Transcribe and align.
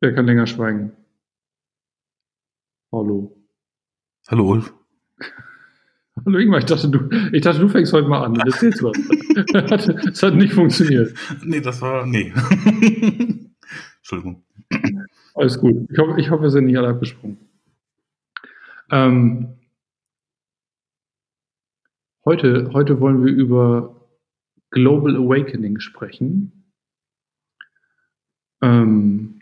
Wer 0.00 0.14
kann 0.14 0.26
länger 0.26 0.46
schweigen? 0.46 0.92
Hallo. 2.92 3.36
Hallo 4.28 4.50
Ulf. 4.50 4.74
Hallo 6.24 6.38
Ingmar, 6.38 6.58
ich 6.58 6.66
dachte, 6.66 6.88
du, 6.88 7.08
ich 7.32 7.42
dachte, 7.42 7.60
du 7.60 7.68
fängst 7.68 7.92
heute 7.92 8.08
mal 8.08 8.24
an 8.24 8.32
und 8.32 8.40
erzählst 8.40 8.82
was. 8.82 8.96
das 10.04 10.22
hat 10.22 10.34
nicht 10.34 10.52
funktioniert. 10.52 11.14
Nee, 11.44 11.60
das 11.60 11.80
war. 11.80 12.06
Nee. 12.06 12.32
Entschuldigung. 13.98 14.44
Alles 15.34 15.58
gut. 15.58 15.90
Ich 15.90 15.98
hoffe, 15.98 16.20
ich 16.20 16.30
hoffe 16.30 16.44
wir 16.44 16.50
sind 16.50 16.66
nicht 16.66 16.76
alle 16.76 16.88
abgesprungen. 16.88 17.38
Ähm, 18.90 19.58
heute, 22.24 22.70
heute 22.72 23.00
wollen 23.00 23.24
wir 23.24 23.32
über 23.32 24.08
Global 24.70 25.16
Awakening 25.16 25.80
sprechen. 25.80 26.72
Ähm, 28.62 29.35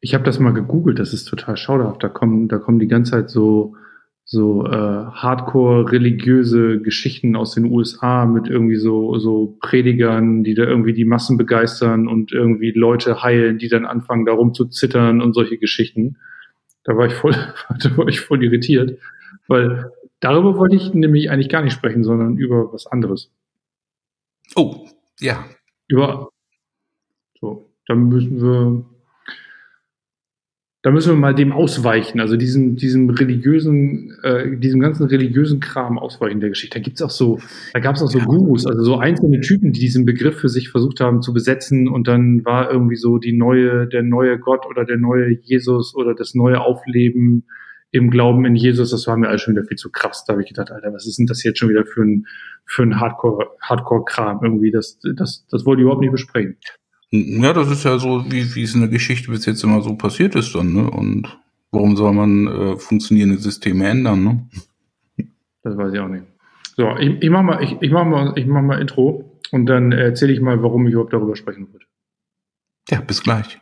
ich 0.00 0.14
habe 0.14 0.24
das 0.24 0.38
mal 0.38 0.52
gegoogelt, 0.52 0.98
das 0.98 1.12
ist 1.12 1.24
total 1.24 1.56
schauderhaft. 1.56 2.02
Da 2.02 2.08
kommen, 2.08 2.48
da 2.48 2.58
kommen 2.58 2.78
die 2.78 2.88
ganze 2.88 3.12
Zeit 3.12 3.30
so, 3.30 3.76
so 4.24 4.66
äh, 4.66 4.70
hardcore-religiöse 4.70 6.80
Geschichten 6.80 7.36
aus 7.36 7.54
den 7.54 7.64
USA 7.64 8.26
mit 8.26 8.48
irgendwie 8.48 8.76
so, 8.76 9.18
so 9.18 9.56
Predigern, 9.60 10.44
die 10.44 10.54
da 10.54 10.64
irgendwie 10.64 10.92
die 10.92 11.04
Massen 11.04 11.36
begeistern 11.36 12.06
und 12.06 12.32
irgendwie 12.32 12.70
Leute 12.70 13.22
heilen, 13.22 13.58
die 13.58 13.68
dann 13.68 13.86
anfangen, 13.86 14.26
darum 14.26 14.54
zu 14.54 14.66
zittern 14.66 15.20
und 15.20 15.34
solche 15.34 15.58
Geschichten. 15.58 16.18
Da 16.84 16.96
war 16.96 17.06
ich 17.06 17.14
voll, 17.14 17.32
da 17.82 17.96
war 17.96 18.08
ich 18.08 18.20
voll 18.20 18.44
irritiert, 18.44 18.98
weil 19.48 19.90
darüber 20.20 20.56
wollte 20.56 20.76
ich 20.76 20.94
nämlich 20.94 21.30
eigentlich 21.30 21.48
gar 21.48 21.62
nicht 21.62 21.72
sprechen, 21.72 22.04
sondern 22.04 22.36
über 22.36 22.72
was 22.72 22.86
anderes. 22.86 23.32
Oh, 24.54 24.86
ja. 25.20 25.44
Über, 25.88 26.28
so, 27.40 27.70
dann 27.86 28.08
müssen 28.08 28.40
wir, 28.40 28.84
da 30.82 30.90
müssen 30.90 31.12
wir 31.12 31.18
mal 31.18 31.34
dem 31.34 31.52
ausweichen, 31.52 32.20
also 32.20 32.36
diesem, 32.36 32.76
diesem 32.76 33.10
religiösen, 33.10 34.16
äh, 34.22 34.56
diesem 34.56 34.80
ganzen 34.80 35.06
religiösen 35.06 35.60
Kram 35.60 35.98
ausweichen 35.98 36.40
der 36.40 36.48
Geschichte. 36.48 36.78
Da 36.78 36.82
gibt's 36.82 37.02
auch 37.02 37.10
so, 37.10 37.38
da 37.74 37.80
gab's 37.80 38.02
auch 38.02 38.10
so 38.10 38.18
Gurus, 38.18 38.66
also 38.66 38.82
so 38.82 38.96
einzelne 38.96 39.40
Typen, 39.40 39.72
die 39.72 39.80
diesen 39.80 40.06
Begriff 40.06 40.38
für 40.38 40.48
sich 40.48 40.70
versucht 40.70 41.00
haben 41.00 41.20
zu 41.20 41.34
besetzen 41.34 41.86
und 41.86 42.08
dann 42.08 42.44
war 42.46 42.70
irgendwie 42.70 42.96
so 42.96 43.18
die 43.18 43.32
neue, 43.34 43.88
der 43.88 44.02
neue 44.02 44.38
Gott 44.38 44.64
oder 44.66 44.86
der 44.86 44.96
neue 44.96 45.38
Jesus 45.42 45.94
oder 45.94 46.14
das 46.14 46.34
neue 46.34 46.60
Aufleben 46.60 47.44
im 47.92 48.10
Glauben 48.10 48.46
in 48.46 48.54
Jesus, 48.54 48.90
das 48.90 49.06
war 49.06 49.16
mir 49.16 49.28
alles 49.28 49.42
schon 49.42 49.54
wieder 49.54 49.66
viel 49.66 49.76
zu 49.76 49.90
krass. 49.90 50.24
Da 50.24 50.32
habe 50.32 50.42
ich 50.42 50.48
gedacht, 50.48 50.70
Alter, 50.70 50.94
was 50.94 51.06
ist 51.06 51.18
denn 51.18 51.26
das 51.26 51.42
jetzt 51.42 51.58
schon 51.58 51.68
wieder 51.68 51.84
für 51.84 52.02
ein, 52.02 52.26
für 52.64 52.84
ein 52.84 53.00
Hardcore, 53.00 53.48
Hardcore-Kram 53.60 54.40
irgendwie? 54.42 54.70
Das, 54.70 54.98
das, 55.16 55.44
das 55.50 55.66
wollte 55.66 55.80
ich 55.80 55.82
überhaupt 55.82 56.00
nicht 56.00 56.12
besprechen. 56.12 56.56
Ja, 57.12 57.52
das 57.52 57.70
ist 57.70 57.84
ja 57.84 57.98
so, 57.98 58.24
wie, 58.30 58.54
wie 58.54 58.62
es 58.62 58.74
in 58.74 58.80
der 58.80 58.88
Geschichte 58.88 59.30
bis 59.30 59.44
jetzt 59.46 59.64
immer 59.64 59.82
so 59.82 59.96
passiert 59.96 60.36
ist 60.36 60.54
dann, 60.54 60.72
ne? 60.72 60.88
Und 60.88 61.38
warum 61.72 61.96
soll 61.96 62.12
man 62.12 62.46
äh, 62.46 62.76
funktionierende 62.76 63.38
Systeme 63.38 63.88
ändern, 63.88 64.24
ne? 64.24 64.48
Das 65.62 65.76
weiß 65.76 65.92
ich 65.92 66.00
auch 66.00 66.08
nicht. 66.08 66.24
So, 66.76 66.96
ich, 66.96 67.22
ich 67.22 67.30
mach 67.30 67.42
mal, 67.42 67.62
ich, 67.62 67.76
ich 67.80 67.90
mach 67.90 68.04
mal, 68.04 68.32
ich 68.36 68.46
mach 68.46 68.62
mal 68.62 68.80
Intro 68.80 69.38
und 69.50 69.66
dann 69.66 69.92
erzähle 69.92 70.32
ich 70.32 70.40
mal, 70.40 70.62
warum 70.62 70.86
ich 70.86 70.92
überhaupt 70.92 71.12
darüber 71.12 71.36
sprechen 71.36 71.72
würde. 71.72 71.84
Ja, 72.88 73.00
bis 73.00 73.22
gleich. 73.22 73.60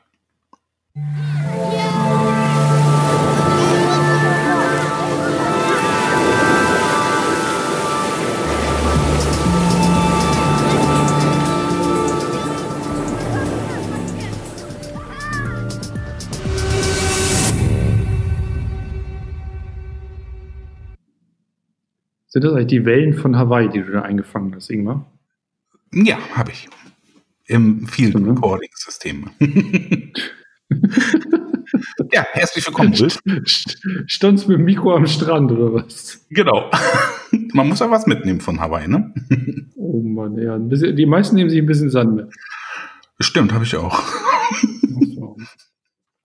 Sind 22.39 22.45
das 22.45 22.55
eigentlich 22.55 22.67
die 22.69 22.85
Wellen 22.85 23.15
von 23.15 23.37
Hawaii, 23.37 23.69
die 23.69 23.81
du 23.83 23.91
da 23.91 24.03
eingefangen 24.03 24.55
hast, 24.55 24.71
Ingmar? 24.71 25.11
Ja, 25.93 26.19
habe 26.37 26.53
ich. 26.53 26.69
Im 27.47 27.89
Field 27.89 28.15
ne? 28.15 28.29
Recording 28.29 28.69
System. 28.75 29.29
ja, 32.13 32.25
herzlich 32.31 32.65
willkommen. 32.65 32.95
Standst 34.07 34.47
mit 34.47 34.57
dem 34.57 34.65
Mikro 34.67 34.95
am 34.95 35.09
Strand 35.09 35.51
oder 35.51 35.75
was? 35.75 36.29
Genau. 36.31 36.71
Man 37.55 37.71
muss 37.71 37.81
ja 37.81 37.91
was 37.91 38.07
mitnehmen 38.07 38.41
von 38.41 38.61
Hawaii, 38.61 38.87
ne? 38.87 39.13
Oh 39.75 40.01
Mann, 40.01 40.39
ja. 40.39 40.55
Ein 40.55 40.69
bisschen, 40.69 40.95
die 40.95 41.07
meisten 41.07 41.35
nehmen 41.35 41.51
sich 41.51 41.59
ein 41.59 41.67
bisschen 41.67 41.91
Sand 41.91 42.15
mit. 42.15 42.33
Stimmt, 43.19 43.53
habe 43.53 43.65
ich 43.65 43.75
auch. 43.75 44.01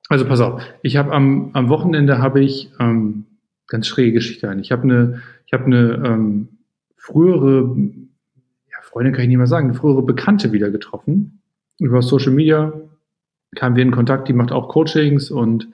Also 0.09 0.27
pass 0.27 0.41
auf, 0.41 0.61
ich 0.83 0.95
habe 0.95 1.11
am, 1.11 1.49
am 1.53 1.69
Wochenende 1.69 2.19
habe 2.19 2.43
ich 2.43 2.69
ähm, 2.79 3.25
ganz 3.73 3.87
schräge 3.87 4.13
Geschichte 4.13 4.47
ein. 4.49 4.59
Ich 4.59 4.71
habe 4.71 4.83
eine, 4.83 5.23
ich 5.47 5.53
habe 5.53 5.65
eine 5.65 6.03
ähm, 6.05 6.47
frühere, 6.95 7.75
ja, 8.71 8.77
Freundin 8.83 9.13
kann 9.13 9.23
ich 9.23 9.29
nicht 9.29 9.37
mehr 9.37 9.47
sagen, 9.47 9.69
eine 9.69 9.73
frühere 9.73 10.03
Bekannte 10.03 10.51
wieder 10.51 10.69
getroffen. 10.69 11.41
Über 11.79 12.03
Social 12.03 12.33
Media 12.33 12.71
kamen 13.55 13.75
wir 13.75 13.81
in 13.81 13.91
Kontakt, 13.91 14.27
die 14.27 14.33
macht 14.33 14.51
auch 14.51 14.69
Coachings 14.69 15.31
und 15.31 15.69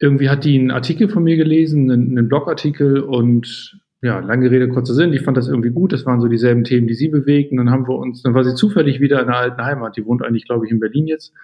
irgendwie 0.00 0.30
hat 0.30 0.44
die 0.44 0.58
einen 0.58 0.70
Artikel 0.70 1.10
von 1.10 1.22
mir 1.22 1.36
gelesen, 1.36 1.90
einen, 1.90 2.16
einen 2.16 2.28
Blogartikel 2.28 3.00
und 3.00 3.78
ja, 4.00 4.20
lange 4.20 4.50
Rede, 4.50 4.68
kurzer 4.68 4.94
Sinn, 4.94 5.12
die 5.12 5.18
fand 5.18 5.36
das 5.36 5.48
irgendwie 5.48 5.70
gut, 5.70 5.92
das 5.92 6.06
waren 6.06 6.22
so 6.22 6.28
dieselben 6.28 6.64
Themen, 6.64 6.86
die 6.86 6.94
sie 6.94 7.08
bewegten. 7.08 7.58
Dann 7.58 7.70
haben 7.70 7.86
wir 7.86 7.96
uns, 7.96 8.22
dann 8.22 8.32
war 8.32 8.42
sie 8.42 8.54
zufällig 8.54 9.00
wieder 9.00 9.20
in 9.20 9.26
der 9.26 9.36
alten 9.36 9.62
Heimat, 9.62 9.98
die 9.98 10.06
wohnt 10.06 10.22
eigentlich, 10.22 10.46
glaube 10.46 10.64
ich, 10.64 10.72
in 10.72 10.80
Berlin 10.80 11.06
jetzt. 11.06 11.34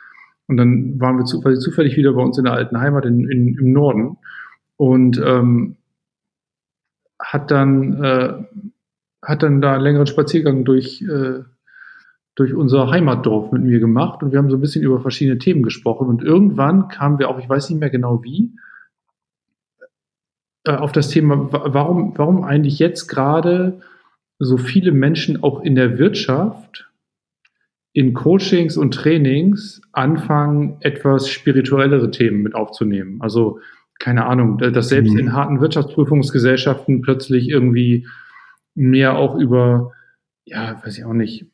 Und 0.47 0.57
dann 0.57 0.99
waren 0.99 1.19
wir 1.19 1.27
zu, 1.27 1.41
zufällig 1.41 1.99
wieder 1.99 2.15
bei 2.15 2.23
uns 2.23 2.39
in 2.39 2.45
der 2.45 2.55
alten 2.55 2.81
Heimat 2.81 3.05
in, 3.05 3.29
in, 3.29 3.59
im 3.59 3.73
Norden 3.73 4.17
und 4.77 5.21
ähm, 5.25 5.77
hat 7.21 7.51
dann 7.51 8.03
äh, 8.03 8.45
hat 9.25 9.43
dann 9.43 9.61
da 9.61 9.75
einen 9.75 9.83
längeren 9.85 10.07
Spaziergang 10.07 10.65
durch 10.65 11.03
äh, 11.03 11.41
durch 12.35 12.55
unser 12.55 12.91
Heimatdorf 12.91 13.53
mit 13.53 13.63
mir 13.63 13.79
gemacht 13.79 14.23
und 14.23 14.33
wir 14.33 14.39
haben 14.39 14.51
so 14.51 14.57
ein 14.57 14.61
bisschen 14.61 14.83
über 14.83 15.01
verschiedene 15.01 15.39
Themen 15.39 15.63
gesprochen 15.63 16.09
und 16.09 16.23
irgendwann 16.23 16.89
kamen 16.89 17.19
wir 17.19 17.29
auch, 17.29 17.39
ich 17.39 17.49
weiß 17.49 17.69
nicht 17.71 17.79
mehr 17.79 17.91
genau 17.91 18.23
wie, 18.25 18.53
äh, 20.65 20.73
auf 20.75 20.93
das 20.93 21.09
Thema, 21.09 21.53
wa- 21.53 21.67
warum 21.75 22.17
warum 22.17 22.43
eigentlich 22.45 22.79
jetzt 22.79 23.07
gerade 23.07 23.81
so 24.39 24.57
viele 24.57 24.93
Menschen 24.93 25.43
auch 25.43 25.61
in 25.63 25.75
der 25.75 25.99
Wirtschaft 25.99 26.89
in 27.93 28.15
Coachings 28.15 28.79
und 28.79 28.95
Trainings 28.95 29.83
anfangen, 29.93 30.79
etwas 30.81 31.29
spirituellere 31.29 32.11
Themen 32.11 32.43
mit 32.43 32.55
aufzunehmen. 32.55 33.21
Also, 33.21 33.61
keine 34.03 34.27
Ahnung, 34.27 34.59
dass 34.59 34.89
selbst 34.89 35.13
Mhm. 35.13 35.19
in 35.21 35.33
harten 35.33 35.61
Wirtschaftsprüfungsgesellschaften 35.61 37.03
plötzlich 37.03 37.49
irgendwie 37.49 38.09
mehr 38.75 39.17
auch 39.17 39.37
über, 39.37 39.93
ja, 40.45 40.83
weiß 40.85 40.99
ich 40.99 41.05
auch 41.05 41.13
nicht, 41.13 41.47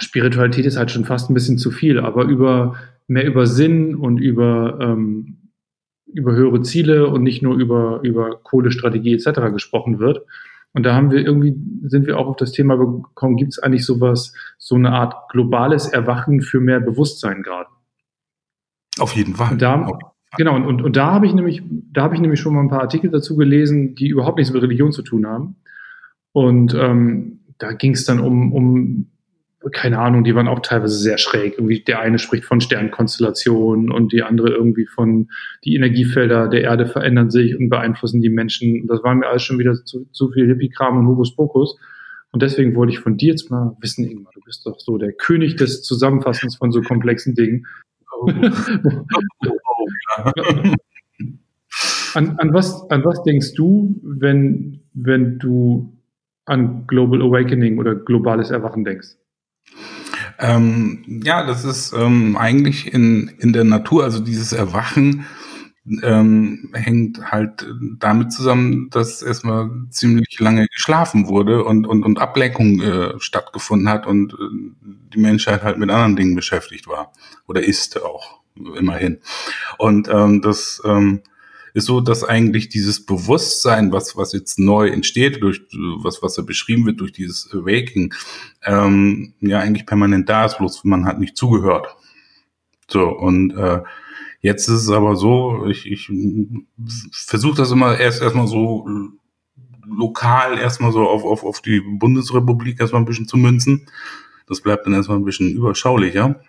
Spiritualität 0.00 0.64
ist 0.64 0.78
halt 0.78 0.90
schon 0.90 1.04
fast 1.04 1.30
ein 1.30 1.34
bisschen 1.34 1.58
zu 1.58 1.70
viel, 1.70 1.98
aber 1.98 2.24
über 2.24 2.76
mehr 3.08 3.26
über 3.26 3.46
Sinn 3.46 3.94
und 3.94 4.16
über, 4.18 4.78
ähm, 4.80 5.50
über 6.06 6.32
höhere 6.32 6.62
Ziele 6.62 7.08
und 7.08 7.22
nicht 7.22 7.42
nur 7.42 7.56
über, 7.56 8.00
über 8.02 8.40
Kohlestrategie 8.42 9.12
etc. 9.14 9.52
gesprochen 9.52 9.98
wird. 9.98 10.24
Und 10.72 10.84
da 10.84 10.94
haben 10.94 11.10
wir 11.10 11.24
irgendwie, 11.24 11.56
sind 11.82 12.06
wir 12.06 12.18
auch 12.18 12.26
auf 12.26 12.36
das 12.36 12.52
Thema 12.52 12.76
gekommen, 12.76 13.36
gibt 13.36 13.52
es 13.52 13.58
eigentlich 13.58 13.84
sowas, 13.84 14.34
so 14.56 14.76
eine 14.76 14.92
Art 14.92 15.28
globales 15.28 15.88
Erwachen 15.88 16.40
für 16.40 16.60
mehr 16.60 16.80
Bewusstsein 16.80 17.42
gerade? 17.42 17.68
Auf 18.98 19.12
jeden 19.14 19.34
Fall. 19.34 19.52
Und 19.52 19.62
da, 19.62 19.86
genau, 20.36 20.56
und, 20.56 20.64
und, 20.64 20.82
und 20.82 20.96
da 20.96 21.12
habe 21.12 21.26
ich 21.26 21.34
nämlich, 21.34 21.62
da 21.92 22.02
habe 22.02 22.14
ich 22.14 22.20
nämlich 22.20 22.40
schon 22.40 22.54
mal 22.54 22.60
ein 22.60 22.68
paar 22.68 22.82
Artikel 22.82 23.10
dazu 23.10 23.36
gelesen, 23.36 23.94
die 23.94 24.08
überhaupt 24.08 24.38
nichts 24.38 24.52
mit 24.52 24.62
Religion 24.62 24.92
zu 24.92 25.02
tun 25.02 25.26
haben. 25.26 25.56
Und 26.32 26.74
ähm, 26.74 27.40
da 27.58 27.72
ging 27.72 27.92
es 27.92 28.04
dann 28.04 28.20
um, 28.20 28.52
um, 28.52 29.10
keine 29.72 29.98
Ahnung, 29.98 30.24
die 30.24 30.34
waren 30.34 30.48
auch 30.48 30.60
teilweise 30.60 30.96
sehr 30.96 31.18
schräg. 31.18 31.54
Irgendwie 31.54 31.80
der 31.80 32.00
eine 32.00 32.18
spricht 32.18 32.44
von 32.44 32.60
Sternkonstellationen 32.60 33.90
und 33.90 34.12
die 34.12 34.22
andere 34.22 34.50
irgendwie 34.50 34.86
von 34.86 35.28
die 35.64 35.74
Energiefelder 35.74 36.48
der 36.48 36.62
Erde 36.62 36.86
verändern 36.86 37.30
sich 37.30 37.56
und 37.58 37.68
beeinflussen 37.68 38.20
die 38.20 38.28
Menschen. 38.28 38.86
Das 38.86 39.02
war 39.02 39.14
mir 39.14 39.26
alles 39.26 39.42
schon 39.42 39.58
wieder 39.58 39.74
zu, 39.84 40.06
zu 40.12 40.30
viel 40.30 40.46
Hippie-Kram 40.46 40.98
und 40.98 41.06
Hokuspokus. 41.06 41.78
Und 42.32 42.42
deswegen 42.42 42.74
wollte 42.74 42.92
ich 42.92 42.98
von 42.98 43.16
dir 43.16 43.30
jetzt 43.30 43.50
mal 43.50 43.76
wissen, 43.80 44.04
Ingmar, 44.04 44.32
du 44.34 44.40
bist 44.44 44.66
doch 44.66 44.78
so 44.78 44.98
der 44.98 45.12
König 45.12 45.56
des 45.56 45.82
Zusammenfassens 45.82 46.56
von 46.56 46.70
so 46.70 46.82
komplexen 46.82 47.34
Dingen. 47.34 47.66
An, 52.14 52.38
an, 52.38 52.54
was, 52.54 52.88
an 52.90 53.04
was 53.04 53.22
denkst 53.24 53.54
du, 53.54 54.00
wenn, 54.02 54.80
wenn 54.94 55.38
du 55.38 55.92
an 56.46 56.86
Global 56.86 57.20
Awakening 57.20 57.78
oder 57.78 57.94
globales 57.94 58.50
Erwachen 58.50 58.84
denkst? 58.84 59.16
Ähm, 60.38 61.20
ja, 61.24 61.46
das 61.46 61.64
ist 61.64 61.92
ähm, 61.92 62.36
eigentlich 62.36 62.92
in, 62.92 63.32
in 63.38 63.52
der 63.52 63.64
Natur, 63.64 64.04
also 64.04 64.20
dieses 64.20 64.52
Erwachen 64.52 65.26
ähm, 66.02 66.70
hängt 66.72 67.30
halt 67.30 67.66
damit 67.98 68.32
zusammen, 68.32 68.90
dass 68.90 69.22
erstmal 69.22 69.70
ziemlich 69.90 70.38
lange 70.40 70.66
geschlafen 70.66 71.28
wurde 71.28 71.64
und, 71.64 71.86
und, 71.86 72.04
und 72.04 72.18
Ablenkung 72.18 72.80
äh, 72.80 73.14
stattgefunden 73.18 73.88
hat 73.88 74.06
und 74.06 74.32
äh, 74.32 74.36
die 75.14 75.18
Menschheit 75.18 75.62
halt 75.62 75.78
mit 75.78 75.90
anderen 75.90 76.16
Dingen 76.16 76.34
beschäftigt 76.34 76.86
war 76.88 77.12
oder 77.46 77.62
ist 77.62 78.02
auch. 78.02 78.40
immerhin. 78.78 79.18
Und 79.78 80.08
ähm, 80.08 80.42
das 80.42 80.80
ähm, 80.84 81.22
ist 81.74 81.86
so, 81.86 82.00
dass 82.00 82.24
eigentlich 82.24 82.68
dieses 82.68 83.04
Bewusstsein, 83.04 83.92
was, 83.92 84.16
was 84.16 84.32
jetzt 84.32 84.58
neu 84.58 84.88
entsteht, 84.88 85.42
durch 85.42 85.60
was, 86.02 86.22
was 86.22 86.34
da 86.34 86.42
beschrieben 86.42 86.86
wird, 86.86 87.00
durch 87.00 87.12
dieses 87.12 87.52
Awakening, 87.52 88.14
ähm, 88.64 89.34
ja 89.40 89.58
eigentlich 89.60 89.86
permanent 89.86 90.28
da 90.28 90.46
ist, 90.46 90.58
bloß 90.58 90.84
man 90.84 91.04
hat 91.04 91.18
nicht 91.20 91.36
zugehört. 91.36 91.88
So, 92.88 93.08
und 93.08 93.50
äh, 93.56 93.82
jetzt 94.40 94.68
ist 94.68 94.82
es 94.82 94.90
aber 94.90 95.16
so, 95.16 95.66
ich, 95.66 95.90
ich 95.90 96.10
versuche 97.10 97.56
das 97.56 97.70
immer 97.70 97.98
erst 97.98 98.22
erstmal 98.22 98.46
so 98.46 98.86
lokal 99.86 100.58
erstmal 100.58 100.92
so 100.92 101.08
auf, 101.08 101.24
auf, 101.24 101.44
auf 101.44 101.60
die 101.60 101.80
Bundesrepublik 101.80 102.80
erstmal 102.80 103.02
ein 103.02 103.06
bisschen 103.06 103.28
zu 103.28 103.36
münzen. 103.36 103.86
Das 104.46 104.60
bleibt 104.60 104.86
dann 104.86 104.94
erstmal 104.94 105.18
ein 105.18 105.24
bisschen 105.24 105.50
überschaulicher. 105.50 106.40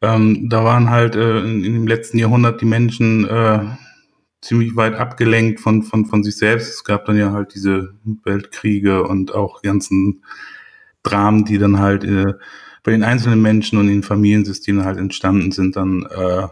Ähm, 0.00 0.48
da 0.48 0.64
waren 0.64 0.90
halt 0.90 1.16
äh, 1.16 1.40
in, 1.40 1.64
in, 1.64 1.74
dem 1.74 1.86
letzten 1.86 2.18
Jahrhundert 2.18 2.60
die 2.60 2.66
Menschen 2.66 3.26
äh, 3.26 3.64
ziemlich 4.40 4.76
weit 4.76 4.94
abgelenkt 4.94 5.60
von, 5.60 5.82
von, 5.82 6.06
von 6.06 6.22
sich 6.22 6.36
selbst. 6.36 6.68
Es 6.68 6.84
gab 6.84 7.06
dann 7.06 7.16
ja 7.16 7.32
halt 7.32 7.54
diese 7.54 7.94
Weltkriege 8.24 9.04
und 9.04 9.34
auch 9.34 9.62
ganzen 9.62 10.22
Dramen, 11.02 11.44
die 11.44 11.58
dann 11.58 11.78
halt 11.78 12.04
äh, 12.04 12.34
bei 12.84 12.92
den 12.92 13.02
einzelnen 13.02 13.42
Menschen 13.42 13.78
und 13.78 13.88
den 13.88 14.02
Familiensystemen 14.02 14.84
halt 14.84 14.98
entstanden 14.98 15.50
sind, 15.50 15.74
dann 15.74 16.06
äh, 16.06 16.46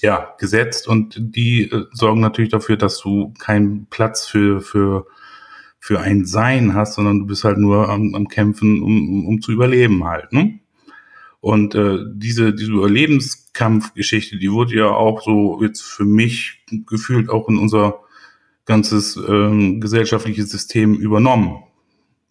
ja 0.00 0.34
gesetzt 0.38 0.88
und 0.88 1.16
die 1.18 1.70
äh, 1.70 1.84
sorgen 1.92 2.20
natürlich 2.20 2.50
dafür, 2.50 2.76
dass 2.76 3.00
du 3.00 3.34
keinen 3.38 3.86
Platz 3.86 4.26
für 4.26 4.60
für 4.60 5.06
für 5.80 6.00
ein 6.00 6.24
Sein 6.24 6.72
hast, 6.72 6.94
sondern 6.94 7.18
du 7.18 7.26
bist 7.26 7.44
halt 7.44 7.58
nur 7.58 7.90
am, 7.90 8.14
am 8.14 8.28
Kämpfen, 8.28 8.82
um, 8.82 9.26
um 9.26 9.42
zu 9.42 9.52
überleben 9.52 10.04
halt. 10.04 10.32
Ne? 10.32 10.60
Und 11.40 11.74
äh, 11.74 11.98
diese, 12.14 12.54
diese 12.54 12.72
Überlebenskampfgeschichte, 12.72 14.38
die 14.38 14.50
wurde 14.50 14.76
ja 14.76 14.86
auch 14.86 15.20
so 15.20 15.62
jetzt 15.62 15.82
für 15.82 16.06
mich 16.06 16.64
gefühlt 16.86 17.28
auch 17.28 17.50
in 17.50 17.58
unser 17.58 18.00
ganzes 18.64 19.16
ähm, 19.28 19.78
gesellschaftliches 19.78 20.48
System 20.48 20.94
übernommen. 20.94 21.64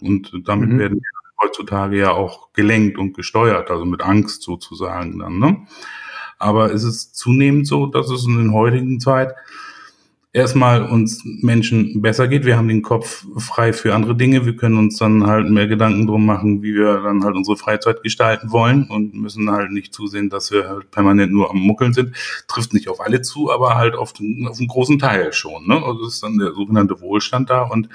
Und 0.02 0.34
damit 0.46 0.70
mhm. 0.70 0.80
werden 0.80 0.98
wir 0.98 1.23
heutzutage 1.44 1.98
ja 1.98 2.12
auch 2.12 2.54
gelenkt 2.54 2.98
und 2.98 3.14
gesteuert, 3.14 3.70
also 3.70 3.86
mit 3.86 4.02
Angst 4.02 4.44
sozusagen 4.44 5.20
dann. 5.20 5.40
Ne? 5.40 5.68
Aber 6.40 6.74
es 6.74 6.84
ist 6.84 7.16
zunehmend 7.16 7.68
so, 7.68 7.86
dass 7.86 8.10
es 8.10 8.26
in 8.26 8.44
der 8.44 8.54
heutigen 8.54 9.00
Zeit 9.00 9.34
erstmal 10.34 10.90
uns 10.90 11.22
Menschen 11.24 12.02
besser 12.02 12.28
geht. 12.28 12.44
Wir 12.44 12.58
haben 12.58 12.68
den 12.68 12.82
Kopf 12.82 13.26
frei 13.38 13.72
für 13.72 13.94
andere 13.94 14.16
Dinge. 14.16 14.46
Wir 14.46 14.56
können 14.56 14.78
uns 14.78 14.98
dann 14.98 15.28
halt 15.28 15.48
mehr 15.50 15.68
Gedanken 15.68 16.08
drum 16.08 16.26
machen, 16.26 16.64
wie 16.64 16.74
wir 16.74 17.02
dann 17.02 17.24
halt 17.24 17.36
unsere 17.36 17.56
Freizeit 17.56 18.02
gestalten 18.02 18.52
wollen 18.52 18.86
und 18.90 19.14
müssen 19.14 19.52
halt 19.52 19.72
nicht 19.72 19.94
zusehen, 19.94 20.30
dass 20.30 20.52
wir 20.52 20.68
halt 20.68 20.90
permanent 20.90 21.32
nur 21.32 21.52
am 21.52 21.60
Muckeln 21.60 21.94
sind. 21.94 22.16
Trifft 22.48 22.74
nicht 22.74 22.90
auf 22.90 23.00
alle 23.00 23.22
zu, 23.22 23.52
aber 23.52 23.76
halt 23.76 23.96
auf, 23.96 24.12
den, 24.12 24.48
auf 24.48 24.58
einen 24.58 24.68
großen 24.68 24.98
Teil 24.98 25.34
schon. 25.34 25.68
Ne? 25.68 25.76
Also 25.76 26.08
ist 26.08 26.24
dann 26.24 26.40
der 26.40 26.54
sogenannte 26.54 27.00
Wohlstand 27.00 27.52
da 27.52 27.62
und 27.62 27.90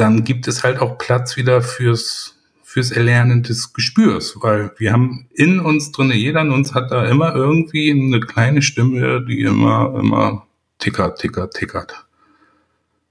dann 0.00 0.24
gibt 0.24 0.48
es 0.48 0.64
halt 0.64 0.80
auch 0.80 0.98
Platz 0.98 1.36
wieder 1.36 1.62
fürs 1.62 2.36
fürs 2.62 2.92
Erlernen 2.92 3.42
des 3.42 3.72
Gespürs, 3.72 4.36
weil 4.42 4.70
wir 4.78 4.92
haben 4.92 5.26
in 5.34 5.58
uns 5.58 5.90
drinne, 5.90 6.14
jeder 6.14 6.42
in 6.42 6.52
uns 6.52 6.72
hat 6.72 6.92
da 6.92 7.04
immer 7.04 7.34
irgendwie 7.34 7.90
eine 7.90 8.20
kleine 8.20 8.62
Stimme, 8.62 9.24
die 9.26 9.40
immer, 9.40 9.92
immer 9.98 10.46
tickert, 10.78 11.18
tickert, 11.18 11.52
tickert. 11.54 12.06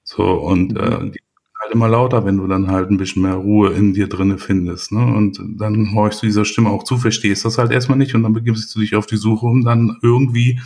So, 0.05 0.23
und 0.23 0.77
äh, 0.77 1.03
mhm. 1.03 1.11
die 1.11 1.19
halt 1.61 1.73
immer 1.73 1.89
lauter, 1.89 2.23
wenn 2.23 2.37
du 2.37 2.47
dann 2.47 2.71
halt 2.71 2.89
ein 2.89 2.95
bisschen 2.95 3.23
mehr 3.23 3.33
Ruhe 3.33 3.73
in 3.73 3.93
dir 3.93 4.07
drinne 4.07 4.37
findest. 4.37 4.93
Ne? 4.93 5.05
Und 5.05 5.41
dann 5.57 5.93
horchst 5.93 6.21
du 6.21 6.27
dieser 6.27 6.45
Stimme 6.45 6.69
auch 6.69 6.83
zu, 6.83 6.97
verstehst 6.97 7.43
das 7.43 7.57
halt 7.57 7.71
erstmal 7.71 7.97
nicht 7.97 8.15
und 8.15 8.23
dann 8.23 8.31
begibst 8.31 8.73
du 8.73 8.79
dich 8.79 8.95
auf 8.95 9.07
die 9.07 9.17
Suche, 9.17 9.45
um 9.45 9.65
dann 9.65 9.97
irgendwie 10.01 10.61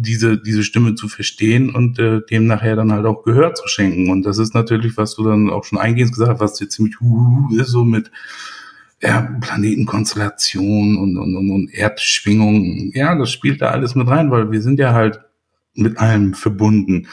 diese, 0.00 0.38
diese 0.38 0.62
Stimme 0.62 0.94
zu 0.94 1.08
verstehen 1.08 1.74
und 1.74 1.98
äh, 1.98 2.20
dem 2.30 2.46
nachher 2.46 2.76
dann 2.76 2.92
halt 2.92 3.06
auch 3.06 3.24
Gehör 3.24 3.54
zu 3.54 3.66
schenken. 3.68 4.10
Und 4.10 4.22
das 4.22 4.38
ist 4.38 4.54
natürlich, 4.54 4.96
was 4.96 5.14
du 5.16 5.24
dann 5.24 5.50
auch 5.50 5.64
schon 5.64 5.78
eingehend 5.78 6.12
gesagt 6.12 6.32
hast, 6.32 6.40
was 6.40 6.54
dir 6.54 6.68
ziemlich 6.68 7.00
uh, 7.00 7.48
ist, 7.56 7.68
so 7.68 7.84
mit 7.84 8.10
ja, 9.02 9.20
Planetenkonstellation 9.40 10.96
und, 10.96 11.16
und, 11.16 11.36
und, 11.36 11.50
und 11.50 11.74
Erdschwingungen. 11.74 12.92
Ja, 12.94 13.14
das 13.14 13.30
spielt 13.30 13.60
da 13.62 13.70
alles 13.70 13.94
mit 13.94 14.08
rein, 14.08 14.30
weil 14.30 14.50
wir 14.50 14.62
sind 14.62 14.78
ja 14.78 14.92
halt 14.92 15.20
mit 15.74 15.98
allem 15.98 16.34
verbunden. 16.34 17.08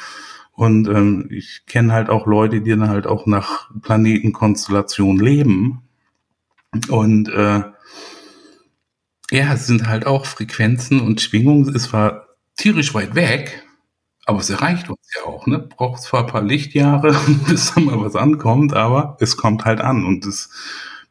Und 0.53 0.87
ähm, 0.87 1.27
ich 1.29 1.63
kenne 1.67 1.93
halt 1.93 2.09
auch 2.09 2.27
Leute, 2.27 2.61
die 2.61 2.71
dann 2.71 2.89
halt 2.89 3.07
auch 3.07 3.25
nach 3.25 3.69
Planetenkonstellation 3.81 5.19
leben. 5.19 5.81
Und 6.89 7.29
äh, 7.29 7.61
ja, 9.31 9.53
es 9.53 9.67
sind 9.67 9.87
halt 9.87 10.05
auch 10.05 10.25
Frequenzen 10.25 11.01
und 11.01 11.21
Schwingungen. 11.21 11.75
Es 11.75 11.91
war 11.91 12.24
tierisch 12.55 12.93
weit 12.93 13.15
weg, 13.15 13.63
aber 14.25 14.39
es 14.39 14.49
erreicht 14.49 14.89
uns 14.89 14.99
ja 15.15 15.25
auch. 15.25 15.45
Ne? 15.47 15.59
Braucht 15.59 16.01
zwar 16.01 16.21
ein 16.21 16.27
paar 16.27 16.41
Lichtjahre, 16.41 17.15
bis 17.47 17.73
da 17.73 17.81
mal 17.81 17.99
was 17.99 18.15
ankommt, 18.15 18.73
aber 18.73 19.17
es 19.19 19.37
kommt 19.37 19.65
halt 19.65 19.81
an 19.81 20.05
und 20.05 20.25
es 20.25 20.49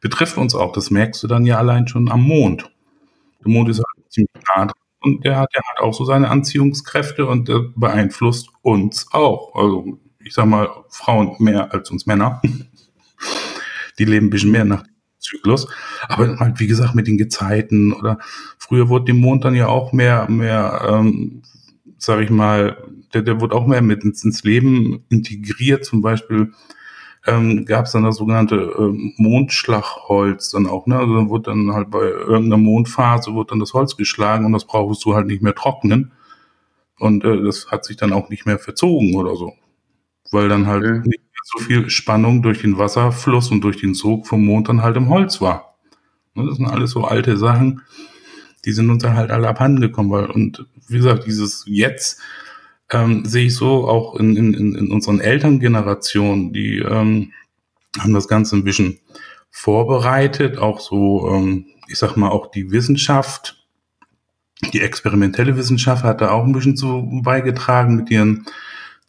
betrifft 0.01 0.37
uns 0.37 0.55
auch. 0.55 0.71
Das 0.73 0.91
merkst 0.91 1.23
du 1.23 1.27
dann 1.27 1.45
ja 1.45 1.57
allein 1.57 1.87
schon 1.87 2.11
am 2.11 2.21
Mond. 2.23 2.69
Der 3.43 3.51
Mond 3.51 3.69
ist 3.69 3.77
halt 3.77 4.11
ziemlich 4.11 4.31
nah 4.55 4.65
dran 4.65 4.73
und 5.01 5.23
der 5.23 5.37
hat, 5.37 5.49
der 5.55 5.63
hat 5.63 5.79
auch 5.79 5.93
so 5.93 6.03
seine 6.03 6.29
Anziehungskräfte 6.29 7.25
und 7.25 7.47
der 7.47 7.59
beeinflusst 7.75 8.49
uns 8.61 9.07
auch. 9.11 9.55
Also 9.55 9.99
ich 10.19 10.33
sag 10.33 10.47
mal, 10.47 10.69
Frauen 10.89 11.35
mehr 11.39 11.71
als 11.73 11.91
uns 11.91 12.05
Männer. 12.05 12.41
Die 13.97 14.05
leben 14.05 14.27
ein 14.27 14.29
bisschen 14.29 14.51
mehr 14.51 14.65
nach 14.65 14.83
Zyklus. 15.25 15.67
Aber 16.07 16.39
halt, 16.39 16.59
wie 16.59 16.67
gesagt, 16.67 16.95
mit 16.95 17.07
den 17.07 17.17
Gezeiten 17.17 17.93
oder 17.93 18.19
früher 18.57 18.89
wurde 18.89 19.05
dem 19.05 19.17
Mond 19.17 19.45
dann 19.45 19.55
ja 19.55 19.67
auch 19.67 19.91
mehr, 19.91 20.29
mehr, 20.29 20.81
ähm, 20.87 21.41
sag 21.97 22.21
ich 22.21 22.29
mal, 22.29 22.77
der, 23.13 23.21
der 23.21 23.41
wurde 23.41 23.55
auch 23.55 23.67
mehr 23.67 23.81
mit 23.81 24.03
ins, 24.03 24.23
ins 24.23 24.43
Leben 24.43 25.03
integriert. 25.09 25.85
Zum 25.85 26.01
Beispiel 26.01 26.53
ähm, 27.25 27.65
gab 27.65 27.85
es 27.85 27.93
dann 27.93 28.03
das 28.03 28.17
sogenannte 28.17 28.55
ähm, 28.77 29.13
Mondschlagholz 29.17 30.51
dann 30.51 30.67
auch, 30.67 30.85
ne? 30.85 30.97
Also 30.97 31.15
dann 31.15 31.29
wurde 31.29 31.51
dann 31.51 31.73
halt 31.73 31.89
bei 31.89 32.03
irgendeiner 32.03 32.57
Mondphase 32.57 33.33
wurde 33.33 33.51
dann 33.51 33.59
das 33.59 33.73
Holz 33.73 33.97
geschlagen 33.97 34.45
und 34.45 34.53
das 34.53 34.65
brauchst 34.65 35.03
du 35.05 35.15
halt 35.15 35.27
nicht 35.27 35.41
mehr 35.41 35.55
trocknen. 35.55 36.11
Und 36.99 37.23
äh, 37.23 37.41
das 37.41 37.71
hat 37.71 37.85
sich 37.85 37.97
dann 37.97 38.13
auch 38.13 38.29
nicht 38.29 38.45
mehr 38.45 38.59
verzogen 38.59 39.15
oder 39.15 39.35
so. 39.35 39.53
Weil 40.31 40.49
dann 40.49 40.67
halt 40.67 40.83
okay. 40.83 41.09
nicht 41.09 41.24
so 41.47 41.59
viel 41.59 41.91
Spannung 41.91 42.41
durch 42.41 42.61
den 42.61 42.79
Wasserfluss 42.79 43.51
und 43.51 43.61
durch 43.61 43.77
den 43.77 43.93
Sog 43.93 44.25
vom 44.25 44.43
Mond 44.43 44.67
dann 44.67 44.81
halt 44.81 44.97
im 44.97 45.09
Holz 45.09 45.41
war. 45.41 45.75
Ne, 46.33 46.43
das 46.47 46.57
sind 46.57 46.65
alles 46.65 46.89
so 46.89 47.03
alte 47.03 47.37
Sachen, 47.37 47.83
die 48.65 48.71
sind 48.71 48.89
uns 48.89 49.03
dann 49.03 49.15
halt 49.15 49.29
alle 49.29 49.47
abhanden 49.47 49.79
gekommen. 49.79 50.09
Weil, 50.09 50.25
und 50.25 50.65
wie 50.87 50.97
gesagt, 50.97 51.27
dieses 51.27 51.63
Jetzt 51.67 52.19
ähm, 52.91 53.25
sehe 53.25 53.45
ich 53.45 53.53
so 53.53 53.87
auch 53.87 54.15
in, 54.15 54.35
in, 54.35 54.75
in 54.75 54.91
unseren 54.91 55.19
Elterngenerationen, 55.19 56.51
die 56.51 56.79
ähm, 56.79 57.31
haben 57.99 58.13
das 58.13 58.27
Ganze 58.27 58.55
ein 58.55 58.63
bisschen 58.63 58.99
vorbereitet, 59.51 60.57
auch 60.57 60.79
so, 60.79 61.29
ähm, 61.29 61.67
ich 61.87 61.99
sag 61.99 62.17
mal, 62.17 62.29
auch 62.29 62.49
die 62.49 62.71
Wissenschaft, 62.71 63.63
die 64.73 64.81
experimentelle 64.81 65.57
Wissenschaft 65.57 66.03
hat 66.03 66.21
da 66.21 66.31
auch 66.31 66.43
ein 66.43 66.53
bisschen 66.53 66.75
zu 66.75 67.07
beigetragen 67.23 67.97
mit 67.97 68.09
ihren 68.09 68.47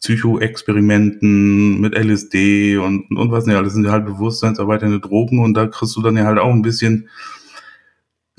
Psychoexperimenten, 0.01 1.81
mit 1.81 1.95
LSD 1.95 2.77
und, 2.77 3.09
und 3.09 3.31
was 3.31 3.45
nicht, 3.45 3.55
alles 3.55 3.73
sind 3.73 3.85
ja 3.85 3.91
halt 3.91 4.05
bewusstseinserweiternde 4.05 4.99
Drogen 4.99 5.39
und 5.39 5.55
da 5.55 5.67
kriegst 5.67 5.95
du 5.95 6.01
dann 6.01 6.17
ja 6.17 6.25
halt 6.25 6.39
auch 6.39 6.51
ein 6.51 6.61
bisschen 6.61 7.09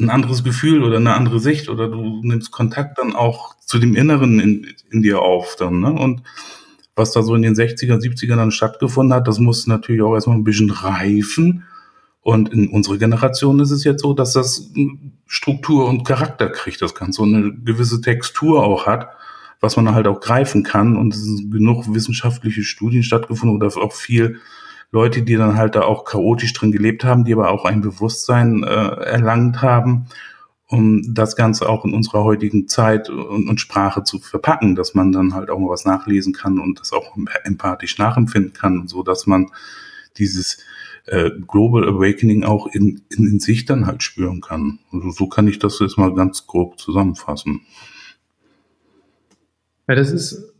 ein 0.00 0.10
anderes 0.10 0.44
Gefühl 0.44 0.84
oder 0.84 0.98
eine 0.98 1.14
andere 1.14 1.40
Sicht 1.40 1.68
oder 1.68 1.88
du 1.88 2.20
nimmst 2.22 2.52
Kontakt 2.52 2.98
dann 2.98 3.16
auch 3.16 3.56
zu 3.58 3.78
dem 3.78 3.96
Inneren 3.96 4.38
in, 4.38 4.66
in 4.90 5.02
dir 5.02 5.20
auf 5.20 5.56
dann, 5.58 5.80
ne? 5.80 5.92
Und 5.92 6.22
was 6.94 7.12
da 7.12 7.22
so 7.22 7.34
in 7.34 7.42
den 7.42 7.54
60er, 7.54 7.96
70er 7.98 8.36
dann 8.36 8.50
stattgefunden 8.50 9.14
hat, 9.14 9.28
das 9.28 9.38
muss 9.38 9.66
natürlich 9.66 10.02
auch 10.02 10.14
erstmal 10.14 10.36
ein 10.36 10.44
bisschen 10.44 10.70
reifen. 10.70 11.64
Und 12.20 12.52
in 12.52 12.68
unserer 12.68 12.98
Generation 12.98 13.60
ist 13.60 13.70
es 13.70 13.84
jetzt 13.84 14.02
so, 14.02 14.12
dass 14.12 14.32
das 14.32 14.70
Struktur 15.26 15.88
und 15.88 16.04
Charakter 16.04 16.48
kriegt, 16.50 16.82
das 16.82 16.94
Ganze 16.94 17.22
und 17.22 17.34
eine 17.34 17.54
gewisse 17.54 18.00
Textur 18.00 18.64
auch 18.64 18.86
hat, 18.86 19.08
was 19.60 19.76
man 19.76 19.94
halt 19.94 20.06
auch 20.06 20.20
greifen 20.20 20.62
kann. 20.62 20.96
Und 20.96 21.14
es 21.14 21.24
sind 21.24 21.50
genug 21.50 21.92
wissenschaftliche 21.92 22.62
Studien 22.62 23.02
stattgefunden 23.02 23.56
oder 23.56 23.76
auch 23.76 23.92
viel 23.92 24.40
Leute, 24.90 25.22
die 25.22 25.36
dann 25.36 25.56
halt 25.56 25.74
da 25.74 25.82
auch 25.82 26.04
chaotisch 26.04 26.52
drin 26.54 26.72
gelebt 26.72 27.04
haben, 27.04 27.24
die 27.24 27.34
aber 27.34 27.50
auch 27.50 27.64
ein 27.64 27.82
Bewusstsein 27.82 28.62
äh, 28.62 28.66
erlangt 28.66 29.60
haben, 29.60 30.06
um 30.68 31.14
das 31.14 31.36
Ganze 31.36 31.68
auch 31.68 31.84
in 31.84 31.94
unserer 31.94 32.24
heutigen 32.24 32.68
Zeit 32.68 33.10
und, 33.10 33.48
und, 33.48 33.60
Sprache 33.60 34.02
zu 34.04 34.18
verpacken, 34.18 34.76
dass 34.76 34.94
man 34.94 35.12
dann 35.12 35.34
halt 35.34 35.50
auch 35.50 35.58
mal 35.58 35.68
was 35.68 35.84
nachlesen 35.84 36.32
kann 36.32 36.58
und 36.58 36.80
das 36.80 36.92
auch 36.92 37.16
empathisch 37.44 37.98
nachempfinden 37.98 38.52
kann, 38.52 38.88
so 38.88 39.02
dass 39.02 39.26
man 39.26 39.50
dieses 40.16 40.58
äh, 41.06 41.30
Global 41.46 41.86
Awakening 41.88 42.44
auch 42.44 42.66
in, 42.66 43.02
in, 43.10 43.26
in 43.26 43.40
sich 43.40 43.64
dann 43.66 43.86
halt 43.86 44.02
spüren 44.02 44.40
kann. 44.40 44.78
Also 44.92 45.10
so 45.10 45.26
kann 45.26 45.48
ich 45.48 45.58
das 45.58 45.78
jetzt 45.80 45.98
mal 45.98 46.14
ganz 46.14 46.46
grob 46.46 46.78
zusammenfassen. 46.78 47.62
Ja, 49.88 49.94
das 49.94 50.12
ist 50.12 50.54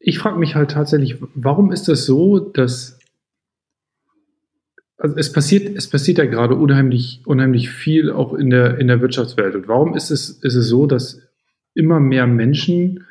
ich 0.00 0.18
frage 0.18 0.38
mich 0.38 0.54
halt 0.54 0.70
tatsächlich, 0.70 1.18
warum 1.34 1.72
ist 1.72 1.88
das 1.88 2.06
so, 2.06 2.38
dass 2.38 2.98
also 4.96 5.16
es 5.16 5.32
passiert, 5.32 5.76
es 5.76 5.88
passiert 5.88 6.18
ja 6.18 6.24
gerade 6.24 6.56
unheimlich, 6.56 7.22
unheimlich 7.24 7.70
viel 7.70 8.10
auch 8.10 8.34
in 8.34 8.50
der, 8.50 8.78
in 8.78 8.88
der 8.88 9.00
Wirtschaftswelt. 9.00 9.54
Und 9.54 9.68
warum 9.68 9.94
ist 9.94 10.10
es, 10.10 10.30
ist 10.30 10.54
es 10.56 10.66
so, 10.68 10.86
dass 10.86 11.22
immer 11.74 12.00
mehr 12.00 12.26
Menschen 12.26 13.04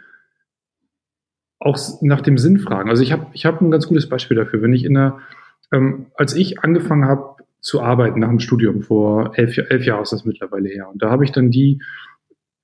auch 1.59 1.79
nach 2.01 2.19
dem 2.19 2.37
Sinn 2.37 2.59
fragen? 2.59 2.89
Also 2.89 3.03
ich 3.03 3.13
habe 3.13 3.27
ich 3.31 3.45
hab 3.45 3.61
ein 3.61 3.71
ganz 3.71 3.87
gutes 3.87 4.09
Beispiel 4.09 4.35
dafür. 4.35 4.61
Wenn 4.61 4.73
ich 4.73 4.83
in 4.83 4.95
der, 4.95 5.19
ähm, 5.71 6.07
als 6.15 6.35
ich 6.35 6.59
angefangen 6.59 7.05
habe 7.05 7.43
zu 7.61 7.81
arbeiten 7.81 8.19
nach 8.19 8.29
dem 8.29 8.39
Studium, 8.39 8.81
vor 8.81 9.37
elf, 9.37 9.57
elf 9.57 9.85
Jahren 9.85 10.03
ist 10.03 10.11
das 10.11 10.25
mittlerweile 10.25 10.67
her. 10.67 10.89
Und 10.89 11.01
da 11.01 11.09
habe 11.09 11.23
ich 11.23 11.31
dann 11.31 11.51
die, 11.51 11.79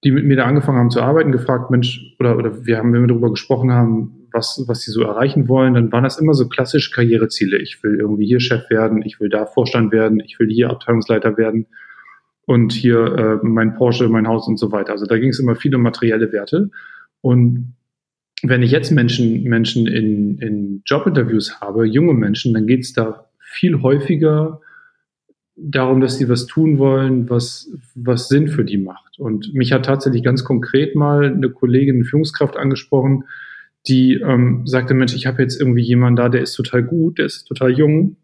die 0.03 0.11
mit 0.11 0.25
mir 0.25 0.37
da 0.37 0.45
angefangen 0.45 0.77
haben 0.77 0.91
zu 0.91 1.01
arbeiten, 1.01 1.31
gefragt, 1.31 1.71
Mensch, 1.71 2.15
oder, 2.19 2.37
oder 2.37 2.65
wir 2.65 2.77
haben, 2.77 2.93
wenn 2.93 3.01
wir 3.01 3.07
darüber 3.07 3.29
gesprochen 3.29 3.71
haben, 3.71 4.27
was, 4.31 4.63
was 4.67 4.81
sie 4.81 4.91
so 4.91 5.03
erreichen 5.03 5.47
wollen, 5.47 5.75
dann 5.75 5.91
waren 5.91 6.03
das 6.03 6.19
immer 6.19 6.33
so 6.33 6.49
klassische 6.49 6.91
Karriereziele. 6.91 7.57
Ich 7.59 7.81
will 7.83 7.99
irgendwie 7.99 8.25
hier 8.25 8.39
Chef 8.39 8.69
werden, 8.69 9.03
ich 9.03 9.19
will 9.19 9.29
da 9.29 9.45
Vorstand 9.45 9.91
werden, 9.91 10.19
ich 10.19 10.39
will 10.39 10.49
hier 10.49 10.71
Abteilungsleiter 10.71 11.37
werden 11.37 11.67
und 12.45 12.73
hier 12.73 13.39
äh, 13.43 13.45
mein 13.45 13.75
Porsche, 13.75 14.09
mein 14.09 14.27
Haus 14.27 14.47
und 14.47 14.57
so 14.57 14.71
weiter. 14.71 14.91
Also 14.91 15.05
da 15.05 15.17
ging 15.17 15.29
es 15.29 15.39
immer 15.39 15.55
viel 15.55 15.73
um 15.75 15.81
materielle 15.81 16.31
Werte. 16.31 16.71
Und 17.21 17.75
wenn 18.41 18.63
ich 18.63 18.71
jetzt 18.71 18.91
Menschen, 18.91 19.43
Menschen 19.43 19.87
in, 19.87 20.39
in 20.39 20.81
Jobinterviews 20.85 21.61
habe, 21.61 21.85
junge 21.85 22.13
Menschen, 22.13 22.53
dann 22.53 22.67
geht 22.67 22.81
es 22.81 22.93
da 22.93 23.29
viel 23.39 23.81
häufiger 23.81 24.59
darum, 25.55 26.01
dass 26.01 26.17
sie 26.17 26.29
was 26.29 26.47
tun 26.47 26.79
wollen, 26.79 27.29
was, 27.29 27.71
was 27.95 28.27
Sinn 28.27 28.47
für 28.47 28.65
die 28.65 28.77
macht. 28.77 29.19
Und 29.19 29.53
mich 29.53 29.71
hat 29.71 29.85
tatsächlich 29.85 30.23
ganz 30.23 30.43
konkret 30.43 30.95
mal 30.95 31.25
eine 31.25 31.49
Kollegin, 31.49 31.95
eine 31.95 32.05
Führungskraft 32.05 32.57
angesprochen, 32.57 33.25
die 33.87 34.13
ähm, 34.15 34.65
sagte, 34.65 34.93
Mensch, 34.93 35.13
ich 35.13 35.27
habe 35.27 35.41
jetzt 35.41 35.59
irgendwie 35.59 35.83
jemanden 35.83 36.15
da, 36.15 36.29
der 36.29 36.41
ist 36.41 36.53
total 36.53 36.83
gut, 36.83 37.17
der 37.17 37.25
ist 37.25 37.45
total 37.45 37.71
jung, 37.71 38.15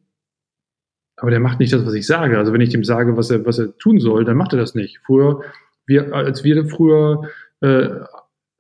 aber 1.18 1.32
der 1.32 1.40
macht 1.40 1.60
nicht 1.60 1.74
das, 1.74 1.86
was 1.86 1.94
ich 1.94 2.08
sage. 2.08 2.38
Also 2.38 2.54
wenn 2.54 2.62
ich 2.62 2.70
dem 2.70 2.84
sage, 2.84 3.18
was 3.18 3.30
er, 3.30 3.46
was 3.46 3.60
er 3.60 3.78
tun 3.78 4.00
soll, 4.00 4.24
dann 4.24 4.38
macht 4.38 4.54
er 4.54 4.60
das 4.60 4.74
nicht. 4.74 5.00
Früher, 5.06 5.42
wir, 5.86 6.14
als 6.14 6.44
wir 6.44 6.66
früher 6.66 7.24
äh, 7.60 7.90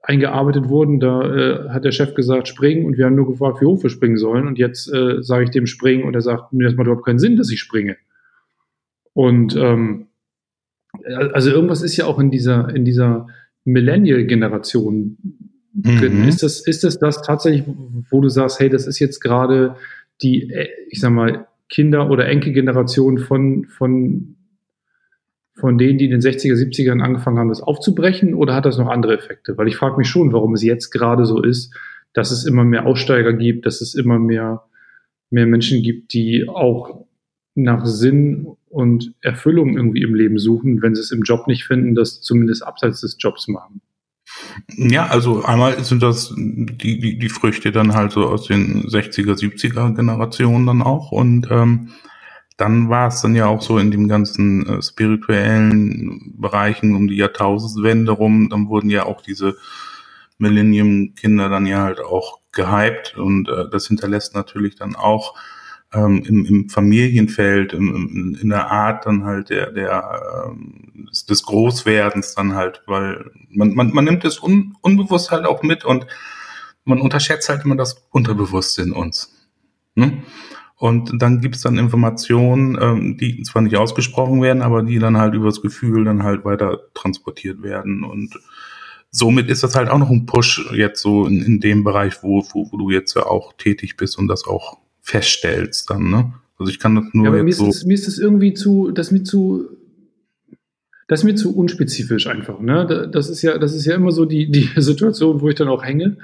eingearbeitet 0.01 0.67
wurden, 0.67 0.99
da 0.99 1.21
äh, 1.21 1.69
hat 1.69 1.85
der 1.85 1.91
Chef 1.91 2.15
gesagt, 2.15 2.47
springen 2.47 2.85
und 2.85 2.97
wir 2.97 3.05
haben 3.05 3.15
nur 3.15 3.27
gefragt, 3.27 3.61
wie 3.61 3.65
hoch 3.65 3.81
wir 3.81 3.89
springen 3.89 4.17
sollen. 4.17 4.45
Und 4.45 4.57
jetzt 4.57 4.93
äh, 4.93 5.21
sage 5.21 5.45
ich 5.45 5.51
dem 5.51 5.67
springen 5.67 6.03
und 6.03 6.15
er 6.15 6.21
sagt, 6.21 6.51
mir 6.51 6.65
das 6.65 6.75
macht 6.75 6.87
überhaupt 6.87 7.05
keinen 7.05 7.19
Sinn, 7.19 7.37
dass 7.37 7.49
ich 7.49 7.59
springe. 7.59 7.95
Und 9.19 9.53
ähm, 9.57 10.07
also 11.33 11.51
irgendwas 11.51 11.81
ist 11.81 11.97
ja 11.97 12.05
auch 12.05 12.19
in 12.19 12.31
dieser, 12.31 12.73
in 12.73 12.85
dieser 12.85 13.27
Millennial-Generation 13.65 15.17
drin. 15.73 16.21
Mhm. 16.21 16.29
Ist, 16.29 16.41
das, 16.41 16.65
ist 16.65 16.85
das 16.85 16.99
das 16.99 17.21
tatsächlich, 17.21 17.65
wo 18.09 18.21
du 18.21 18.29
sagst, 18.29 18.61
hey, 18.61 18.69
das 18.69 18.87
ist 18.87 18.97
jetzt 18.99 19.19
gerade 19.19 19.75
die, 20.21 20.49
äh, 20.49 20.69
ich 20.87 21.01
sag 21.01 21.11
mal, 21.11 21.47
Kinder- 21.67 22.09
oder 22.09 22.29
Enkelgeneration 22.29 23.17
von, 23.17 23.65
von, 23.65 24.37
von 25.53 25.77
denen, 25.77 25.97
die 25.97 26.05
in 26.05 26.11
den 26.11 26.21
60er, 26.21 26.53
70ern 26.53 27.01
angefangen 27.01 27.39
haben, 27.39 27.49
das 27.49 27.61
aufzubrechen? 27.61 28.33
Oder 28.33 28.55
hat 28.55 28.65
das 28.65 28.77
noch 28.77 28.87
andere 28.87 29.17
Effekte? 29.17 29.57
Weil 29.57 29.67
ich 29.67 29.75
frage 29.75 29.97
mich 29.97 30.07
schon, 30.07 30.31
warum 30.31 30.53
es 30.53 30.63
jetzt 30.63 30.91
gerade 30.91 31.25
so 31.25 31.43
ist, 31.43 31.75
dass 32.13 32.31
es 32.31 32.45
immer 32.45 32.63
mehr 32.63 32.85
Aussteiger 32.85 33.33
gibt, 33.33 33.65
dass 33.65 33.81
es 33.81 33.95
immer 33.95 34.17
mehr, 34.17 34.63
mehr 35.29 35.45
Menschen 35.45 35.83
gibt, 35.83 36.13
die 36.13 36.47
auch 36.47 37.05
nach 37.53 37.85
Sinn 37.85 38.55
und 38.69 39.13
Erfüllung 39.21 39.75
irgendwie 39.75 40.03
im 40.03 40.15
Leben 40.15 40.39
suchen, 40.39 40.81
wenn 40.81 40.95
sie 40.95 41.01
es 41.01 41.11
im 41.11 41.23
Job 41.23 41.47
nicht 41.47 41.65
finden, 41.65 41.95
das 41.95 42.21
zumindest 42.21 42.63
abseits 42.63 43.01
des 43.01 43.17
Jobs 43.19 43.47
machen. 43.47 43.81
Ja, 44.77 45.07
also 45.07 45.43
einmal 45.43 45.83
sind 45.83 46.03
das 46.03 46.33
die, 46.35 46.99
die, 46.99 47.17
die 47.17 47.29
Früchte 47.29 47.71
dann 47.71 47.95
halt 47.95 48.11
so 48.11 48.27
aus 48.27 48.45
den 48.45 48.83
60er, 48.83 49.33
70er 49.33 49.95
Generationen 49.95 50.67
dann 50.67 50.81
auch 50.81 51.11
und 51.11 51.47
ähm, 51.49 51.89
dann 52.57 52.89
war 52.89 53.07
es 53.07 53.21
dann 53.21 53.35
ja 53.35 53.47
auch 53.47 53.61
so 53.61 53.77
in 53.77 53.89
dem 53.89 54.07
ganzen 54.07 54.67
äh, 54.67 54.81
spirituellen 54.81 56.35
Bereichen 56.37 56.95
um 56.95 57.07
die 57.07 57.15
Jahrtausendwende 57.15 58.11
rum, 58.11 58.49
dann 58.49 58.67
wurden 58.67 58.89
ja 58.89 59.05
auch 59.05 59.21
diese 59.21 59.57
Millennium-Kinder 60.37 61.49
dann 61.49 61.65
ja 61.65 61.83
halt 61.83 61.99
auch 62.01 62.39
gehypt 62.51 63.17
und 63.17 63.47
äh, 63.49 63.69
das 63.71 63.87
hinterlässt 63.87 64.35
natürlich 64.35 64.75
dann 64.75 64.95
auch 64.95 65.35
ähm, 65.93 66.23
im, 66.25 66.45
im 66.45 66.69
Familienfeld, 66.69 67.73
im, 67.73 67.95
im, 67.95 68.37
in 68.41 68.49
der 68.49 68.71
Art 68.71 69.05
dann 69.05 69.23
halt 69.23 69.49
der, 69.49 69.71
der 69.71 70.47
ähm, 70.47 71.07
des, 71.09 71.25
des 71.25 71.43
Großwerdens 71.43 72.35
dann 72.35 72.55
halt, 72.55 72.83
weil 72.85 73.31
man, 73.49 73.73
man, 73.73 73.91
man 73.91 74.05
nimmt 74.05 74.23
es 74.25 74.41
un, 74.41 74.75
unbewusst 74.81 75.31
halt 75.31 75.45
auch 75.45 75.63
mit 75.63 75.85
und 75.85 76.05
man 76.85 77.01
unterschätzt 77.01 77.49
halt 77.49 77.65
immer 77.65 77.75
das 77.75 78.07
Unterbewusste 78.11 78.83
in 78.83 78.91
uns. 78.91 79.33
Ne? 79.95 80.23
Und 80.75 81.21
dann 81.21 81.41
gibt's 81.41 81.61
dann 81.61 81.77
Informationen, 81.77 82.77
ähm, 82.79 83.17
die 83.17 83.43
zwar 83.43 83.61
nicht 83.61 83.75
ausgesprochen 83.75 84.41
werden, 84.41 84.61
aber 84.61 84.81
die 84.83 84.99
dann 84.99 85.17
halt 85.17 85.33
übers 85.33 85.61
Gefühl 85.61 86.05
dann 86.05 86.23
halt 86.23 86.45
weiter 86.45 86.79
transportiert 86.93 87.61
werden. 87.61 88.03
Und 88.03 88.39
somit 89.11 89.49
ist 89.49 89.63
das 89.63 89.75
halt 89.75 89.89
auch 89.89 89.97
noch 89.97 90.09
ein 90.09 90.25
Push 90.25 90.71
jetzt 90.73 91.01
so 91.01 91.25
in, 91.25 91.41
in 91.41 91.59
dem 91.59 91.83
Bereich, 91.83 92.23
wo, 92.23 92.45
wo, 92.53 92.71
wo 92.71 92.77
du 92.77 92.91
jetzt 92.91 93.15
ja 93.15 93.25
auch 93.25 93.53
tätig 93.53 93.97
bist 93.97 94.17
und 94.17 94.27
das 94.27 94.45
auch 94.45 94.77
feststellst 95.09 95.89
dann, 95.89 96.09
ne? 96.09 96.33
Also 96.57 96.71
ich 96.71 96.79
kann 96.79 96.95
das 96.95 97.05
nur. 97.13 97.25
Ja, 97.25 97.43
mir, 97.43 97.49
ist 97.49 97.57
so 97.57 97.67
das, 97.67 97.85
mir 97.85 97.93
ist 97.93 98.07
das 98.07 98.19
irgendwie 98.19 98.53
zu, 98.53 98.91
das 98.91 99.11
mir 99.11 99.23
zu, 99.23 99.69
das 101.07 101.21
ist 101.21 101.23
mir 101.23 101.35
zu 101.35 101.55
unspezifisch 101.55 102.27
einfach, 102.27 102.59
ne? 102.59 103.09
Das 103.11 103.29
ist 103.29 103.41
ja, 103.41 103.57
das 103.57 103.73
ist 103.73 103.85
ja 103.85 103.95
immer 103.95 104.11
so 104.11 104.25
die, 104.25 104.51
die 104.51 104.69
Situation, 104.77 105.41
wo 105.41 105.49
ich 105.49 105.55
dann 105.55 105.67
auch 105.67 105.83
hänge, 105.83 106.17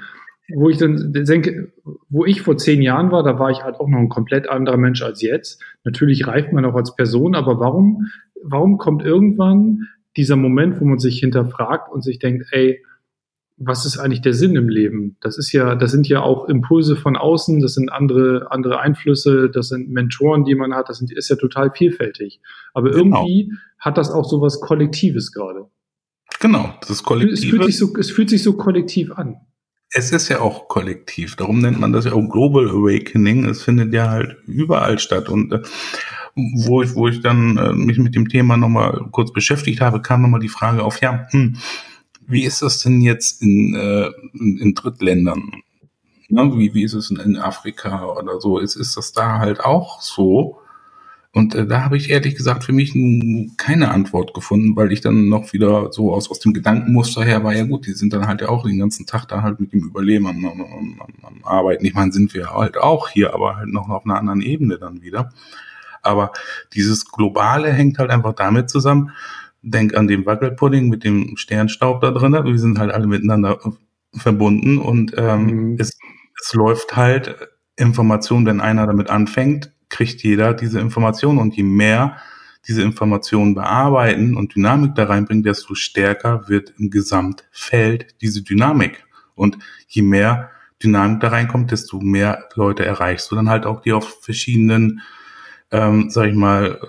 wo 0.54 0.70
ich 0.70 0.76
dann 0.76 1.12
denke, 1.12 1.72
wo 2.08 2.24
ich 2.24 2.42
vor 2.42 2.56
zehn 2.56 2.80
Jahren 2.80 3.10
war, 3.10 3.24
da 3.24 3.38
war 3.38 3.50
ich 3.50 3.64
halt 3.64 3.76
auch 3.76 3.88
noch 3.88 3.98
ein 3.98 4.08
komplett 4.08 4.48
anderer 4.48 4.76
Mensch 4.76 5.02
als 5.02 5.22
jetzt. 5.22 5.60
Natürlich 5.84 6.26
reift 6.26 6.52
man 6.52 6.64
auch 6.64 6.74
als 6.74 6.94
Person, 6.94 7.34
aber 7.34 7.58
warum, 7.58 8.06
warum 8.42 8.78
kommt 8.78 9.02
irgendwann 9.02 9.88
dieser 10.16 10.36
Moment, 10.36 10.80
wo 10.80 10.84
man 10.84 10.98
sich 10.98 11.18
hinterfragt 11.18 11.92
und 11.92 12.02
sich 12.02 12.18
denkt, 12.18 12.46
ey, 12.52 12.82
was 13.58 13.86
ist 13.86 13.98
eigentlich 13.98 14.20
der 14.20 14.34
Sinn 14.34 14.54
im 14.54 14.68
Leben? 14.68 15.16
Das 15.20 15.38
ist 15.38 15.52
ja, 15.52 15.74
das 15.74 15.90
sind 15.90 16.08
ja 16.08 16.20
auch 16.20 16.48
Impulse 16.48 16.96
von 16.96 17.16
außen, 17.16 17.60
das 17.60 17.74
sind 17.74 17.90
andere, 17.90 18.48
andere 18.50 18.80
Einflüsse, 18.80 19.50
das 19.50 19.68
sind 19.68 19.90
Mentoren, 19.90 20.44
die 20.44 20.54
man 20.54 20.74
hat, 20.74 20.88
das 20.88 20.98
sind, 20.98 21.10
ist 21.10 21.30
ja 21.30 21.36
total 21.36 21.70
vielfältig. 21.70 22.40
Aber 22.74 22.90
genau. 22.90 23.22
irgendwie 23.22 23.52
hat 23.78 23.96
das 23.96 24.10
auch 24.10 24.24
so 24.24 24.40
was 24.40 24.60
Kollektives 24.60 25.32
gerade. 25.32 25.70
Genau, 26.40 26.74
das 26.80 26.90
ist 26.90 27.02
kollektiv. 27.04 27.38
Es 27.38 27.44
fühlt 27.44 27.64
sich 27.64 27.78
so, 27.78 27.96
es 27.96 28.10
fühlt 28.10 28.30
sich 28.30 28.42
so 28.42 28.52
kollektiv 28.54 29.12
an. 29.12 29.36
Es 29.90 30.12
ist 30.12 30.28
ja 30.28 30.40
auch 30.40 30.68
kollektiv. 30.68 31.36
Darum 31.36 31.60
nennt 31.60 31.80
man 31.80 31.92
das 31.92 32.04
ja 32.04 32.12
auch 32.12 32.28
Global 32.28 32.68
Awakening. 32.68 33.46
Es 33.46 33.62
findet 33.62 33.94
ja 33.94 34.10
halt 34.10 34.36
überall 34.46 34.98
statt. 34.98 35.28
Und 35.28 35.52
äh, 35.52 35.62
wo 36.34 36.82
ich, 36.82 36.94
wo 36.94 37.08
ich 37.08 37.22
dann 37.22 37.56
äh, 37.56 37.72
mich 37.72 37.98
mit 37.98 38.14
dem 38.14 38.28
Thema 38.28 38.56
nochmal 38.58 39.06
kurz 39.12 39.32
beschäftigt 39.32 39.80
habe, 39.80 40.02
kam 40.02 40.20
nochmal 40.20 40.40
die 40.40 40.48
Frage 40.48 40.82
auf, 40.82 41.00
ja, 41.00 41.26
hm, 41.30 41.56
wie 42.26 42.44
ist 42.44 42.62
das 42.62 42.80
denn 42.80 43.00
jetzt 43.00 43.42
in, 43.42 43.74
äh, 43.74 44.10
in, 44.34 44.74
Drittländern? 44.74 45.62
Ne? 46.28 46.52
Wie, 46.56 46.74
wie 46.74 46.82
ist 46.82 46.94
es 46.94 47.10
in, 47.10 47.16
in 47.18 47.36
Afrika 47.36 48.06
oder 48.06 48.40
so? 48.40 48.58
Ist, 48.58 48.76
ist 48.76 48.96
das 48.96 49.12
da 49.12 49.38
halt 49.38 49.60
auch 49.60 50.00
so? 50.00 50.60
Und 51.36 51.54
äh, 51.54 51.66
da 51.66 51.82
habe 51.82 51.98
ich 51.98 52.08
ehrlich 52.08 52.34
gesagt 52.34 52.64
für 52.64 52.72
mich 52.72 52.94
keine 53.58 53.90
Antwort 53.90 54.32
gefunden, 54.32 54.74
weil 54.74 54.90
ich 54.90 55.02
dann 55.02 55.28
noch 55.28 55.52
wieder 55.52 55.92
so 55.92 56.14
aus, 56.14 56.30
aus 56.30 56.40
dem 56.40 56.54
Gedankenmuster 56.54 57.24
her 57.24 57.44
war, 57.44 57.54
ja 57.54 57.64
gut, 57.64 57.86
die 57.86 57.92
sind 57.92 58.14
dann 58.14 58.26
halt 58.26 58.40
ja 58.40 58.48
auch 58.48 58.64
den 58.64 58.78
ganzen 58.78 59.04
Tag 59.04 59.26
da 59.26 59.42
halt 59.42 59.60
mit 59.60 59.72
dem 59.74 59.80
Überleben 59.80 60.26
am, 60.26 60.44
am, 60.46 60.62
am, 60.62 61.00
am 61.22 61.44
Arbeiten. 61.44 61.84
Ich 61.84 61.92
meine, 61.92 62.10
sind 62.10 62.32
wir 62.32 62.54
halt 62.54 62.78
auch 62.78 63.10
hier, 63.10 63.34
aber 63.34 63.56
halt 63.56 63.68
noch 63.68 63.90
auf 63.90 64.06
einer 64.06 64.18
anderen 64.18 64.40
Ebene 64.40 64.78
dann 64.78 65.02
wieder. 65.02 65.30
Aber 66.00 66.32
dieses 66.72 67.04
Globale 67.04 67.70
hängt 67.70 67.98
halt 67.98 68.10
einfach 68.10 68.32
damit 68.34 68.70
zusammen, 68.70 69.10
denk 69.66 69.94
an 69.94 70.06
den 70.06 70.24
Wackelpudding 70.26 70.88
mit 70.88 71.04
dem 71.04 71.36
Sternstaub 71.36 72.00
da 72.00 72.10
drin. 72.10 72.32
Wir 72.32 72.58
sind 72.58 72.78
halt 72.78 72.92
alle 72.92 73.06
miteinander 73.06 73.58
verbunden 74.14 74.78
und 74.78 75.12
ähm, 75.16 75.46
mhm. 75.46 75.76
es, 75.78 75.98
es 76.40 76.54
läuft 76.54 76.96
halt 76.96 77.36
Information, 77.76 78.46
wenn 78.46 78.60
einer 78.60 78.86
damit 78.86 79.10
anfängt, 79.10 79.72
kriegt 79.88 80.22
jeder 80.22 80.54
diese 80.54 80.80
Information 80.80 81.38
und 81.38 81.54
je 81.56 81.62
mehr 81.62 82.16
diese 82.66 82.82
Informationen 82.82 83.54
bearbeiten 83.54 84.36
und 84.36 84.54
Dynamik 84.54 84.94
da 84.94 85.04
reinbringen, 85.04 85.44
desto 85.44 85.74
stärker 85.74 86.48
wird 86.48 86.74
im 86.78 86.90
Gesamtfeld 86.90 88.16
diese 88.20 88.42
Dynamik. 88.42 89.04
Und 89.34 89.58
je 89.86 90.02
mehr 90.02 90.50
Dynamik 90.82 91.20
da 91.20 91.28
reinkommt, 91.28 91.70
desto 91.70 92.00
mehr 92.00 92.48
Leute 92.54 92.84
erreichst 92.84 93.30
du 93.30 93.36
dann 93.36 93.48
halt 93.48 93.66
auch, 93.66 93.82
die 93.82 93.92
auf 93.92 94.22
verschiedenen, 94.22 95.00
ähm, 95.70 96.10
sag 96.10 96.28
ich 96.28 96.34
mal, 96.34 96.80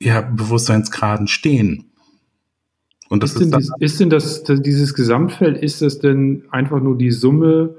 ja, 0.00 0.20
Bewusstseinsgraden 0.22 1.28
stehen. 1.28 1.85
Und 3.08 3.22
das 3.22 3.34
ist, 3.34 3.40
denn, 3.40 3.58
dies, 3.58 3.70
ist 3.78 4.00
denn 4.00 4.10
das, 4.10 4.42
das, 4.42 4.60
dieses 4.62 4.94
Gesamtfeld, 4.94 5.58
ist 5.58 5.82
das 5.82 5.98
denn 5.98 6.44
einfach 6.50 6.80
nur 6.80 6.98
die 6.98 7.12
Summe 7.12 7.76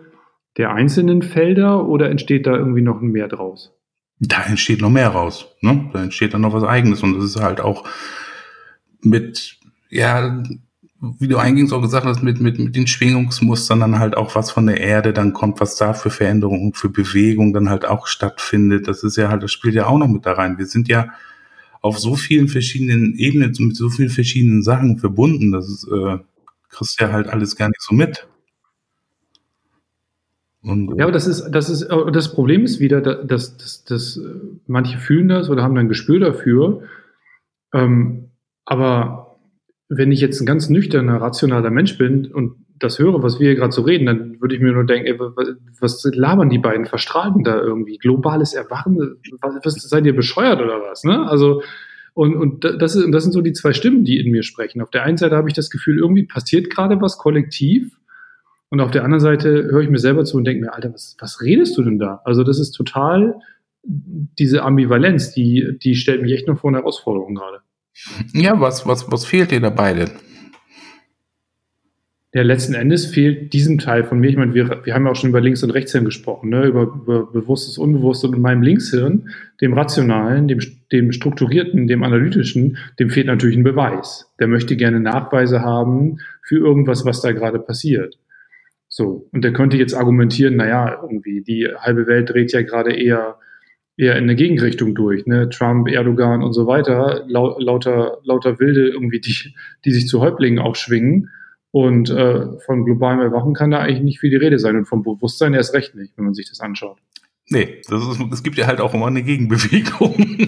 der 0.58 0.74
einzelnen 0.74 1.22
Felder 1.22 1.88
oder 1.88 2.10
entsteht 2.10 2.48
da 2.48 2.56
irgendwie 2.56 2.82
noch 2.82 3.02
mehr 3.02 3.28
draus? 3.28 3.74
Da 4.20 4.44
entsteht 4.44 4.82
noch 4.82 4.90
mehr 4.90 5.10
raus. 5.10 5.48
Ne? 5.62 5.90
Da 5.94 6.02
entsteht 6.02 6.34
dann 6.34 6.42
noch 6.42 6.54
was 6.54 6.64
Eigenes 6.64 7.04
und 7.04 7.16
das 7.16 7.24
ist 7.26 7.42
halt 7.42 7.62
auch 7.62 7.84
mit, 9.02 9.58
ja, 9.90 10.44
wie 11.00 11.28
du 11.28 11.38
eingehend 11.38 11.72
auch 11.74 11.82
gesagt 11.82 12.06
hast, 12.06 12.24
mit, 12.24 12.42
mit, 12.42 12.58
mit 12.58 12.76
den 12.76 12.88
Schwingungsmustern 12.88 13.80
dann 13.80 14.00
halt 14.00 14.18
auch 14.18 14.34
was 14.34 14.50
von 14.50 14.66
der 14.66 14.82
Erde 14.82 15.14
dann 15.14 15.34
kommt, 15.34 15.60
was 15.62 15.76
da 15.76 15.94
für 15.94 16.10
Veränderungen, 16.10 16.74
für 16.74 16.90
Bewegung 16.90 17.54
dann 17.54 17.70
halt 17.70 17.86
auch 17.86 18.08
stattfindet. 18.08 18.88
Das 18.88 19.04
ist 19.04 19.16
ja 19.16 19.30
halt, 19.30 19.44
das 19.44 19.52
spielt 19.52 19.76
ja 19.76 19.86
auch 19.86 20.00
noch 20.00 20.08
mit 20.08 20.26
da 20.26 20.34
rein. 20.34 20.58
Wir 20.58 20.66
sind 20.66 20.88
ja 20.88 21.10
auf 21.88 22.00
so 22.00 22.16
vielen 22.16 22.48
verschiedenen 22.48 23.16
Ebenen, 23.16 23.54
mit 23.60 23.76
so 23.76 23.90
vielen 23.90 24.10
verschiedenen 24.10 24.62
Sachen 24.62 24.98
verbunden. 24.98 25.52
Das 25.52 25.68
ist, 25.70 25.88
äh, 25.88 26.18
kriegst 26.70 27.00
ja 27.00 27.12
halt 27.12 27.28
alles 27.28 27.56
gar 27.56 27.68
nicht 27.68 27.82
so 27.82 27.96
mit. 27.96 28.28
Und, 30.62 30.98
ja, 30.98 31.06
aber 31.06 31.14
das 31.14 31.28
ist, 31.28 31.50
das 31.50 31.70
ist, 31.70 31.88
das 32.12 32.34
Problem 32.34 32.66
ist 32.66 32.80
wieder, 32.80 33.00
dass, 33.02 33.58
dass, 33.58 33.84
dass 33.86 34.20
manche 34.66 34.98
fühlen 34.98 35.30
das 35.30 35.50
oder 35.50 35.64
haben 35.64 35.76
dann 35.76 35.86
ein 35.86 35.90
Gespür 35.90 36.20
dafür. 36.20 36.84
Ähm, 37.74 38.32
aber 38.66 39.40
wenn 39.88 40.12
ich 40.12 40.20
jetzt 40.20 40.42
ein 40.42 40.46
ganz 40.46 40.70
nüchterner, 40.70 41.22
rationaler 41.22 41.70
Mensch 41.70 41.98
bin 41.98 42.26
und 42.34 42.56
das 42.80 43.00
höre, 43.00 43.22
was 43.24 43.40
wir 43.40 43.48
hier 43.48 43.56
gerade 43.56 43.72
so 43.72 43.82
reden, 43.82 44.06
dann 44.06 44.42
würde 44.42 44.56
ich 44.56 44.62
mir 44.62 44.72
nur 44.72 44.86
denken, 44.86 45.08
ey, 45.08 45.20
was 45.80 46.10
labern 46.14 46.50
die 46.50 46.58
beiden 46.58 46.86
Verstrahlten 46.86 47.44
da 47.44 47.60
irgendwie? 47.60 47.98
Globales 47.98 48.54
Erwachen? 48.54 49.18
Was, 49.42 49.56
was, 49.64 49.90
seid 49.90 50.06
ihr 50.06 50.16
bescheuert 50.16 50.62
oder 50.62 50.82
was? 50.82 51.04
Ne? 51.04 51.28
Also, 51.28 51.62
und, 52.14 52.36
und 52.36 52.64
das, 52.64 52.96
ist, 52.96 53.12
das 53.12 53.24
sind 53.24 53.34
so 53.34 53.42
die 53.42 53.54
zwei 53.54 53.74
Stimmen, 53.74 54.04
die 54.04 54.20
in 54.20 54.32
mir 54.32 54.44
sprechen. 54.44 54.82
Auf 54.82 54.90
der 54.90 55.04
einen 55.04 55.18
Seite 55.18 55.36
habe 55.36 55.50
ich 55.50 55.54
das 55.54 55.70
Gefühl, 55.70 56.00
irgendwie 56.00 56.24
passiert 56.24 56.70
gerade 56.70 57.00
was 57.00 57.18
kollektiv. 57.18 57.98
Und 58.70 58.82
auf 58.82 58.92
der 58.92 59.04
anderen 59.04 59.22
Seite 59.22 59.50
höre 59.50 59.82
ich 59.82 59.90
mir 59.90 60.00
selber 60.00 60.26
zu 60.26 60.38
und 60.38 60.46
denke 60.46 60.66
mir, 60.66 60.74
Alter, 60.74 60.94
was, 60.94 61.16
was 61.20 61.42
redest 61.42 61.78
du 61.78 61.84
denn 61.84 62.00
da? 62.00 62.22
Also 62.26 62.44
das 62.44 62.60
ist 62.60 62.72
total 62.72 63.36
diese 63.84 64.64
Ambivalenz, 64.64 65.32
die, 65.32 65.78
die 65.82 65.96
stellt 65.96 66.22
mich 66.22 66.34
echt 66.34 66.48
noch 66.48 66.60
vor 66.60 66.70
eine 66.70 66.80
Herausforderung 66.80 67.36
gerade. 67.36 67.60
Ja, 68.34 68.60
was, 68.60 68.86
was, 68.86 69.12
was 69.12 69.26
fehlt 69.26 69.52
dir 69.52 69.62
dabei 69.62 69.94
denn? 69.94 70.12
Ja, 72.34 72.42
letzten 72.44 72.74
Endes 72.74 73.06
fehlt 73.06 73.54
diesem 73.54 73.78
Teil 73.78 74.04
von 74.04 74.20
mir. 74.20 74.30
Ich 74.30 74.36
meine, 74.36 74.54
wir, 74.54 74.82
wir 74.84 74.94
haben 74.94 75.06
ja 75.06 75.12
auch 75.12 75.16
schon 75.16 75.30
über 75.30 75.40
Links- 75.40 75.64
und 75.64 75.72
Rechtshirn 75.72 76.04
gesprochen, 76.04 76.50
ne? 76.50 76.66
über, 76.66 76.84
über 76.84 77.32
Bewusstes, 77.32 77.78
Unbewusstes 77.78 78.30
und 78.30 78.36
in 78.36 78.42
meinem 78.42 78.62
Linkshirn, 78.62 79.30
dem 79.62 79.74
Rationalen, 79.74 80.48
dem, 80.50 80.60
dem 80.92 81.14
Strukturierten, 81.14 81.88
dem 81.88 82.04
Analytischen, 82.04 82.78
dem 83.00 83.10
fehlt 83.10 83.28
natürlich 83.28 83.56
ein 83.56 83.64
Beweis. 83.64 84.30
Der 84.40 84.48
möchte 84.48 84.76
gerne 84.76 85.00
Nachweise 85.00 85.62
haben 85.62 86.18
für 86.44 86.58
irgendwas, 86.58 87.06
was 87.06 87.22
da 87.22 87.32
gerade 87.32 87.60
passiert. 87.60 88.20
So. 88.90 89.30
Und 89.32 89.44
der 89.44 89.54
könnte 89.54 89.78
jetzt 89.78 89.94
argumentieren, 89.94 90.58
naja, 90.58 91.00
irgendwie, 91.02 91.42
die 91.42 91.70
halbe 91.78 92.08
Welt 92.08 92.30
dreht 92.30 92.52
ja 92.52 92.62
gerade 92.62 92.94
eher 92.94 93.38
eher 93.98 94.16
in 94.16 94.26
eine 94.26 94.36
Gegenrichtung 94.36 94.94
durch. 94.94 95.26
Ne? 95.26 95.50
Trump, 95.50 95.90
Erdogan 95.90 96.44
und 96.44 96.54
so 96.54 96.68
weiter, 96.68 97.26
lau 97.28 97.58
lauter, 97.60 98.20
lauter 98.24 98.60
Wilde 98.60 98.90
irgendwie, 98.90 99.20
die, 99.20 99.56
die 99.86 99.92
sich 99.92 100.08
zu 100.08 100.22
Häuptlingen 100.22 100.60
aufschwingen. 100.60 101.32
Und 101.80 102.10
äh, 102.10 102.58
von 102.66 102.86
globalem 102.86 103.20
Erwachen 103.22 103.54
kann 103.54 103.70
da 103.70 103.78
eigentlich 103.78 104.02
nicht 104.02 104.20
viel 104.20 104.32
die 104.32 104.36
Rede 104.36 104.58
sein 104.58 104.78
und 104.78 104.86
vom 104.86 105.04
Bewusstsein 105.04 105.54
erst 105.54 105.76
recht 105.76 105.94
nicht, 105.94 106.12
wenn 106.18 106.26
man 106.26 106.34
sich 106.34 106.50
das 106.50 106.60
anschaut. 106.60 106.98
Nee, 107.50 107.84
das 107.88 108.02
ist, 108.02 108.20
es 108.34 108.42
gibt 108.42 108.58
ja 108.58 108.66
halt 108.66 108.82
auch 108.82 108.96
immer 108.96 109.06
eine 109.06 109.22
Gegenbewegung. 109.22 110.16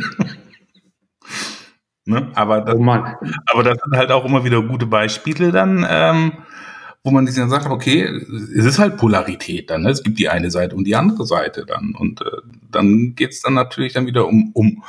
ne? 2.06 2.32
aber, 2.34 2.62
das, 2.62 2.80
oh 2.80 2.84
aber 2.84 3.64
das 3.64 3.78
sind 3.78 3.96
halt 3.96 4.10
auch 4.10 4.26
immer 4.26 4.44
wieder 4.44 4.64
gute 4.64 4.88
Beispiele 4.88 5.52
dann, 5.52 5.86
ähm, 5.88 6.32
wo 7.04 7.12
man 7.12 7.28
sich 7.28 7.36
dann 7.36 7.52
sagt, 7.52 7.68
okay, 7.68 8.06
es 8.06 8.66
ist 8.66 8.80
halt 8.80 8.98
Polarität 8.98 9.70
dann. 9.70 9.84
Ne? 9.84 9.92
Es 9.92 10.02
gibt 10.02 10.18
die 10.18 10.30
eine 10.30 10.50
Seite 10.50 10.76
und 10.76 10.86
die 10.86 10.96
andere 10.96 11.28
Seite 11.28 11.64
dann. 11.64 11.94
Und 11.96 12.22
äh, 12.22 12.42
dann 12.72 13.14
geht's 13.14 13.44
dann 13.44 13.54
natürlich 13.54 13.94
dann 13.94 14.08
wieder 14.08 14.28
um, 14.28 14.50
um, 14.56 14.84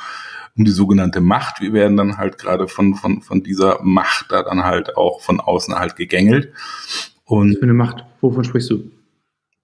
um 0.57 0.65
die 0.65 0.71
sogenannte 0.71 1.21
Macht. 1.21 1.61
Wir 1.61 1.73
werden 1.73 1.97
dann 1.97 2.17
halt 2.17 2.37
gerade 2.37 2.67
von, 2.67 2.95
von, 2.95 3.21
von 3.21 3.43
dieser 3.43 3.79
Macht 3.83 4.27
da 4.29 4.43
dann 4.43 4.63
halt 4.63 4.97
auch 4.97 5.21
von 5.21 5.39
außen 5.39 5.75
halt 5.75 5.95
gegängelt. 5.95 6.53
Und 7.25 7.51
Was 7.51 7.57
für 7.57 7.63
eine 7.63 7.73
Macht? 7.73 8.05
Wovon 8.21 8.43
sprichst 8.43 8.69
du? 8.69 8.91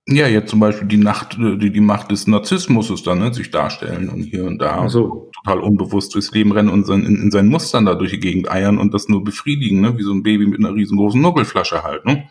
Ja, 0.10 0.26
jetzt 0.26 0.50
zum 0.50 0.62
Beispiel 0.62 0.88
die 0.88 0.98
Nacht, 0.98 1.38
die, 1.38 1.70
die 1.70 1.82
Macht 1.82 2.12
des 2.12 2.28
Narzissmus 2.28 2.90
ist 2.90 3.06
dann, 3.06 3.20
ne, 3.20 3.34
sich 3.34 3.52
darstellen 3.52 4.08
und 4.08 4.24
hier 4.24 4.46
und 4.46 4.60
da 4.60 4.88
so. 4.88 5.30
total 5.44 5.60
unbewusst 5.60 6.16
durchs 6.16 6.32
Leben 6.32 6.54
rennen 6.54 6.70
und 6.70 6.86
sein, 6.86 7.04
in, 7.04 7.18
in 7.18 7.30
seinen 7.30 7.50
Mustern 7.50 7.86
da 7.86 7.94
durch 7.94 8.12
die 8.12 8.20
Gegend 8.22 8.50
eiern 8.50 8.78
und 8.78 8.94
das 8.94 9.10
nur 9.10 9.22
befriedigen, 9.26 9.82
ne, 9.82 9.98
wie 9.98 10.04
so 10.04 10.14
ein 10.14 10.24
Baby 10.24 10.48
mit 10.48 10.60
einer 10.60 10.74
riesengroßen 10.74 11.20
Nuckelflasche 11.20 11.84
halt, 11.84 12.06
ne. 12.06 12.30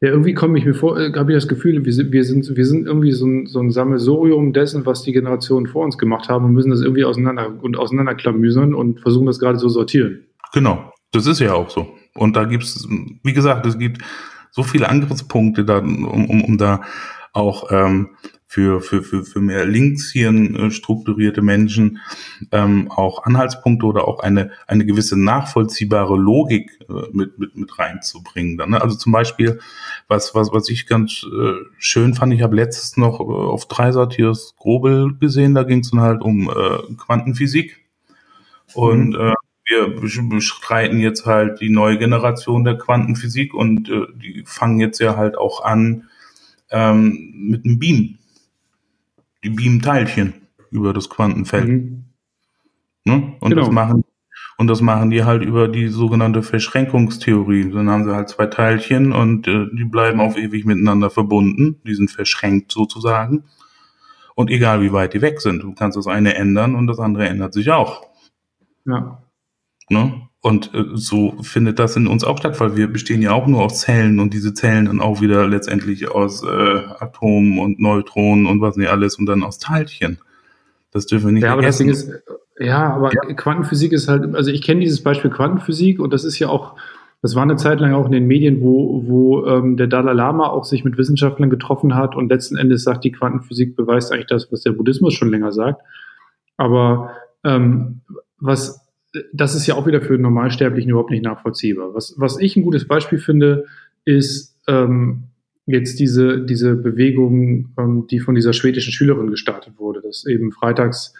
Ja, 0.00 0.10
irgendwie 0.10 0.34
komme 0.34 0.58
ich 0.58 0.64
mir 0.64 0.74
vor, 0.74 0.98
äh, 0.98 1.12
habe 1.14 1.32
ich 1.32 1.36
das 1.36 1.48
Gefühl, 1.48 1.84
wir 1.84 1.92
sind, 1.92 2.12
wir 2.12 2.24
sind, 2.24 2.56
wir 2.56 2.66
sind 2.66 2.86
irgendwie 2.86 3.12
so 3.12 3.26
ein, 3.26 3.46
so 3.46 3.60
ein 3.60 3.70
Sammelsurium 3.70 4.52
dessen, 4.52 4.84
was 4.86 5.02
die 5.02 5.12
Generationen 5.12 5.66
vor 5.66 5.84
uns 5.84 5.96
gemacht 5.96 6.28
haben 6.28 6.44
und 6.44 6.52
müssen 6.52 6.70
das 6.70 6.82
irgendwie 6.82 7.04
auseinander 7.04 7.54
und 7.62 7.78
auseinanderklamüsern 7.78 8.74
und 8.74 9.00
versuchen 9.00 9.26
das 9.26 9.38
gerade 9.38 9.58
zu 9.58 9.68
sortieren. 9.68 10.26
Genau, 10.52 10.92
das 11.12 11.26
ist 11.26 11.40
ja 11.40 11.54
auch 11.54 11.70
so. 11.70 11.88
Und 12.14 12.36
da 12.36 12.44
gibt 12.44 12.64
es, 12.64 12.86
wie 13.22 13.32
gesagt, 13.32 13.66
es 13.66 13.78
gibt 13.78 14.02
so 14.50 14.62
viele 14.62 14.88
Angriffspunkte 14.88 15.64
da, 15.64 15.78
um, 15.78 16.04
um, 16.04 16.44
um 16.44 16.58
da 16.58 16.82
auch 17.32 17.70
ähm, 17.70 18.10
für, 18.54 18.80
für, 18.80 19.02
für, 19.02 19.24
für 19.24 19.40
mehr 19.40 19.66
Linkshirn 19.66 20.54
äh, 20.54 20.70
strukturierte 20.70 21.42
Menschen 21.42 21.98
ähm, 22.52 22.88
auch 22.88 23.24
Anhaltspunkte 23.24 23.84
oder 23.84 24.06
auch 24.06 24.20
eine, 24.20 24.52
eine 24.68 24.86
gewisse 24.86 25.20
nachvollziehbare 25.20 26.16
Logik 26.16 26.78
äh, 26.88 27.08
mit, 27.12 27.36
mit, 27.36 27.56
mit 27.56 27.76
reinzubringen. 27.76 28.56
Dann, 28.56 28.70
ne? 28.70 28.80
Also 28.80 28.94
zum 28.94 29.10
Beispiel, 29.10 29.58
was, 30.06 30.36
was, 30.36 30.52
was 30.52 30.68
ich 30.68 30.86
ganz 30.86 31.24
äh, 31.24 31.54
schön 31.78 32.14
fand, 32.14 32.32
ich 32.32 32.42
habe 32.42 32.54
letztes 32.54 32.96
noch 32.96 33.18
äh, 33.18 33.24
auf 33.24 33.66
Dreisatiers 33.66 34.54
Grobel 34.56 35.16
gesehen, 35.18 35.54
da 35.54 35.64
ging 35.64 35.80
es 35.80 35.90
dann 35.90 36.00
halt 36.00 36.22
um 36.22 36.48
äh, 36.48 36.94
Quantenphysik. 36.96 37.84
Und 38.72 39.14
mhm. 39.14 39.32
äh, 39.32 39.34
wir 39.66 40.28
bestreiten 40.28 41.00
jetzt 41.00 41.26
halt 41.26 41.60
die 41.60 41.70
neue 41.70 41.98
Generation 41.98 42.62
der 42.62 42.78
Quantenphysik 42.78 43.52
und 43.52 43.88
äh, 43.88 44.06
die 44.14 44.44
fangen 44.46 44.78
jetzt 44.78 45.00
ja 45.00 45.16
halt 45.16 45.36
auch 45.36 45.64
an 45.64 46.08
ähm, 46.70 47.32
mit 47.34 47.64
einem 47.64 47.80
Beam. 47.80 48.18
Die 49.44 49.50
Beam-Teilchen 49.50 50.34
über 50.70 50.92
das 50.92 51.08
Quantenfeld. 51.08 51.68
Mhm. 51.68 52.04
Ne? 53.04 53.34
Und 53.40 53.50
genau. 53.50 53.62
das 53.62 53.70
machen 53.70 54.04
und 54.56 54.68
das 54.68 54.80
machen 54.80 55.10
die 55.10 55.24
halt 55.24 55.42
über 55.42 55.68
die 55.68 55.88
sogenannte 55.88 56.42
Verschränkungstheorie. 56.42 57.70
Dann 57.70 57.90
haben 57.90 58.04
sie 58.04 58.14
halt 58.14 58.28
zwei 58.28 58.46
Teilchen 58.46 59.12
und 59.12 59.48
äh, 59.48 59.66
die 59.72 59.84
bleiben 59.84 60.20
auf 60.20 60.36
ewig 60.36 60.64
miteinander 60.64 61.10
verbunden. 61.10 61.80
Die 61.86 61.94
sind 61.94 62.10
verschränkt 62.10 62.70
sozusagen. 62.70 63.44
Und 64.36 64.50
egal 64.50 64.80
wie 64.80 64.92
weit 64.92 65.14
die 65.14 65.22
weg 65.22 65.40
sind, 65.40 65.62
du 65.62 65.74
kannst 65.74 65.96
das 65.96 66.06
eine 66.06 66.34
ändern 66.34 66.74
und 66.74 66.86
das 66.86 66.98
andere 66.98 67.28
ändert 67.28 67.52
sich 67.52 67.70
auch. 67.70 68.06
Ja. 68.84 69.22
Ne? 69.88 70.28
Und 70.44 70.74
äh, 70.74 70.84
so 70.92 71.36
findet 71.40 71.78
das 71.78 71.96
in 71.96 72.06
uns 72.06 72.22
auch 72.22 72.36
statt, 72.36 72.60
weil 72.60 72.76
wir 72.76 72.88
bestehen 72.88 73.22
ja 73.22 73.32
auch 73.32 73.46
nur 73.46 73.62
aus 73.62 73.80
Zellen 73.80 74.20
und 74.20 74.34
diese 74.34 74.52
Zellen 74.52 74.84
dann 74.84 75.00
auch 75.00 75.22
wieder 75.22 75.48
letztendlich 75.48 76.10
aus 76.10 76.44
äh, 76.44 76.82
Atomen 77.00 77.58
und 77.58 77.80
Neutronen 77.80 78.44
und 78.44 78.60
was 78.60 78.76
nicht 78.76 78.90
alles 78.90 79.16
und 79.16 79.24
dann 79.24 79.42
aus 79.42 79.58
Teilchen. 79.58 80.18
Das 80.92 81.06
dürfen 81.06 81.28
wir 81.28 81.32
nicht 81.32 81.44
ja, 81.44 81.52
vergessen. 81.54 81.84
Aber 81.84 81.92
das 81.92 82.06
Ding 82.06 82.18
ist, 82.18 82.22
ja, 82.58 82.92
aber 82.92 83.10
ja. 83.14 83.32
Quantenphysik 83.32 83.92
ist 83.92 84.06
halt, 84.06 84.34
also 84.34 84.50
ich 84.50 84.60
kenne 84.60 84.80
dieses 84.82 85.02
Beispiel 85.02 85.30
Quantenphysik 85.30 85.98
und 85.98 86.12
das 86.12 86.24
ist 86.24 86.38
ja 86.38 86.50
auch, 86.50 86.74
das 87.22 87.34
war 87.34 87.42
eine 87.42 87.56
Zeit 87.56 87.80
lang 87.80 87.94
auch 87.94 88.04
in 88.04 88.12
den 88.12 88.26
Medien, 88.26 88.60
wo, 88.60 89.02
wo 89.06 89.46
ähm, 89.46 89.78
der 89.78 89.86
Dalai 89.86 90.12
Lama 90.12 90.48
auch 90.48 90.66
sich 90.66 90.84
mit 90.84 90.98
Wissenschaftlern 90.98 91.48
getroffen 91.48 91.94
hat 91.94 92.16
und 92.16 92.28
letzten 92.28 92.58
Endes 92.58 92.84
sagt, 92.84 93.04
die 93.04 93.12
Quantenphysik 93.12 93.76
beweist 93.76 94.12
eigentlich 94.12 94.26
das, 94.26 94.52
was 94.52 94.60
der 94.60 94.72
Buddhismus 94.72 95.14
schon 95.14 95.30
länger 95.30 95.52
sagt. 95.52 95.80
Aber 96.58 97.12
ähm, 97.44 98.02
was 98.40 98.83
das 99.32 99.54
ist 99.54 99.66
ja 99.66 99.74
auch 99.74 99.86
wieder 99.86 100.00
für 100.00 100.18
Normalsterblichen 100.18 100.90
überhaupt 100.90 101.10
nicht 101.10 101.24
nachvollziehbar. 101.24 101.94
Was, 101.94 102.14
was 102.16 102.38
ich 102.40 102.56
ein 102.56 102.62
gutes 102.62 102.86
Beispiel 102.86 103.18
finde, 103.18 103.66
ist 104.04 104.58
ähm, 104.66 105.24
jetzt 105.66 105.98
diese, 105.98 106.40
diese 106.40 106.74
Bewegung, 106.74 107.74
ähm, 107.78 108.06
die 108.10 108.20
von 108.20 108.34
dieser 108.34 108.52
schwedischen 108.52 108.92
Schülerin 108.92 109.30
gestartet 109.30 109.74
wurde, 109.78 110.02
dass 110.02 110.26
eben 110.26 110.52
freitags 110.52 111.14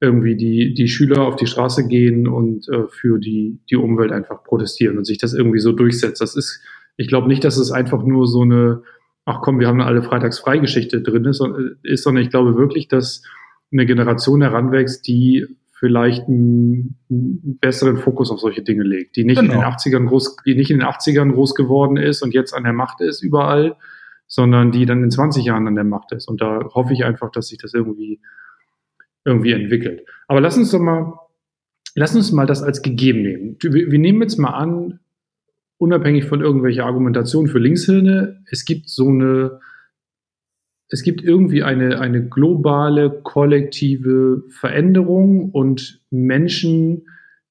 irgendwie 0.00 0.36
die, 0.36 0.72
die 0.72 0.88
Schüler 0.88 1.22
auf 1.22 1.36
die 1.36 1.46
Straße 1.46 1.86
gehen 1.86 2.26
und 2.26 2.68
äh, 2.68 2.88
für 2.88 3.18
die, 3.18 3.58
die 3.68 3.76
Umwelt 3.76 4.12
einfach 4.12 4.42
protestieren 4.42 4.96
und 4.96 5.04
sich 5.04 5.18
das 5.18 5.34
irgendwie 5.34 5.58
so 5.58 5.72
durchsetzt. 5.72 6.22
Das 6.22 6.36
ist, 6.36 6.62
ich 6.96 7.08
glaube 7.08 7.28
nicht, 7.28 7.44
dass 7.44 7.58
es 7.58 7.70
einfach 7.70 8.02
nur 8.02 8.26
so 8.26 8.42
eine, 8.42 8.82
ach 9.26 9.40
komm, 9.42 9.60
wir 9.60 9.68
haben 9.68 9.80
alle 9.82 10.02
freitags 10.02 10.38
Freigeschichte 10.38 11.02
drin 11.02 11.26
ist, 11.26 11.42
ist, 11.82 12.02
sondern 12.02 12.24
ich 12.24 12.30
glaube 12.30 12.56
wirklich, 12.56 12.88
dass 12.88 13.22
eine 13.72 13.84
Generation 13.84 14.40
heranwächst, 14.40 15.06
die 15.06 15.46
vielleicht 15.80 16.28
einen, 16.28 16.98
einen 17.08 17.58
besseren 17.58 17.96
Fokus 17.96 18.30
auf 18.30 18.38
solche 18.38 18.62
Dinge 18.62 18.82
legt, 18.82 19.16
die 19.16 19.24
nicht 19.24 19.40
genau. 19.40 19.54
in 19.54 19.60
den 19.60 19.66
80ern 19.66 20.06
groß, 20.06 20.36
die 20.44 20.54
nicht 20.54 20.70
in 20.70 20.78
den 20.78 20.86
80ern 20.86 21.32
groß 21.32 21.54
geworden 21.54 21.96
ist 21.96 22.22
und 22.22 22.34
jetzt 22.34 22.52
an 22.52 22.64
der 22.64 22.74
Macht 22.74 23.00
ist 23.00 23.22
überall, 23.22 23.76
sondern 24.26 24.72
die 24.72 24.84
dann 24.84 25.02
in 25.02 25.10
20 25.10 25.42
Jahren 25.42 25.66
an 25.66 25.74
der 25.74 25.84
Macht 25.84 26.12
ist. 26.12 26.28
Und 26.28 26.42
da 26.42 26.60
hoffe 26.74 26.92
ich 26.92 27.04
einfach, 27.06 27.32
dass 27.32 27.48
sich 27.48 27.56
das 27.56 27.72
irgendwie, 27.72 28.20
irgendwie 29.24 29.52
entwickelt. 29.52 30.04
Aber 30.28 30.42
lass 30.42 30.58
uns 30.58 30.70
doch 30.70 30.80
mal, 30.80 31.14
lass 31.94 32.14
uns 32.14 32.30
mal 32.30 32.46
das 32.46 32.62
als 32.62 32.82
gegeben 32.82 33.22
nehmen. 33.22 33.56
Wir, 33.62 33.90
wir 33.90 33.98
nehmen 33.98 34.20
jetzt 34.20 34.38
mal 34.38 34.50
an, 34.50 35.00
unabhängig 35.78 36.26
von 36.26 36.42
irgendwelcher 36.42 36.84
Argumentation 36.84 37.48
für 37.48 37.58
Linkshirne, 37.58 38.44
es 38.50 38.66
gibt 38.66 38.90
so 38.90 39.08
eine, 39.08 39.60
es 40.90 41.02
gibt 41.02 41.22
irgendwie 41.22 41.62
eine, 41.62 42.00
eine 42.00 42.24
globale, 42.24 43.10
kollektive 43.22 44.42
Veränderung 44.50 45.50
und 45.50 46.00
Menschen, 46.10 47.02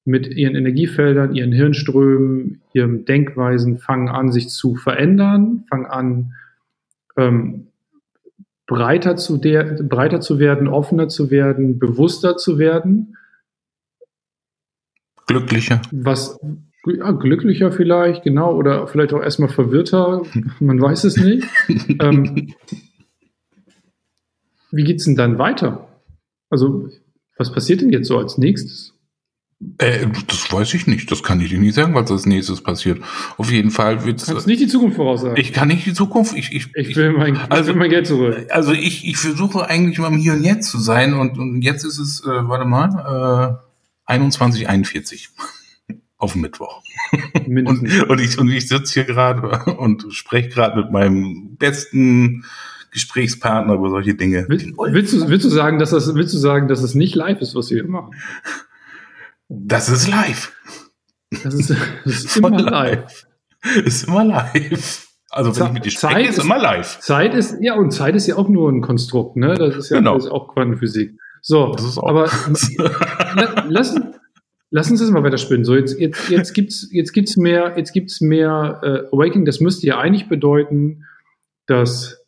mit 0.10 0.28
ihren 0.28 0.56
Energiefeldern, 0.56 1.36
ihren 1.36 1.52
Hirnströmen, 1.52 2.62
ihren 2.74 3.06
Denkweisen 3.06 3.78
fangen 3.78 4.10
an, 4.10 4.32
sich 4.32 4.50
zu 4.50 4.76
verändern, 4.76 5.66
fangen 5.70 5.86
an, 5.86 6.34
ähm, 7.16 7.68
breiter, 8.66 9.16
zu 9.18 9.38
der, 9.38 9.64
breiter 9.84 10.20
zu 10.20 10.40
werden, 10.40 10.68
offener 10.68 11.10
zu 11.10 11.30
werden, 11.30 11.78
bewusster 11.78 12.38
zu 12.38 12.58
werden. 12.58 13.18
Glücklicher. 15.28 15.82
Was 15.92 16.40
ja, 16.86 17.12
glücklicher 17.12 17.72
vielleicht, 17.72 18.24
genau, 18.24 18.56
oder 18.56 18.88
vielleicht 18.88 19.14
auch 19.14 19.22
erstmal 19.22 19.50
verwirrter, 19.50 20.24
man 20.60 20.82
weiß 20.82 21.04
es 21.04 21.18
nicht. 21.18 21.46
ähm, 22.02 22.54
wie 24.72 24.84
geht 24.84 24.98
es 24.98 25.06
denn 25.06 25.16
dann 25.16 25.38
weiter? 25.38 25.88
Also, 26.50 26.90
was 27.38 27.52
passiert 27.52 27.82
denn 27.82 27.90
jetzt 27.90 28.08
so 28.08 28.18
als 28.18 28.38
nächstes? 28.38 28.94
Äh, 29.78 30.08
das 30.28 30.52
weiß 30.52 30.74
ich 30.74 30.88
nicht. 30.88 31.12
Das 31.12 31.22
kann 31.22 31.42
ich 31.42 31.50
dir 31.50 31.60
nicht 31.60 31.76
sagen, 31.76 31.94
was 31.94 32.10
als 32.10 32.26
nächstes 32.26 32.62
passiert. 32.62 33.02
Auf 33.38 33.52
jeden 33.52 33.72
Fall 33.72 34.06
wird 34.06 34.22
es. 34.22 34.46
nicht 34.46 34.62
die 34.62 34.68
Zukunft 34.68 34.96
voraussagen. 34.96 35.36
Ich 35.38 35.52
kann 35.52 35.68
nicht 35.68 35.86
die 35.86 35.94
Zukunft. 35.94 36.36
Ich, 36.36 36.54
ich, 36.54 36.70
ich 36.76 36.96
will 36.96 37.12
mein, 37.12 37.36
also, 37.36 37.64
ich 37.64 37.76
will 37.76 37.80
mein 37.80 37.90
Geld 37.90 38.08
zurück. 38.08 38.48
Also 38.50 38.72
ich, 38.72 39.06
ich 39.06 39.18
versuche 39.18 39.68
eigentlich 39.68 40.00
mal 40.00 40.12
im 40.14 40.18
Hier 40.18 40.34
und 40.34 40.44
Jetzt 40.44 40.70
zu 40.70 40.80
sein 40.80 41.14
und, 41.14 41.38
und 41.38 41.62
jetzt 41.62 41.84
ist 41.84 42.00
es, 42.00 42.24
äh, 42.24 42.28
warte 42.28 42.66
mal, 42.66 43.60
äh, 44.08 44.14
21:41 44.14 45.28
auf 46.18 46.36
Mittwoch. 46.36 46.82
und, 47.46 47.68
und 48.10 48.22
ich 48.22 48.40
und 48.40 48.50
ich 48.50 48.68
sitze 48.68 48.94
hier 48.94 49.04
gerade 49.04 49.74
und 49.74 50.06
spreche 50.12 50.50
gerade 50.50 50.82
mit 50.82 50.92
meinem 50.92 51.58
besten 51.58 52.46
Gesprächspartner 52.92 53.74
über 53.74 53.90
solche 53.90 54.16
Dinge. 54.16 54.48
Will, 54.50 54.74
willst, 54.78 55.14
du, 55.14 55.28
willst 55.30 55.46
du 55.46 55.50
sagen, 55.50 55.80
dass 55.80 55.92
das 55.92 56.14
willst 56.14 56.34
du 56.34 56.38
sagen, 56.38 56.68
dass 56.68 56.82
es 56.82 56.96
nicht 56.96 57.16
live 57.16 57.42
ist, 57.42 57.56
was 57.56 57.70
wir 57.70 57.82
hier 57.82 57.90
machen? 57.90 58.16
Das 59.48 59.90
ist 59.90 60.08
live. 60.08 60.54
Das 61.44 61.54
ist, 61.54 61.70
das 62.06 62.26
ist 62.26 62.38
immer 62.38 62.52
live. 62.52 63.26
Ist 63.84 64.08
immer 64.08 64.24
live. 64.24 65.08
Also 65.32 65.56
wenn 65.56 65.68
ich 65.68 65.74
mit 65.74 65.86
dir 65.86 65.92
spreche, 65.92 66.16
Zeit 66.16 66.30
ist, 66.30 66.40
immer 66.40 66.58
live. 66.58 67.00
Zeit 67.00 67.34
ist, 67.36 67.58
ja, 67.62 67.76
und 67.76 67.92
Zeit 67.92 68.16
ist 68.16 68.26
ja 68.28 68.36
auch 68.36 68.50
nur 68.50 68.72
ein 68.72 68.82
Konstrukt, 68.82 69.36
ne? 69.36 69.54
Das 69.54 69.76
ist 69.76 69.90
ja 69.92 69.98
genau. 69.98 70.16
das 70.16 70.26
ist 70.26 70.32
auch 70.32 70.48
Quantenphysik. 70.48 71.20
So, 71.42 71.76
aber 72.02 72.30
lass, 73.68 73.96
lass 74.72 74.92
uns 74.92 75.00
das 75.00 75.12
mal 75.12 75.24
weiter 75.24 75.38
spinnen. 75.38 75.66
So, 75.66 75.76
jetzt, 75.76 76.00
jetzt, 76.00 76.30
jetzt 76.30 76.54
gibt's, 76.54 76.90
jetzt 76.92 77.14
gibt's 77.14 77.38
mehr, 77.38 77.76
jetzt 77.78 77.94
gibt's 77.94 78.22
mehr 78.22 78.80
äh, 78.84 79.16
Awakening. 79.16 79.46
Das 79.46 79.60
müsste 79.60 79.86
ja 79.86 80.00
eigentlich 80.00 80.30
bedeuten, 80.30 81.06
dass 81.68 82.19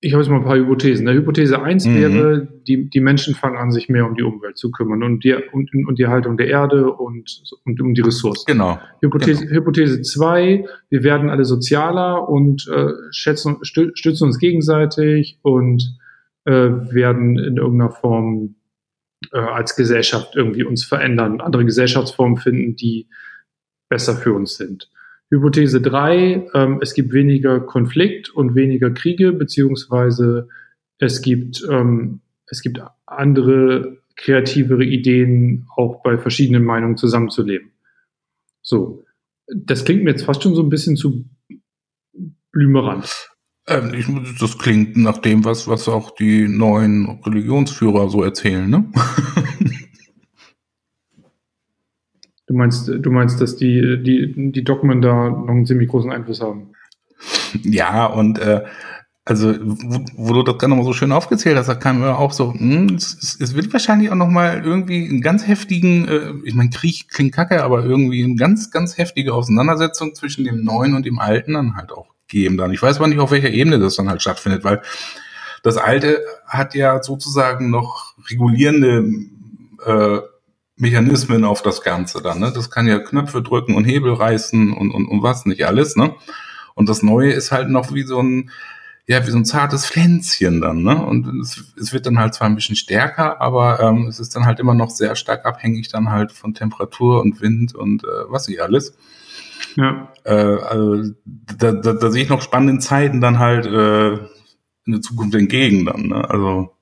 ich 0.00 0.12
habe 0.12 0.22
jetzt 0.22 0.30
mal 0.30 0.36
ein 0.36 0.44
paar 0.44 0.56
Hypothesen. 0.56 1.06
Der 1.06 1.14
Hypothese 1.14 1.60
1 1.60 1.86
mhm. 1.86 1.96
wäre, 1.96 2.48
die, 2.68 2.88
die 2.88 3.00
Menschen 3.00 3.34
fangen 3.34 3.56
an, 3.56 3.72
sich 3.72 3.88
mehr 3.88 4.06
um 4.06 4.14
die 4.14 4.22
Umwelt 4.22 4.56
zu 4.56 4.70
kümmern 4.70 5.02
und 5.02 5.24
die, 5.24 5.34
und, 5.34 5.70
und 5.74 5.98
die 5.98 6.06
Haltung 6.06 6.36
der 6.36 6.46
Erde 6.46 6.92
und, 6.92 7.42
und 7.64 7.80
um 7.80 7.94
die 7.94 8.02
Ressourcen. 8.02 8.44
Genau. 8.46 8.78
Hypothese, 9.00 9.46
genau. 9.46 9.60
Hypothese 9.60 10.02
2, 10.02 10.64
wir 10.90 11.02
werden 11.02 11.30
alle 11.30 11.44
sozialer 11.44 12.28
und 12.28 12.68
äh, 12.68 12.92
schätzen, 13.10 13.56
stützen 13.62 14.24
uns 14.24 14.38
gegenseitig 14.38 15.38
und 15.42 15.98
äh, 16.44 16.52
werden 16.52 17.36
in 17.36 17.56
irgendeiner 17.56 17.90
Form 17.90 18.54
äh, 19.32 19.38
als 19.38 19.74
Gesellschaft 19.74 20.36
irgendwie 20.36 20.62
uns 20.62 20.84
verändern, 20.84 21.40
andere 21.40 21.64
Gesellschaftsformen 21.64 22.36
finden, 22.36 22.76
die 22.76 23.08
besser 23.88 24.14
für 24.14 24.32
uns 24.32 24.56
sind. 24.56 24.90
Hypothese 25.30 25.80
3, 25.80 26.48
ähm, 26.54 26.78
es 26.80 26.94
gibt 26.94 27.12
weniger 27.12 27.60
Konflikt 27.60 28.30
und 28.30 28.54
weniger 28.54 28.90
Kriege, 28.90 29.32
beziehungsweise 29.32 30.48
es 30.98 31.20
gibt, 31.20 31.66
ähm, 31.70 32.20
es 32.46 32.62
gibt 32.62 32.80
andere 33.06 33.98
kreativere 34.16 34.84
Ideen, 34.84 35.66
auch 35.76 36.02
bei 36.02 36.18
verschiedenen 36.18 36.64
Meinungen 36.64 36.96
zusammenzuleben. 36.96 37.70
So, 38.62 39.04
das 39.54 39.84
klingt 39.84 40.04
mir 40.04 40.10
jetzt 40.10 40.24
fast 40.24 40.42
schon 40.42 40.54
so 40.54 40.62
ein 40.62 40.70
bisschen 40.70 40.96
zu 40.96 41.24
blümerant. 42.50 43.30
Ähm, 43.66 44.34
das 44.40 44.58
klingt 44.58 44.96
nach 44.96 45.18
dem, 45.18 45.44
was, 45.44 45.68
was 45.68 45.88
auch 45.88 46.10
die 46.14 46.48
neuen 46.48 47.20
Religionsführer 47.24 48.08
so 48.08 48.22
erzählen, 48.22 48.68
ne? 48.68 48.90
Du 52.48 52.54
meinst, 52.54 52.88
du 52.88 53.10
meinst, 53.10 53.40
dass 53.42 53.56
die, 53.56 54.02
die, 54.02 54.52
die 54.52 54.64
Dogmen 54.64 55.02
da 55.02 55.28
noch 55.28 55.48
einen 55.48 55.66
ziemlich 55.66 55.88
großen 55.90 56.10
Einfluss 56.10 56.40
haben? 56.40 56.72
Ja, 57.62 58.06
und 58.06 58.38
äh, 58.38 58.64
also, 59.26 59.54
wo, 59.60 60.00
wo 60.16 60.32
du 60.32 60.42
das 60.42 60.56
gerade 60.56 60.70
nochmal 60.70 60.86
so 60.86 60.94
schön 60.94 61.12
aufgezählt 61.12 61.58
hast, 61.58 61.68
da 61.68 61.74
kam 61.74 62.00
mir 62.00 62.16
auch 62.16 62.32
so, 62.32 62.54
hm, 62.54 62.94
es, 62.96 63.36
es 63.38 63.54
wird 63.54 63.70
wahrscheinlich 63.74 64.10
auch 64.10 64.14
nochmal 64.14 64.62
irgendwie 64.64 65.06
einen 65.06 65.20
ganz 65.20 65.46
heftigen, 65.46 66.08
äh, 66.08 66.32
ich 66.44 66.54
meine, 66.54 66.70
Krieg 66.70 67.10
klingt 67.10 67.34
kacke, 67.34 67.62
aber 67.62 67.84
irgendwie 67.84 68.24
eine 68.24 68.36
ganz, 68.36 68.70
ganz 68.70 68.96
heftige 68.96 69.34
Auseinandersetzung 69.34 70.14
zwischen 70.14 70.44
dem 70.44 70.64
Neuen 70.64 70.94
und 70.94 71.04
dem 71.04 71.18
Alten 71.18 71.52
dann 71.52 71.76
halt 71.76 71.92
auch 71.92 72.06
geben 72.28 72.56
dann. 72.56 72.72
Ich 72.72 72.80
weiß 72.80 72.96
aber 72.96 73.08
nicht, 73.08 73.18
auf 73.18 73.30
welcher 73.30 73.50
Ebene 73.50 73.78
das 73.78 73.96
dann 73.96 74.08
halt 74.08 74.22
stattfindet, 74.22 74.64
weil 74.64 74.80
das 75.62 75.76
Alte 75.76 76.22
hat 76.46 76.74
ja 76.74 77.02
sozusagen 77.02 77.68
noch 77.68 78.14
regulierende 78.30 79.04
äh, 79.84 80.20
Mechanismen 80.78 81.44
auf 81.44 81.62
das 81.62 81.82
Ganze 81.82 82.22
dann. 82.22 82.38
Ne? 82.40 82.52
Das 82.54 82.70
kann 82.70 82.86
ja 82.86 82.98
Knöpfe 82.98 83.42
drücken 83.42 83.74
und 83.74 83.84
Hebel 83.84 84.12
reißen 84.12 84.72
und, 84.72 84.90
und, 84.90 85.06
und 85.06 85.22
was 85.22 85.46
nicht 85.46 85.66
alles. 85.66 85.96
Ne? 85.96 86.14
Und 86.74 86.88
das 86.88 87.02
Neue 87.02 87.32
ist 87.32 87.52
halt 87.52 87.68
noch 87.68 87.92
wie 87.92 88.04
so 88.04 88.22
ein, 88.22 88.50
ja, 89.06 89.26
wie 89.26 89.30
so 89.30 89.38
ein 89.38 89.44
zartes 89.44 89.86
Pflänzchen 89.86 90.60
dann. 90.60 90.82
Ne? 90.82 91.04
Und 91.04 91.26
es, 91.40 91.74
es 91.80 91.92
wird 91.92 92.06
dann 92.06 92.18
halt 92.18 92.34
zwar 92.34 92.48
ein 92.48 92.54
bisschen 92.54 92.76
stärker, 92.76 93.40
aber 93.40 93.80
ähm, 93.80 94.06
es 94.06 94.20
ist 94.20 94.36
dann 94.36 94.46
halt 94.46 94.60
immer 94.60 94.74
noch 94.74 94.90
sehr 94.90 95.16
stark 95.16 95.46
abhängig 95.46 95.88
dann 95.88 96.10
halt 96.10 96.30
von 96.30 96.54
Temperatur 96.54 97.22
und 97.22 97.40
Wind 97.40 97.74
und 97.74 98.04
äh, 98.04 98.06
was 98.28 98.48
nicht 98.48 98.60
alles. 98.60 98.96
Ja. 99.76 100.12
Äh, 100.24 100.32
also, 100.32 101.12
da, 101.24 101.72
da, 101.72 101.92
da 101.92 102.10
sehe 102.10 102.22
ich 102.22 102.28
noch 102.28 102.42
spannende 102.42 102.80
Zeiten 102.80 103.20
dann 103.20 103.38
halt 103.38 103.66
äh, 103.66 104.12
in 104.84 104.92
der 104.92 105.00
Zukunft 105.00 105.34
entgegen 105.34 105.86
dann. 105.86 106.08
Ne? 106.08 106.28
Also 106.30 106.72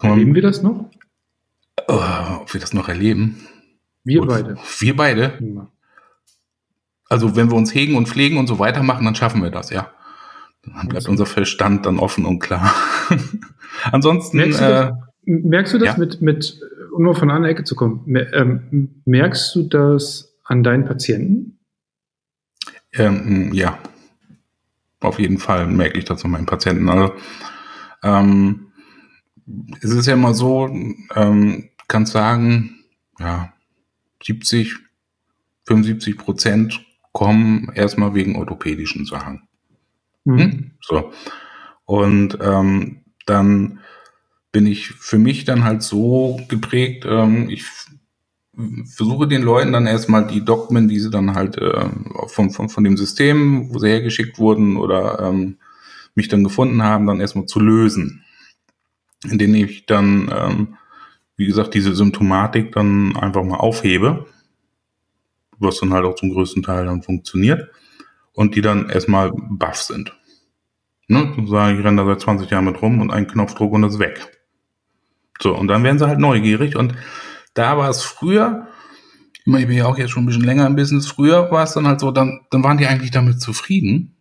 Erleben 0.00 0.34
wir 0.34 0.42
das 0.42 0.62
noch? 0.62 0.88
Oh, 1.86 2.40
ob 2.40 2.52
wir 2.52 2.60
das 2.60 2.72
noch 2.72 2.88
erleben? 2.88 3.46
Wir 4.04 4.22
und 4.22 4.28
beide. 4.28 4.56
Wir 4.78 4.96
beide? 4.96 5.38
Ja. 5.40 5.68
Also 7.08 7.36
wenn 7.36 7.50
wir 7.50 7.56
uns 7.56 7.74
hegen 7.74 7.96
und 7.96 8.08
pflegen 8.08 8.38
und 8.38 8.46
so 8.46 8.58
weitermachen, 8.58 9.04
dann 9.04 9.14
schaffen 9.14 9.42
wir 9.42 9.50
das, 9.50 9.70
ja. 9.70 9.90
Dann 10.62 10.88
bleibt 10.88 11.08
unser 11.08 11.26
Verstand 11.26 11.86
dann 11.86 11.98
offen 11.98 12.26
und 12.26 12.40
klar. 12.40 12.74
Ansonsten. 13.92 14.36
Merkst 14.38 14.60
du 14.60 14.64
das, 14.64 14.90
äh, 14.90 14.92
merkst 15.24 15.74
du 15.74 15.78
das 15.78 15.88
ja? 15.88 15.98
mit, 15.98 16.20
mit, 16.20 16.60
um 16.92 17.02
nur 17.02 17.14
von 17.14 17.30
einer 17.30 17.48
Ecke 17.48 17.64
zu 17.64 17.74
kommen, 17.74 18.04
ähm, 18.32 19.02
merkst 19.04 19.54
du 19.54 19.62
das 19.62 20.34
an 20.44 20.62
deinen 20.62 20.84
Patienten? 20.84 21.58
Ähm, 22.92 23.52
ja. 23.52 23.78
Auf 25.00 25.18
jeden 25.18 25.38
Fall 25.38 25.66
merke 25.66 25.98
ich 25.98 26.04
das 26.04 26.24
an 26.24 26.32
meinen 26.32 26.46
Patienten. 26.46 26.88
Also, 26.88 27.14
ähm, 28.02 28.67
es 29.80 29.90
ist 29.90 30.06
ja 30.06 30.14
immer 30.14 30.34
so, 30.34 30.68
ähm, 31.14 31.68
kannst 31.86 32.12
sagen, 32.12 32.84
ja, 33.18 33.52
70, 34.22 34.74
75 35.66 36.18
Prozent 36.18 36.84
kommen 37.12 37.70
erstmal 37.74 38.14
wegen 38.14 38.36
orthopädischen 38.36 39.06
Sachen. 39.06 39.48
Mhm. 40.24 40.38
Hm? 40.38 40.70
So. 40.80 41.12
Und 41.84 42.38
ähm, 42.42 43.04
dann 43.26 43.80
bin 44.52 44.66
ich 44.66 44.88
für 44.88 45.18
mich 45.18 45.44
dann 45.44 45.64
halt 45.64 45.82
so 45.82 46.40
geprägt, 46.48 47.04
ähm, 47.08 47.48
ich 47.48 47.64
versuche 48.84 49.28
den 49.28 49.42
Leuten 49.42 49.72
dann 49.72 49.86
erstmal 49.86 50.26
die 50.26 50.44
Dogmen, 50.44 50.88
die 50.88 50.98
sie 50.98 51.10
dann 51.10 51.34
halt 51.34 51.58
äh, 51.58 51.88
von, 52.26 52.50
von, 52.50 52.68
von 52.68 52.84
dem 52.84 52.96
System, 52.96 53.72
wo 53.72 53.78
sie 53.78 53.88
hergeschickt 53.88 54.38
wurden 54.38 54.76
oder 54.76 55.20
ähm, 55.20 55.58
mich 56.14 56.28
dann 56.28 56.42
gefunden 56.42 56.82
haben, 56.82 57.06
dann 57.06 57.20
erstmal 57.20 57.46
zu 57.46 57.60
lösen 57.60 58.24
in 59.24 59.38
denen 59.38 59.54
ich 59.54 59.86
dann, 59.86 60.30
ähm, 60.34 60.76
wie 61.36 61.46
gesagt, 61.46 61.74
diese 61.74 61.94
Symptomatik 61.94 62.72
dann 62.72 63.16
einfach 63.16 63.44
mal 63.44 63.56
aufhebe, 63.56 64.26
was 65.58 65.80
dann 65.80 65.92
halt 65.92 66.04
auch 66.04 66.14
zum 66.14 66.30
größten 66.30 66.62
Teil 66.62 66.86
dann 66.86 67.02
funktioniert 67.02 67.70
und 68.32 68.54
die 68.54 68.60
dann 68.60 68.88
erstmal 68.88 69.32
baff 69.32 69.82
sind. 69.82 70.16
Ne? 71.08 71.32
So 71.36 71.46
sage 71.46 71.78
ich, 71.78 71.84
renne 71.84 72.02
da 72.02 72.06
seit 72.06 72.20
20 72.20 72.50
Jahren 72.50 72.66
mit 72.66 72.80
rum 72.80 73.00
und 73.00 73.10
ein 73.10 73.26
Knopfdruck 73.26 73.72
und 73.72 73.84
ist 73.84 73.98
weg. 73.98 74.38
So, 75.40 75.56
und 75.56 75.68
dann 75.68 75.84
werden 75.84 75.98
sie 75.98 76.06
halt 76.06 76.18
neugierig 76.18 76.76
und 76.76 76.94
da 77.54 77.78
war 77.78 77.88
es 77.88 78.02
früher, 78.02 78.68
ich 79.32 79.54
ich 79.54 79.66
bin 79.66 79.76
ja 79.76 79.86
auch 79.86 79.98
jetzt 79.98 80.10
schon 80.10 80.24
ein 80.24 80.26
bisschen 80.26 80.44
länger 80.44 80.66
im 80.66 80.76
Business, 80.76 81.06
früher 81.06 81.50
war 81.50 81.64
es 81.64 81.72
dann 81.72 81.86
halt 81.86 82.00
so, 82.00 82.10
dann, 82.10 82.40
dann 82.50 82.62
waren 82.62 82.78
die 82.78 82.86
eigentlich 82.86 83.10
damit 83.10 83.40
zufrieden, 83.40 84.17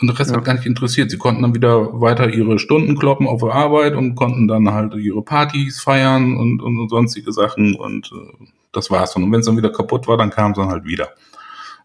und 0.00 0.08
der 0.08 0.18
Rest 0.18 0.30
ja. 0.30 0.36
hat 0.36 0.44
gar 0.44 0.54
nicht 0.54 0.66
interessiert. 0.66 1.10
Sie 1.10 1.18
konnten 1.18 1.42
dann 1.42 1.54
wieder 1.54 2.00
weiter 2.00 2.28
ihre 2.28 2.58
Stunden 2.58 2.98
kloppen 2.98 3.26
auf 3.26 3.40
der 3.40 3.54
Arbeit 3.54 3.94
und 3.94 4.14
konnten 4.14 4.46
dann 4.46 4.70
halt 4.70 4.94
ihre 4.94 5.22
Partys 5.22 5.80
feiern 5.80 6.36
und, 6.36 6.62
und, 6.62 6.88
sonstige 6.88 7.32
Sachen 7.32 7.74
und 7.76 8.10
äh, 8.12 8.46
das 8.72 8.90
war's 8.90 9.14
dann. 9.14 9.24
Und 9.24 9.32
wenn 9.32 9.40
es 9.40 9.46
dann 9.46 9.56
wieder 9.56 9.72
kaputt 9.72 10.06
war, 10.06 10.16
dann 10.16 10.30
kam 10.30 10.52
es 10.52 10.58
dann 10.58 10.68
halt 10.68 10.84
wieder. 10.84 11.08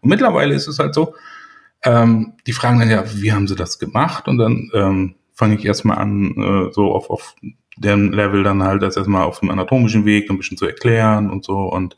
Und 0.02 0.10
mittlerweile 0.10 0.54
ist 0.54 0.68
es 0.68 0.78
halt 0.78 0.94
so, 0.94 1.14
ähm, 1.84 2.34
die 2.46 2.52
fragen 2.52 2.80
dann 2.80 2.90
ja, 2.90 3.04
wie 3.14 3.32
haben 3.32 3.48
sie 3.48 3.56
das 3.56 3.78
gemacht? 3.78 4.28
Und 4.28 4.38
dann 4.38 4.70
ähm, 4.74 5.14
fange 5.32 5.54
ich 5.56 5.64
erstmal 5.64 5.98
an, 5.98 6.34
äh, 6.36 6.72
so 6.72 6.92
auf, 6.92 7.08
auf 7.08 7.34
deren 7.76 8.12
Level 8.12 8.42
dann 8.42 8.62
halt 8.62 8.82
das 8.82 8.96
erstmal 8.96 9.24
auf 9.24 9.40
dem 9.40 9.50
anatomischen 9.50 10.04
Weg 10.04 10.30
ein 10.30 10.36
bisschen 10.36 10.58
zu 10.58 10.66
erklären 10.66 11.30
und 11.30 11.44
so 11.44 11.60
und 11.60 11.96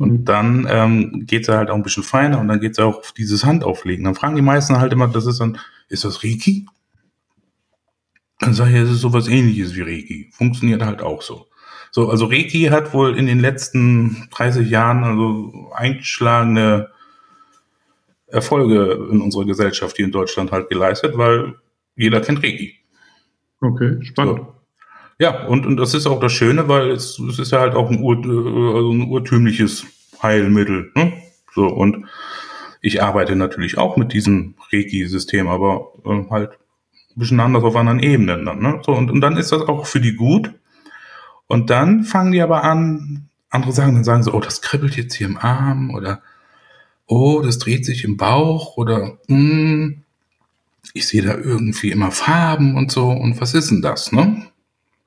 und 0.00 0.12
mhm. 0.12 0.24
dann 0.24 0.66
ähm, 0.68 1.26
geht 1.26 1.42
es 1.42 1.48
halt 1.54 1.68
auch 1.68 1.74
ein 1.74 1.82
bisschen 1.82 2.02
feiner 2.02 2.40
und 2.40 2.48
dann 2.48 2.58
geht 2.58 2.72
es 2.72 2.78
auch 2.78 2.96
auf 2.96 3.12
dieses 3.12 3.44
Handauflegen. 3.44 4.06
Dann 4.06 4.14
fragen 4.14 4.34
die 4.34 4.40
meisten 4.40 4.78
halt 4.78 4.94
immer, 4.94 5.06
das 5.06 5.26
ist 5.26 5.40
dann, 5.40 5.58
ist 5.90 6.04
das 6.04 6.24
Reiki? 6.24 6.66
Dann 8.38 8.54
sage 8.54 8.70
ich, 8.70 8.76
es 8.76 8.90
ist 8.90 9.00
sowas 9.02 9.28
ähnliches 9.28 9.76
wie 9.76 9.82
Reiki. 9.82 10.30
Funktioniert 10.32 10.82
halt 10.82 11.02
auch 11.02 11.20
so. 11.20 11.48
So, 11.90 12.08
also 12.08 12.24
Reiki 12.24 12.68
hat 12.70 12.94
wohl 12.94 13.14
in 13.18 13.26
den 13.26 13.40
letzten 13.40 14.28
30 14.30 14.70
Jahren 14.70 15.04
also 15.04 15.70
eingeschlagene 15.74 16.88
Erfolge 18.28 19.06
in 19.12 19.20
unserer 19.20 19.44
Gesellschaft 19.44 19.96
hier 19.96 20.06
in 20.06 20.12
Deutschland 20.12 20.50
halt 20.50 20.70
geleistet, 20.70 21.18
weil 21.18 21.56
jeder 21.94 22.22
kennt 22.22 22.42
Reiki. 22.42 22.74
Okay, 23.60 24.02
spannend. 24.02 24.38
So. 24.38 24.59
Ja, 25.20 25.44
und, 25.44 25.66
und 25.66 25.76
das 25.76 25.92
ist 25.92 26.06
auch 26.06 26.18
das 26.18 26.32
Schöne, 26.32 26.66
weil 26.68 26.92
es, 26.92 27.18
es 27.18 27.38
ist 27.38 27.52
ja 27.52 27.60
halt 27.60 27.74
auch 27.74 27.90
ein, 27.90 28.00
Ur, 28.00 28.16
also 28.74 28.90
ein 28.90 29.02
urtümliches 29.02 29.84
Heilmittel. 30.22 30.90
Ne? 30.94 31.12
So, 31.54 31.66
und 31.66 32.06
ich 32.80 33.02
arbeite 33.02 33.36
natürlich 33.36 33.76
auch 33.76 33.98
mit 33.98 34.14
diesem 34.14 34.54
Reiki-System, 34.72 35.46
aber 35.46 35.92
äh, 36.06 36.24
halt 36.30 36.52
ein 36.52 37.18
bisschen 37.18 37.38
anders 37.38 37.64
auf 37.64 37.76
anderen 37.76 38.00
Ebenen 38.00 38.46
dann. 38.46 38.62
Ne? 38.62 38.80
So, 38.82 38.92
und, 38.92 39.10
und 39.10 39.20
dann 39.20 39.36
ist 39.36 39.52
das 39.52 39.60
auch 39.60 39.84
für 39.84 40.00
die 40.00 40.14
gut. 40.14 40.54
Und 41.48 41.68
dann 41.68 42.04
fangen 42.04 42.32
die 42.32 42.40
aber 42.40 42.64
an, 42.64 43.28
andere 43.50 43.72
sagen, 43.72 43.96
dann 43.96 44.04
sagen 44.04 44.22
sie, 44.22 44.32
oh, 44.32 44.40
das 44.40 44.62
kribbelt 44.62 44.96
jetzt 44.96 45.12
hier 45.16 45.26
im 45.26 45.36
Arm 45.36 45.94
oder 45.94 46.22
oh, 47.06 47.42
das 47.42 47.58
dreht 47.58 47.84
sich 47.84 48.04
im 48.04 48.16
Bauch 48.16 48.78
oder 48.78 49.18
mm, 49.28 50.02
ich 50.94 51.06
sehe 51.06 51.20
da 51.20 51.34
irgendwie 51.34 51.90
immer 51.90 52.10
Farben 52.10 52.74
und 52.76 52.90
so. 52.90 53.10
Und 53.10 53.38
was 53.38 53.52
ist 53.52 53.70
denn 53.70 53.82
das, 53.82 54.12
ne? 54.12 54.46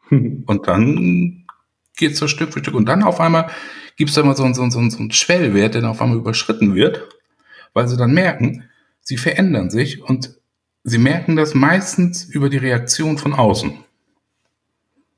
Und 0.45 0.67
dann 0.67 1.45
geht's 1.95 2.19
so 2.19 2.27
Stück 2.27 2.53
für 2.53 2.59
Stück. 2.59 2.75
Und 2.75 2.85
dann 2.85 3.03
auf 3.03 3.19
einmal 3.19 3.49
gibt's 3.95 4.15
da 4.15 4.23
mal 4.23 4.35
so, 4.35 4.45
so, 4.53 4.69
so, 4.69 4.89
so 4.89 4.99
einen 4.99 5.11
Schwellwert, 5.11 5.73
der 5.73 5.81
dann 5.81 5.91
auf 5.91 6.01
einmal 6.01 6.17
überschritten 6.17 6.75
wird, 6.75 7.07
weil 7.73 7.87
sie 7.87 7.97
dann 7.97 8.13
merken, 8.13 8.69
sie 9.01 9.17
verändern 9.17 9.69
sich 9.69 10.01
und 10.01 10.39
sie 10.83 10.97
merken 10.97 11.35
das 11.35 11.53
meistens 11.53 12.25
über 12.25 12.49
die 12.49 12.57
Reaktion 12.57 13.17
von 13.17 13.33
außen. 13.33 13.77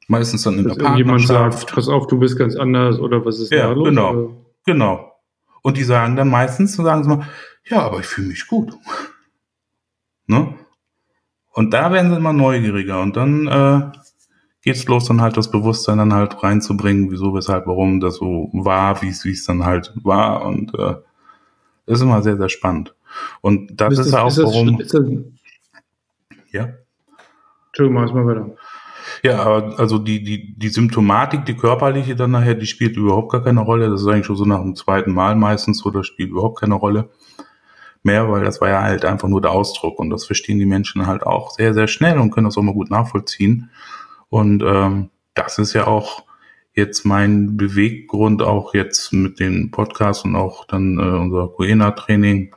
Meistens 0.07 0.43
dann 0.43 0.59
in 0.59 0.65
Dass 0.65 0.77
der 0.77 0.83
Partnerschaft. 0.83 1.29
Jemand 1.29 1.55
sagt, 1.55 1.73
pass 1.73 1.87
auf, 1.87 2.07
du 2.07 2.19
bist 2.19 2.37
ganz 2.37 2.55
anders 2.55 2.99
oder 2.99 3.25
was 3.25 3.39
ist 3.39 3.51
ja, 3.51 3.67
da 3.67 3.71
los? 3.71 3.87
Genau, 3.87 4.11
oder? 4.11 4.35
genau. 4.65 5.11
Und 5.63 5.77
die 5.77 5.83
sagen 5.83 6.15
dann 6.15 6.29
meistens, 6.29 6.75
sagen 6.75 7.03
sie 7.03 7.09
mal, 7.09 7.27
ja, 7.67 7.81
aber 7.81 8.01
ich 8.01 8.05
fühle 8.05 8.27
mich 8.27 8.47
gut. 8.47 8.73
Ne? 10.27 10.55
Und 11.51 11.71
da 11.71 11.91
werden 11.91 12.09
sie 12.09 12.17
immer 12.17 12.33
neugieriger 12.33 12.99
und 12.99 13.15
dann 13.15 13.45
äh, 13.45 13.91
geht's 14.65 14.85
los, 14.87 15.05
dann 15.05 15.21
halt 15.21 15.37
das 15.37 15.49
Bewusstsein 15.49 15.99
dann 15.99 16.13
halt 16.13 16.43
reinzubringen, 16.43 17.11
wieso, 17.11 17.33
weshalb, 17.33 17.67
warum 17.67 17.99
das 17.99 18.15
so 18.15 18.49
war, 18.51 19.01
wie 19.01 19.09
es 19.09 19.45
dann 19.45 19.63
halt 19.63 19.93
war 20.03 20.43
und 20.45 20.73
äh, 20.73 20.95
das 21.85 21.99
ist 21.99 22.01
immer 22.01 22.23
sehr, 22.23 22.35
sehr 22.35 22.49
spannend. 22.49 22.95
Und 23.41 23.79
das 23.79 23.93
ist, 23.93 23.99
ist 23.99 24.11
das, 24.11 24.19
auch, 24.19 24.27
ist 24.27 24.37
das, 24.39 24.45
warum. 24.45 24.79
Ist 24.79 24.93
das, 24.93 25.05
ja. 26.51 26.69
Entschuldigung, 27.67 28.03
mach 28.03 28.13
mal 28.13 28.25
weiter. 28.25 28.55
Ja, 29.21 29.43
aber 29.43 29.79
also 29.79 29.99
die, 29.99 30.23
die, 30.23 30.55
die 30.57 30.69
Symptomatik, 30.69 31.45
die 31.45 31.55
körperliche 31.55 32.15
dann 32.15 32.31
nachher, 32.31 32.55
die 32.55 32.65
spielt 32.65 32.97
überhaupt 32.97 33.31
gar 33.31 33.43
keine 33.43 33.61
Rolle. 33.61 33.89
Das 33.89 34.01
ist 34.01 34.07
eigentlich 34.07 34.25
schon 34.25 34.35
so 34.35 34.45
nach 34.45 34.61
dem 34.61 34.75
zweiten 34.75 35.11
Mal 35.11 35.35
meistens 35.35 35.79
so, 35.79 35.91
das 35.91 36.07
spielt 36.07 36.31
überhaupt 36.31 36.59
keine 36.59 36.75
Rolle 36.75 37.09
mehr, 38.01 38.29
weil 38.29 38.43
das 38.43 38.61
war 38.61 38.69
ja 38.69 38.81
halt 38.81 39.05
einfach 39.05 39.27
nur 39.27 39.41
der 39.41 39.51
Ausdruck 39.51 39.99
und 39.99 40.09
das 40.09 40.25
verstehen 40.25 40.59
die 40.59 40.65
Menschen 40.65 41.07
halt 41.07 41.23
auch 41.23 41.51
sehr, 41.51 41.73
sehr 41.73 41.87
schnell 41.87 42.17
und 42.17 42.31
können 42.31 42.45
das 42.45 42.57
auch 42.57 42.61
mal 42.61 42.73
gut 42.73 42.89
nachvollziehen. 42.89 43.69
Und 44.29 44.63
ähm, 44.63 45.09
das 45.33 45.57
ist 45.57 45.73
ja 45.73 45.87
auch 45.87 46.23
jetzt 46.73 47.05
mein 47.05 47.57
Beweggrund, 47.57 48.41
auch 48.41 48.73
jetzt 48.73 49.13
mit 49.13 49.39
den 49.39 49.71
Podcasts 49.71 50.25
und 50.25 50.35
auch 50.35 50.65
dann 50.65 50.99
äh, 50.99 51.01
unser 51.01 51.47
Coena-Training, 51.47 52.53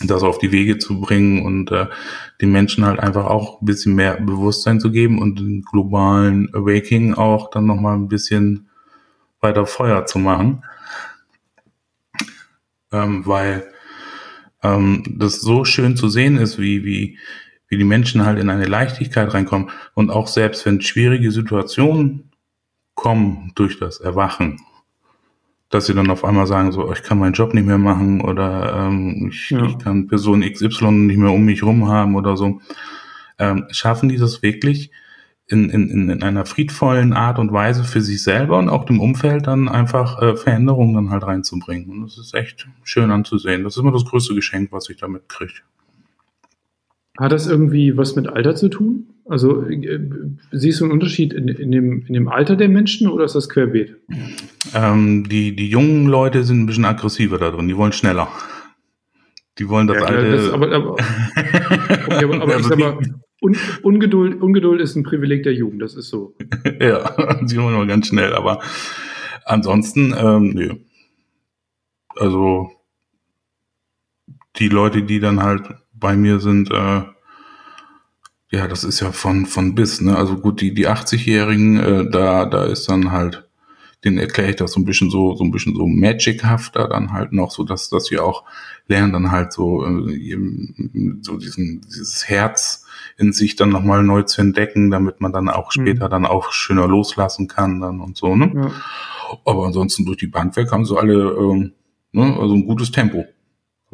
das 0.00 0.22
auf 0.22 0.38
die 0.38 0.50
Wege 0.50 0.78
zu 0.78 1.00
bringen 1.00 1.44
und 1.44 1.70
äh, 1.70 1.86
den 2.40 2.52
Menschen 2.52 2.84
halt 2.84 2.98
einfach 2.98 3.26
auch 3.26 3.60
ein 3.60 3.66
bisschen 3.66 3.94
mehr 3.94 4.20
Bewusstsein 4.20 4.80
zu 4.80 4.90
geben 4.90 5.20
und 5.20 5.38
den 5.38 5.62
globalen 5.62 6.52
Awakening 6.54 7.14
auch 7.14 7.50
dann 7.50 7.66
nochmal 7.66 7.96
ein 7.96 8.08
bisschen 8.08 8.68
weiter 9.40 9.66
Feuer 9.66 10.06
zu 10.06 10.18
machen. 10.18 10.64
Ähm, 12.90 13.26
weil 13.26 13.66
ähm, 14.62 15.02
das 15.18 15.40
so 15.40 15.64
schön 15.64 15.96
zu 15.96 16.08
sehen 16.08 16.38
ist, 16.38 16.58
wie, 16.58 16.84
wie, 16.84 17.18
wie 17.74 17.78
die 17.78 17.84
Menschen 17.84 18.24
halt 18.24 18.38
in 18.38 18.50
eine 18.50 18.66
Leichtigkeit 18.66 19.34
reinkommen 19.34 19.70
und 19.94 20.10
auch 20.10 20.28
selbst 20.28 20.64
wenn 20.64 20.80
schwierige 20.80 21.32
Situationen 21.32 22.30
kommen 22.94 23.50
durch 23.56 23.80
das 23.80 23.98
Erwachen, 23.98 24.60
dass 25.70 25.86
sie 25.86 25.94
dann 25.94 26.08
auf 26.08 26.24
einmal 26.24 26.46
sagen, 26.46 26.70
so, 26.70 26.92
ich 26.92 27.02
kann 27.02 27.18
meinen 27.18 27.32
Job 27.32 27.52
nicht 27.52 27.66
mehr 27.66 27.78
machen 27.78 28.20
oder 28.20 28.86
ähm, 28.86 29.28
ich, 29.32 29.50
ja. 29.50 29.64
ich 29.64 29.76
kann 29.78 30.06
Person 30.06 30.42
XY 30.42 30.92
nicht 30.92 31.16
mehr 31.16 31.32
um 31.32 31.44
mich 31.44 31.64
rum 31.64 31.88
haben 31.88 32.14
oder 32.14 32.36
so, 32.36 32.60
ähm, 33.40 33.66
schaffen 33.72 34.08
die 34.08 34.18
das 34.18 34.40
wirklich 34.40 34.92
in, 35.48 35.68
in, 35.70 36.10
in 36.10 36.22
einer 36.22 36.46
friedvollen 36.46 37.12
Art 37.12 37.40
und 37.40 37.52
Weise 37.52 37.82
für 37.82 38.02
sich 38.02 38.22
selber 38.22 38.56
und 38.58 38.68
auch 38.68 38.84
dem 38.84 39.00
Umfeld 39.00 39.48
dann 39.48 39.68
einfach 39.68 40.22
äh, 40.22 40.36
Veränderungen 40.36 40.94
dann 40.94 41.10
halt 41.10 41.24
reinzubringen. 41.24 41.90
Und 41.90 42.02
das 42.02 42.18
ist 42.18 42.34
echt 42.34 42.68
schön 42.84 43.10
anzusehen. 43.10 43.64
Das 43.64 43.74
ist 43.74 43.80
immer 43.80 43.92
das 43.92 44.04
größte 44.04 44.36
Geschenk, 44.36 44.70
was 44.70 44.88
ich 44.88 44.96
damit 44.96 45.28
kriege. 45.28 45.54
Hat 47.18 47.32
das 47.32 47.46
irgendwie 47.46 47.96
was 47.96 48.16
mit 48.16 48.26
Alter 48.26 48.56
zu 48.56 48.68
tun? 48.68 49.06
Also 49.26 49.64
äh, 49.66 50.00
siehst 50.52 50.80
du 50.80 50.84
einen 50.84 50.92
Unterschied 50.92 51.32
in, 51.32 51.48
in, 51.48 51.70
dem, 51.70 52.04
in 52.06 52.12
dem 52.12 52.28
Alter 52.28 52.56
der 52.56 52.68
Menschen 52.68 53.08
oder 53.08 53.24
ist 53.24 53.34
das 53.34 53.48
querbeet? 53.48 53.96
Ähm, 54.74 55.28
die, 55.28 55.54
die 55.54 55.68
jungen 55.68 56.06
Leute 56.06 56.44
sind 56.44 56.60
ein 56.60 56.66
bisschen 56.66 56.84
aggressiver 56.84 57.38
da 57.38 57.50
drin, 57.50 57.68
die 57.68 57.76
wollen 57.76 57.92
schneller. 57.92 58.28
Die 59.58 59.68
wollen 59.68 59.86
das 59.86 59.98
ja, 59.98 60.04
alte. 60.04 60.30
Das, 60.32 60.50
aber, 60.50 60.72
aber, 60.72 60.90
okay, 60.92 62.24
aber, 62.24 62.42
aber, 62.42 62.54
also 62.54 62.76
mal, 62.76 62.98
Un, 63.44 63.56
Ungeduld, 63.82 64.40
Ungeduld 64.40 64.80
ist 64.80 64.96
ein 64.96 65.02
Privileg 65.02 65.42
der 65.42 65.52
Jugend, 65.52 65.82
das 65.82 65.94
ist 65.94 66.08
so. 66.08 66.34
ja, 66.80 67.14
sie 67.46 67.58
wollen 67.58 67.74
nur 67.74 67.86
ganz 67.86 68.08
schnell, 68.08 68.32
aber 68.32 68.62
ansonsten, 69.44 70.14
ähm, 70.16 70.50
nö. 70.54 70.74
Also 72.16 72.70
die 74.56 74.68
Leute, 74.68 75.02
die 75.02 75.20
dann 75.20 75.42
halt 75.42 75.62
bei 76.04 76.18
mir 76.18 76.38
sind, 76.38 76.70
äh, 76.70 77.00
ja, 78.50 78.68
das 78.68 78.84
ist 78.84 79.00
ja 79.00 79.10
von, 79.10 79.46
von 79.46 79.74
bis, 79.74 80.02
ne? 80.02 80.14
Also 80.14 80.36
gut, 80.36 80.60
die, 80.60 80.74
die 80.74 80.86
80-Jährigen, 80.86 81.80
äh, 81.80 82.10
da, 82.10 82.44
da 82.44 82.64
ist 82.64 82.90
dann 82.90 83.10
halt, 83.10 83.48
den 84.04 84.18
erkläre 84.18 84.50
ich 84.50 84.56
das 84.56 84.72
so 84.72 84.80
ein 84.80 84.84
bisschen 84.84 85.08
so, 85.08 85.34
so 85.34 85.42
ein 85.42 85.50
bisschen 85.50 85.74
so 85.74 85.86
magichafter 85.86 86.88
dann 86.88 87.14
halt 87.14 87.32
noch, 87.32 87.50
so 87.50 87.64
dass, 87.64 87.88
dass 87.88 88.10
wir 88.10 88.22
auch 88.22 88.44
lernen 88.86 89.14
dann 89.14 89.30
halt 89.30 89.54
so, 89.54 89.82
äh, 89.86 90.36
so 91.22 91.38
diesen, 91.38 91.80
dieses 91.80 92.28
Herz 92.28 92.84
in 93.16 93.32
sich 93.32 93.56
dann 93.56 93.70
nochmal 93.70 94.02
neu 94.02 94.24
zu 94.24 94.42
entdecken, 94.42 94.90
damit 94.90 95.22
man 95.22 95.32
dann 95.32 95.48
auch 95.48 95.74
mhm. 95.74 95.80
später 95.80 96.08
mhm. 96.08 96.10
dann 96.10 96.26
auch 96.26 96.52
schöner 96.52 96.86
loslassen 96.86 97.48
kann 97.48 97.80
dann 97.80 98.02
und 98.02 98.18
so, 98.18 98.36
ne? 98.36 98.52
Ja. 98.54 98.70
Aber 99.46 99.64
ansonsten 99.64 100.04
durch 100.04 100.18
die 100.18 100.26
Bank 100.26 100.54
weg 100.56 100.70
haben 100.70 100.84
sie 100.84 100.98
alle, 100.98 101.30
ähm, 101.30 101.72
ne, 102.12 102.36
also 102.38 102.52
ein 102.52 102.66
gutes 102.66 102.92
Tempo. 102.92 103.24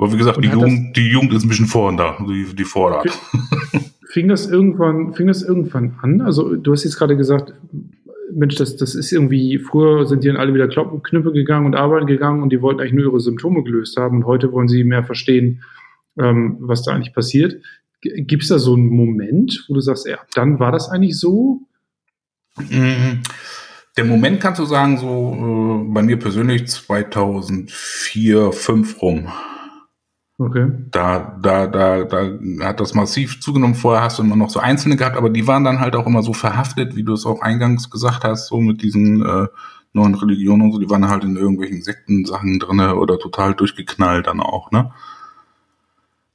Aber 0.00 0.12
wie 0.12 0.16
gesagt, 0.16 0.42
die 0.42 0.48
Jugend, 0.48 0.96
die 0.96 1.08
Jugend 1.08 1.34
ist 1.34 1.44
ein 1.44 1.48
bisschen 1.48 1.66
vorn 1.66 1.98
da, 1.98 2.16
die, 2.26 2.54
die 2.54 2.64
Vorrat. 2.64 3.06
Fing 4.06 4.28
das 4.28 4.46
irgendwann, 4.46 5.12
fing 5.12 5.26
das 5.26 5.42
irgendwann 5.42 5.98
an? 6.00 6.22
Also 6.22 6.56
du 6.56 6.72
hast 6.72 6.84
jetzt 6.84 6.96
gerade 6.96 7.16
gesagt, 7.16 7.52
Mensch, 8.32 8.54
das, 8.56 8.76
das 8.76 8.94
ist 8.94 9.12
irgendwie, 9.12 9.58
früher 9.58 10.06
sind 10.06 10.24
die 10.24 10.28
dann 10.28 10.36
alle 10.36 10.54
wieder 10.54 10.68
Knüppel 10.68 11.32
gegangen 11.32 11.66
und 11.66 11.74
arbeiten 11.74 12.06
gegangen 12.06 12.42
und 12.42 12.50
die 12.50 12.62
wollten 12.62 12.80
eigentlich 12.80 12.94
nur 12.94 13.12
ihre 13.12 13.20
Symptome 13.20 13.62
gelöst 13.62 13.96
haben 13.98 14.18
und 14.18 14.26
heute 14.26 14.52
wollen 14.52 14.68
sie 14.68 14.84
mehr 14.84 15.04
verstehen, 15.04 15.62
ähm, 16.18 16.56
was 16.60 16.82
da 16.82 16.92
eigentlich 16.92 17.14
passiert. 17.14 17.62
Gibt 18.00 18.42
es 18.42 18.48
da 18.48 18.58
so 18.58 18.74
einen 18.74 18.86
Moment, 18.86 19.66
wo 19.68 19.74
du 19.74 19.80
sagst, 19.80 20.06
ja, 20.06 20.18
dann 20.34 20.58
war 20.58 20.72
das 20.72 20.88
eigentlich 20.88 21.18
so? 21.18 21.60
Mhm. 22.56 23.20
Der 23.96 24.04
Moment 24.04 24.40
kannst 24.40 24.60
du 24.60 24.64
sagen, 24.64 24.96
so 24.96 25.84
äh, 25.86 25.92
bei 25.92 26.02
mir 26.02 26.18
persönlich 26.18 26.66
2004, 26.66 28.50
2005 28.50 29.02
rum. 29.02 29.28
Okay. 30.40 30.72
Da, 30.90 31.36
da, 31.42 31.66
da, 31.66 32.04
da 32.04 32.30
hat 32.64 32.80
das 32.80 32.94
massiv 32.94 33.42
zugenommen. 33.42 33.74
Vorher 33.74 34.02
hast 34.02 34.18
du 34.18 34.22
immer 34.22 34.36
noch 34.36 34.48
so 34.48 34.58
einzelne 34.58 34.96
gehabt, 34.96 35.18
aber 35.18 35.28
die 35.28 35.46
waren 35.46 35.64
dann 35.64 35.80
halt 35.80 35.94
auch 35.94 36.06
immer 36.06 36.22
so 36.22 36.32
verhaftet, 36.32 36.96
wie 36.96 37.02
du 37.02 37.12
es 37.12 37.26
auch 37.26 37.42
eingangs 37.42 37.90
gesagt 37.90 38.24
hast, 38.24 38.48
so 38.48 38.58
mit 38.58 38.80
diesen 38.80 39.20
äh, 39.20 39.48
neuen 39.92 40.14
Religionen 40.14 40.62
und 40.62 40.72
so. 40.72 40.78
Die 40.78 40.88
waren 40.88 41.06
halt 41.10 41.24
in 41.24 41.36
irgendwelchen 41.36 41.82
Sektensachen 41.82 42.58
drinne 42.58 42.96
oder 42.96 43.18
total 43.18 43.52
durchgeknallt 43.52 44.28
dann 44.28 44.40
auch, 44.40 44.70
ne? 44.70 44.92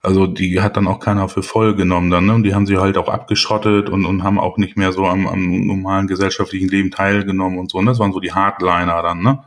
Also 0.04 0.28
die 0.28 0.62
hat 0.62 0.78
dann 0.78 0.86
auch 0.86 1.00
keiner 1.00 1.28
für 1.28 1.41
voll 1.41 1.76
genommen 1.76 2.12
dann, 2.12 2.28
ne? 2.28 2.36
Und 2.36 2.44
die 2.44 2.54
haben 2.54 2.68
sie 2.68 2.78
halt 2.78 3.00
auch 3.00 3.10
abgeschottet 3.10 3.89
und, 3.89 4.06
und 4.06 4.22
haben 4.22 4.38
auch 4.38 4.58
nicht 4.58 4.78
mehr 4.78 4.91
so 4.91 5.08
am, 5.08 5.26
am 5.26 5.65
normalen 5.65 6.06
gesellschaftlichen 6.06 6.70
Leben 6.70 6.91
teilgenommen 6.91 7.58
und 7.58 7.72
so. 7.72 7.82
Ne? 7.82 7.88
Das 7.88 7.98
waren 7.98 8.13
so 8.13 8.20
die 8.20 8.34
Hardliner 8.34 9.02
dann, 9.02 9.24
ne? 9.24 9.44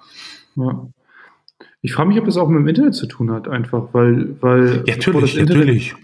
Ja. 0.57 0.89
Ich 1.81 1.93
frage 1.93 2.09
mich, 2.09 2.19
ob 2.19 2.25
das 2.25 2.37
auch 2.37 2.49
mit 2.49 2.61
dem 2.61 2.69
Internet 2.69 2.95
zu 2.95 3.07
tun 3.07 3.31
hat, 3.31 3.47
einfach, 3.47 3.89
weil, 3.93 4.37
weil 4.41 4.85
ja, 4.87 4.97
natürlich, 4.97 5.39
Internet, 5.39 5.67
natürlich. 5.67 5.95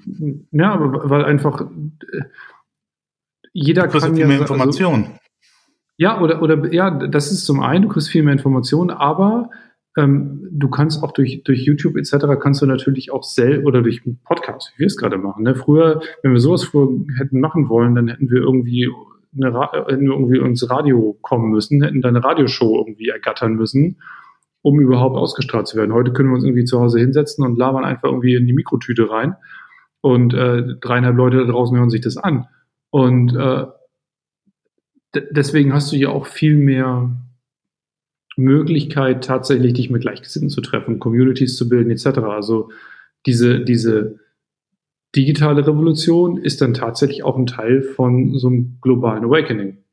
Ja, 0.52 0.72
aber 0.72 1.10
weil 1.10 1.24
einfach 1.24 1.62
äh, 1.62 2.22
jeder 3.52 3.86
du 3.86 3.98
kann 3.98 4.16
ja 4.16 4.26
mehr 4.26 4.40
Informationen. 4.40 5.04
Also, 5.04 5.18
Ja, 5.96 6.20
oder, 6.20 6.42
oder 6.42 6.72
ja, 6.72 6.90
das 6.90 7.32
ist 7.32 7.44
zum 7.44 7.60
einen, 7.60 7.82
du 7.82 7.88
kriegst 7.88 8.10
viel 8.10 8.22
mehr 8.22 8.32
Informationen, 8.32 8.90
aber 8.90 9.50
ähm, 9.96 10.48
du 10.50 10.68
kannst 10.68 11.02
auch 11.02 11.12
durch, 11.12 11.42
durch 11.44 11.64
YouTube 11.64 11.96
etc. 11.96 12.26
kannst 12.40 12.60
du 12.62 12.66
natürlich 12.66 13.12
auch 13.12 13.22
selbst 13.22 13.64
oder 13.64 13.80
durch 13.80 14.02
Podcast, 14.24 14.72
wie 14.74 14.80
wir 14.80 14.86
es 14.86 14.96
gerade 14.96 15.18
machen. 15.18 15.44
Ne? 15.44 15.54
Früher, 15.54 16.02
wenn 16.22 16.32
wir 16.32 16.40
sowas 16.40 16.64
früher 16.64 16.88
hätten 17.16 17.40
machen 17.40 17.68
wollen, 17.68 17.94
dann 17.94 18.08
hätten 18.08 18.28
wir 18.28 18.40
irgendwie 18.40 18.90
eine, 19.36 19.68
hätten 19.86 20.06
wir 20.06 20.14
irgendwie 20.14 20.38
ins 20.38 20.68
Radio 20.68 21.16
kommen 21.22 21.50
müssen, 21.50 21.82
hätten 21.82 22.02
da 22.02 22.08
eine 22.08 22.24
Radioshow 22.24 22.76
irgendwie 22.78 23.08
ergattern 23.08 23.54
müssen, 23.54 23.98
um 24.64 24.80
überhaupt 24.80 25.14
ausgestrahlt 25.14 25.68
zu 25.68 25.76
werden. 25.76 25.92
Heute 25.92 26.14
können 26.14 26.30
wir 26.30 26.36
uns 26.36 26.44
irgendwie 26.44 26.64
zu 26.64 26.80
Hause 26.80 26.98
hinsetzen 26.98 27.44
und 27.44 27.58
labern 27.58 27.84
einfach 27.84 28.08
irgendwie 28.08 28.34
in 28.34 28.46
die 28.46 28.54
Mikrotüte 28.54 29.10
rein 29.10 29.36
und 30.00 30.32
äh, 30.32 30.64
dreieinhalb 30.80 31.16
Leute 31.16 31.36
da 31.36 31.44
draußen 31.44 31.76
hören 31.76 31.90
sich 31.90 32.00
das 32.00 32.16
an. 32.16 32.46
Und 32.88 33.36
äh, 33.36 33.66
deswegen 35.30 35.74
hast 35.74 35.92
du 35.92 35.96
ja 35.96 36.08
auch 36.08 36.24
viel 36.24 36.56
mehr 36.56 37.14
Möglichkeit, 38.38 39.22
tatsächlich 39.22 39.74
dich 39.74 39.90
mit 39.90 40.00
Gleichgesinnten 40.00 40.48
zu 40.48 40.62
treffen, 40.62 40.98
Communities 40.98 41.56
zu 41.56 41.68
bilden, 41.68 41.90
etc. 41.90 42.20
Also 42.20 42.70
diese, 43.26 43.60
diese 43.60 44.18
digitale 45.14 45.66
Revolution 45.66 46.38
ist 46.38 46.62
dann 46.62 46.72
tatsächlich 46.72 47.22
auch 47.22 47.36
ein 47.36 47.46
Teil 47.46 47.82
von 47.82 48.38
so 48.38 48.48
einem 48.48 48.78
globalen 48.80 49.24
Awakening. 49.24 49.83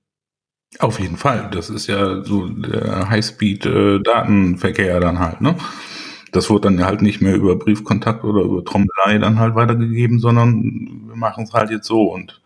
Auf 0.80 1.00
jeden 1.00 1.18
Fall. 1.18 1.50
Das 1.52 1.70
ist 1.70 1.88
ja 1.88 2.24
so 2.24 2.48
der 2.48 3.10
Highspeed-Datenverkehr 3.10 5.00
dann 5.00 5.20
halt, 5.20 5.42
ne? 5.42 5.56
Das 6.32 6.50
wird 6.50 6.64
dann 6.64 6.84
halt 6.84 7.02
nicht 7.02 7.22
mehr 7.22 7.36
über 7.36 7.58
Briefkontakt 7.58 8.24
oder 8.24 8.42
über 8.44 8.64
Trommelei 8.64 9.18
dann 9.20 9.38
halt 9.38 9.54
weitergegeben, 9.56 10.20
sondern 10.20 11.08
wir 11.08 11.16
machen 11.16 11.44
es 11.44 11.54
halt 11.54 11.72
jetzt 11.72 11.88
so 11.88 12.04
und 12.04 12.42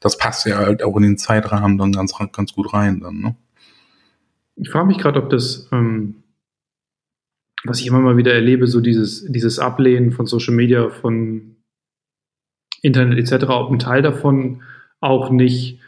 das 0.00 0.18
passt 0.18 0.44
ja 0.44 0.58
halt 0.58 0.82
auch 0.82 0.94
in 0.98 1.02
den 1.02 1.16
Zeitrahmen 1.16 1.78
dann 1.78 1.92
ganz, 1.92 2.12
ganz 2.32 2.52
gut 2.52 2.74
rein 2.74 3.00
dann, 3.00 3.20
ne? 3.20 3.34
Ich 4.56 4.70
frage 4.70 4.86
mich 4.86 4.98
gerade, 4.98 5.20
ob 5.20 5.30
das, 5.30 5.68
ähm, 5.72 6.22
was 7.64 7.80
ich 7.80 7.86
immer 7.86 8.00
mal 8.00 8.18
wieder 8.18 8.34
erlebe, 8.34 8.66
so 8.66 8.80
dieses, 8.80 9.24
dieses 9.26 9.58
Ablehnen 9.58 10.12
von 10.12 10.26
Social 10.26 10.54
Media, 10.54 10.90
von 10.90 11.56
Internet 12.82 13.18
etc., 13.18 13.46
ob 13.48 13.70
ein 13.70 13.78
Teil 13.78 14.02
davon 14.02 14.62
auch 15.00 15.30
nicht 15.30 15.80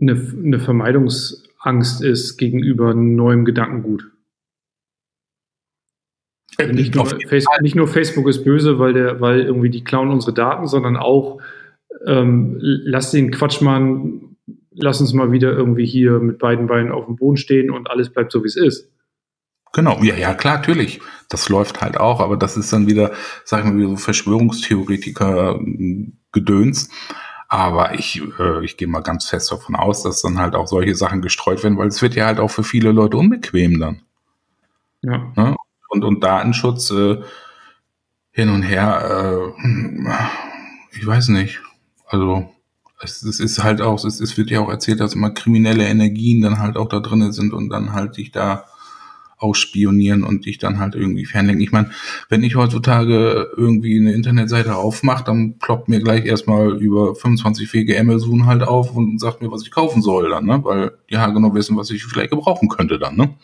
eine, 0.00 0.12
eine 0.12 0.58
Vermeidungsangst 0.58 2.02
ist 2.02 2.36
gegenüber 2.36 2.94
neuem 2.94 3.44
Gedankengut. 3.44 4.10
Also 6.58 6.72
nicht, 6.72 6.94
nur 6.94 7.06
Facebook, 7.06 7.62
nicht 7.62 7.76
nur 7.76 7.88
Facebook 7.88 8.28
ist 8.28 8.44
böse, 8.44 8.78
weil, 8.78 8.92
der, 8.92 9.20
weil 9.20 9.40
irgendwie 9.40 9.70
die 9.70 9.84
klauen 9.84 10.10
unsere 10.10 10.34
Daten, 10.34 10.66
sondern 10.66 10.96
auch 10.96 11.40
ähm, 12.06 12.58
lass 12.60 13.12
den 13.12 13.30
Quatsch 13.30 13.60
machen, 13.60 14.36
lass 14.72 15.00
uns 15.00 15.12
mal 15.12 15.30
wieder 15.32 15.52
irgendwie 15.52 15.86
hier 15.86 16.18
mit 16.18 16.38
beiden 16.38 16.66
Beinen 16.66 16.92
auf 16.92 17.04
dem 17.06 17.16
Boden 17.16 17.36
stehen 17.36 17.70
und 17.70 17.90
alles 17.90 18.10
bleibt 18.10 18.32
so, 18.32 18.42
wie 18.42 18.48
es 18.48 18.56
ist. 18.56 18.90
Genau, 19.72 20.02
ja, 20.02 20.16
ja, 20.16 20.34
klar, 20.34 20.58
natürlich. 20.58 21.00
Das 21.28 21.48
läuft 21.48 21.80
halt 21.80 21.98
auch, 21.98 22.18
aber 22.20 22.36
das 22.36 22.56
ist 22.56 22.72
dann 22.72 22.88
wieder, 22.88 23.12
sagen 23.44 23.78
wir, 23.78 23.86
so 23.88 23.94
Verschwörungstheoretiker-Gedöns. 23.96 26.90
Aber 27.52 27.94
ich, 27.94 28.22
äh, 28.38 28.64
ich 28.64 28.76
gehe 28.76 28.86
mal 28.86 29.02
ganz 29.02 29.28
fest 29.28 29.50
davon 29.50 29.74
aus, 29.74 30.04
dass 30.04 30.22
dann 30.22 30.38
halt 30.38 30.54
auch 30.54 30.68
solche 30.68 30.94
Sachen 30.94 31.20
gestreut 31.20 31.64
werden, 31.64 31.76
weil 31.76 31.88
es 31.88 32.00
wird 32.00 32.14
ja 32.14 32.26
halt 32.26 32.38
auch 32.38 32.48
für 32.48 32.62
viele 32.62 32.92
Leute 32.92 33.16
unbequem 33.16 33.80
dann. 33.80 34.02
Ja. 35.02 35.32
Ne? 35.34 35.56
Und, 35.88 36.04
und 36.04 36.22
Datenschutz 36.22 36.92
äh, 36.92 37.20
hin 38.30 38.50
und 38.50 38.62
her, 38.62 39.52
äh, 39.64 40.96
ich 40.96 41.04
weiß 41.04 41.30
nicht. 41.30 41.60
Also 42.06 42.48
es, 43.00 43.24
es 43.24 43.40
ist 43.40 43.64
halt 43.64 43.82
auch, 43.82 44.04
es, 44.04 44.20
es 44.20 44.38
wird 44.38 44.50
ja 44.50 44.60
auch 44.60 44.70
erzählt, 44.70 45.00
dass 45.00 45.14
immer 45.14 45.30
kriminelle 45.30 45.88
Energien 45.88 46.42
dann 46.42 46.60
halt 46.60 46.76
auch 46.76 46.88
da 46.88 47.00
drinnen 47.00 47.32
sind 47.32 47.52
und 47.52 47.68
dann 47.68 47.92
halt 47.92 48.16
dich 48.16 48.30
da 48.30 48.66
ausspionieren 49.40 50.22
und 50.22 50.46
dich 50.46 50.58
dann 50.58 50.78
halt 50.78 50.94
irgendwie 50.94 51.24
fernlenken. 51.24 51.62
Ich 51.62 51.72
meine, 51.72 51.90
wenn 52.28 52.42
ich 52.42 52.56
heutzutage 52.56 53.48
irgendwie 53.56 53.98
eine 53.98 54.12
Internetseite 54.12 54.76
aufmache, 54.76 55.24
dann 55.24 55.58
ploppt 55.58 55.88
mir 55.88 56.00
gleich 56.00 56.24
erstmal 56.26 56.80
über 56.80 57.14
25 57.14 57.68
fähige 57.68 57.98
Amazon 57.98 58.46
halt 58.46 58.62
auf 58.62 58.94
und 58.94 59.18
sagt 59.18 59.42
mir, 59.42 59.50
was 59.50 59.62
ich 59.62 59.70
kaufen 59.70 60.02
soll 60.02 60.30
dann, 60.30 60.46
ne? 60.46 60.60
Weil 60.62 60.92
die 61.10 61.18
halt 61.18 61.34
genau 61.34 61.54
wissen, 61.54 61.76
was 61.76 61.90
ich 61.90 62.04
vielleicht 62.04 62.30
gebrauchen 62.30 62.68
könnte 62.68 62.98
dann, 62.98 63.16
ne? 63.16 63.34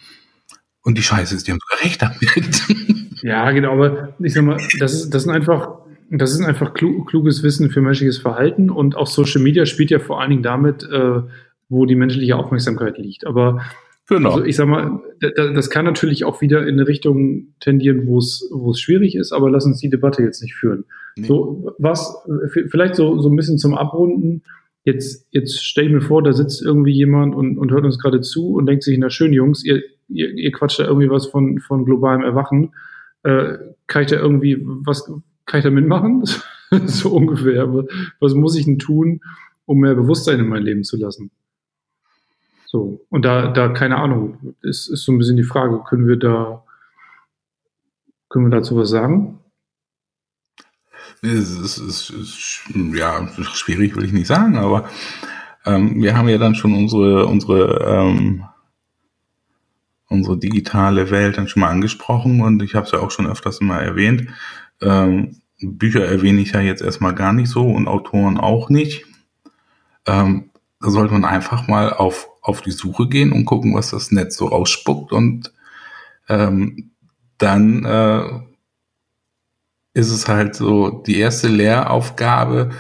Und 0.83 0.99
die 0.99 1.03
Scheiße 1.03 1.35
ist, 1.35 1.49
die 1.49 1.53
haben 1.53 1.59
sogar 1.61 1.85
recht 1.85 2.03
damit. 2.03 2.63
Ja, 3.23 3.51
genau, 3.51 3.73
aber 3.73 4.15
ich 4.21 4.35
sag 4.35 4.45
mal, 4.45 4.61
das 4.79 4.93
ist, 4.93 5.11
das 5.11 5.23
sind 5.23 5.33
einfach 5.33 5.79
das 6.11 6.33
ist 6.33 6.43
einfach 6.43 6.75
kluges 6.75 7.43
Wissen 7.43 7.71
für 7.71 7.81
menschliches 7.81 8.19
Verhalten 8.19 8.71
und 8.71 8.97
auch 8.97 9.07
Social 9.07 9.43
Media 9.43 9.67
spielt 9.67 9.91
ja 9.91 9.99
vor 9.99 10.21
allen 10.21 10.31
Dingen 10.31 10.43
damit, 10.43 10.85
äh, 10.85 11.23
wo 11.69 11.87
die 11.87 11.97
menschliche 11.97 12.37
Aufmerksamkeit 12.37 12.99
liegt. 12.99 13.27
Aber 13.27 13.63
genau. 14.09 14.31
also 14.31 14.45
ich 14.45 14.57
sag 14.57 14.69
mal, 14.69 15.01
das 15.21 15.71
kann 15.71 15.85
natürlich 15.85 16.25
auch 16.25 16.41
wieder 16.41 16.67
in 16.67 16.75
eine 16.75 16.87
Richtung 16.87 17.55
tendieren, 17.61 18.07
wo 18.07 18.19
es, 18.19 18.49
wo 18.53 18.71
es 18.71 18.81
schwierig 18.81 19.15
ist, 19.15 19.33
aber 19.33 19.51
lass 19.51 19.67
uns 19.67 19.81
die 19.81 19.91
Debatte 19.91 20.23
jetzt 20.23 20.43
nicht 20.43 20.55
führen. 20.55 20.85
Nee. 21.17 21.27
So, 21.27 21.75
was, 21.79 22.17
vielleicht 22.53 22.95
so, 22.95 23.19
so 23.21 23.29
ein 23.29 23.37
bisschen 23.37 23.59
zum 23.59 23.75
Abrunden. 23.75 24.43
Jetzt, 24.85 25.27
jetzt 25.33 25.65
stell 25.65 25.87
ich 25.87 25.93
mir 25.93 26.01
vor, 26.01 26.23
da 26.23 26.33
sitzt 26.33 26.63
irgendwie 26.63 26.93
jemand 26.93 27.35
und, 27.35 27.59
und 27.59 27.73
hört 27.73 27.85
uns 27.85 27.99
gerade 27.99 28.21
zu 28.21 28.55
und 28.55 28.67
denkt 28.67 28.85
sich, 28.85 28.97
na 28.99 29.11
schön, 29.11 29.33
Jungs, 29.33 29.65
ihr, 29.65 29.83
ihr, 30.09 30.33
ihr 30.33 30.53
quatscht 30.53 30.79
da 30.79 30.85
irgendwie 30.85 31.11
was 31.11 31.27
von, 31.27 31.59
von 31.59 31.85
globalem 31.85 32.23
Erwachen. 32.23 32.73
Äh, 33.25 33.59
kann 33.89 34.03
ich 34.03 34.11
da 34.11 34.17
irgendwie 34.17 34.63
was, 34.63 35.11
kann 35.47 35.59
ich 35.59 35.65
da 35.65 35.71
mitmachen? 35.71 36.23
so 36.87 37.11
ungefähr. 37.11 37.67
Was 38.21 38.35
muss 38.35 38.57
ich 38.57 38.67
denn 38.67 38.79
tun, 38.79 39.21
um 39.65 39.81
mehr 39.81 39.95
Bewusstsein 39.95 40.39
in 40.39 40.49
mein 40.49 40.63
Leben 40.63 40.85
zu 40.85 40.97
lassen? 40.97 41.31
So, 42.67 43.07
und 43.11 43.25
da, 43.25 43.47
da, 43.47 43.69
keine 43.69 43.97
Ahnung, 43.97 44.55
ist, 44.61 44.89
ist 44.89 45.05
so 45.05 45.13
ein 45.13 45.19
bisschen 45.19 45.37
die 45.37 45.45
Frage, 45.45 45.83
können 45.89 46.09
wir 46.09 46.17
da, 46.17 46.65
können 48.29 48.51
wir 48.51 48.59
dazu 48.59 48.77
was 48.77 48.91
sagen? 48.91 49.39
Es 51.23 51.51
ist, 51.51 51.79
es 51.79 52.11
ist, 52.11 52.63
ja, 52.75 53.27
schwierig 53.55 53.97
will 53.97 54.05
ich 54.05 54.13
nicht 54.13 54.27
sagen, 54.27 54.57
aber 54.57 54.89
ähm, 55.65 56.03
wir 56.03 56.17
haben 56.17 56.29
ja 56.29 56.39
dann 56.39 56.57
schon 56.57 56.75
unsere, 56.75 57.27
unsere, 57.27 57.85
ähm, 57.87 58.45
unsere 60.09 60.37
digitale 60.37 61.11
Welt 61.11 61.39
dann 61.39 61.49
schon 61.49 61.61
mal 61.61 61.71
angesprochen 61.71 62.41
und 62.41 62.63
ich 62.63 62.75
habe 62.75 62.87
es 62.87 62.93
ja 62.93 62.99
auch 62.99 63.11
schon 63.11 63.29
öfters 63.29 63.61
mal 63.61 63.81
erwähnt. 63.81 64.29
Ähm, 64.81 65.41
Bücher 65.61 66.05
erwähne 66.05 66.41
ich 66.43 66.53
ja 66.53 66.61
jetzt 66.61 66.83
erstmal 66.83 67.15
gar 67.15 67.33
nicht 67.33 67.49
so 67.49 67.65
und 67.71 67.89
Autoren 67.89 68.39
auch 68.39 68.69
nicht. 68.69 69.07
Ähm, 70.07 70.51
sollte 70.91 71.13
man 71.13 71.25
einfach 71.25 71.69
mal 71.69 71.93
auf, 71.93 72.29
auf 72.43 72.61
die 72.63 72.71
Suche 72.71 73.09
gehen 73.09 73.33
und 73.33 73.45
gucken, 73.45 73.75
was 73.75 73.91
das 73.91 74.13
Netz 74.13 74.37
so 74.37 74.51
ausspuckt 74.51 75.13
und 75.13 75.53
ähm, 76.29 76.91
dann 77.39 77.85
äh, 77.85 78.41
ist 79.95 80.11
es 80.11 80.29
halt 80.29 80.55
so 80.55 80.91
die 80.91 81.19
erste 81.19 81.49
Lehraufgabe, 81.49 82.71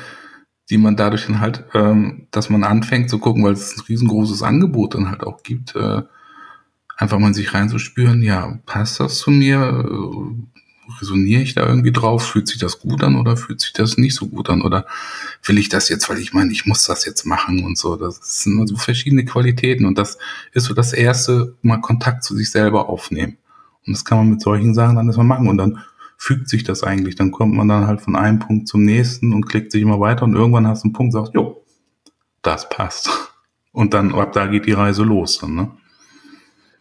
die 0.68 0.78
man 0.78 0.96
dadurch 0.96 1.26
dann 1.26 1.40
halt, 1.40 1.64
ähm, 1.74 2.26
dass 2.30 2.50
man 2.50 2.64
anfängt 2.64 3.08
zu 3.08 3.18
gucken, 3.18 3.44
weil 3.44 3.52
es 3.52 3.76
ein 3.76 3.84
riesengroßes 3.88 4.42
Angebot 4.42 4.94
dann 4.94 5.10
halt 5.10 5.22
auch 5.22 5.42
gibt, 5.42 5.74
äh, 5.76 6.02
einfach 6.96 7.18
mal 7.18 7.34
sich 7.34 7.54
reinzuspüren, 7.54 8.22
ja, 8.22 8.58
passt 8.66 9.00
das 9.00 9.18
zu 9.18 9.30
mir? 9.30 9.84
Resoniere 11.00 11.42
ich 11.42 11.54
da 11.54 11.66
irgendwie 11.66 11.92
drauf? 11.92 12.26
Fühlt 12.26 12.48
sich 12.48 12.58
das 12.58 12.80
gut 12.80 13.02
an 13.02 13.16
oder 13.16 13.36
fühlt 13.36 13.60
sich 13.60 13.72
das 13.72 13.98
nicht 13.98 14.14
so 14.14 14.26
gut 14.26 14.50
an? 14.50 14.62
Oder 14.62 14.86
will 15.44 15.58
ich 15.58 15.68
das 15.68 15.88
jetzt, 15.88 16.08
weil 16.08 16.18
ich 16.18 16.32
meine, 16.32 16.52
ich 16.52 16.66
muss 16.66 16.84
das 16.84 17.04
jetzt 17.04 17.24
machen 17.24 17.64
und 17.64 17.78
so. 17.78 17.96
Das 17.96 18.20
sind 18.42 18.66
so 18.68 18.76
verschiedene 18.76 19.24
Qualitäten 19.24 19.84
und 19.84 19.98
das 19.98 20.18
ist 20.52 20.64
so 20.64 20.74
das 20.74 20.92
erste, 20.92 21.54
mal 21.62 21.80
Kontakt 21.80 22.24
zu 22.24 22.36
sich 22.36 22.50
selber 22.50 22.88
aufnehmen. 22.88 23.38
Und 23.86 23.92
das 23.94 24.04
kann 24.04 24.18
man 24.18 24.30
mit 24.30 24.42
solchen 24.42 24.74
Sachen 24.74 24.96
dann 24.96 25.06
erstmal 25.06 25.26
machen 25.26 25.48
und 25.48 25.58
dann 25.58 25.78
fügt 26.16 26.48
sich 26.48 26.64
das 26.64 26.82
eigentlich. 26.82 27.14
Dann 27.14 27.30
kommt 27.30 27.54
man 27.54 27.68
dann 27.68 27.86
halt 27.86 28.00
von 28.00 28.16
einem 28.16 28.38
Punkt 28.38 28.68
zum 28.68 28.84
nächsten 28.84 29.32
und 29.32 29.46
klickt 29.46 29.72
sich 29.72 29.82
immer 29.82 30.00
weiter 30.00 30.24
und 30.24 30.34
irgendwann 30.34 30.66
hast 30.66 30.82
du 30.82 30.88
einen 30.88 30.94
Punkt, 30.94 31.12
sagst, 31.12 31.34
jo, 31.34 31.64
das 32.42 32.68
passt. 32.68 33.10
Und 33.72 33.92
dann 33.92 34.14
ab 34.14 34.32
da 34.32 34.46
geht 34.46 34.66
die 34.66 34.72
Reise 34.72 35.02
los 35.02 35.38
dann, 35.38 35.54
ne? 35.54 35.70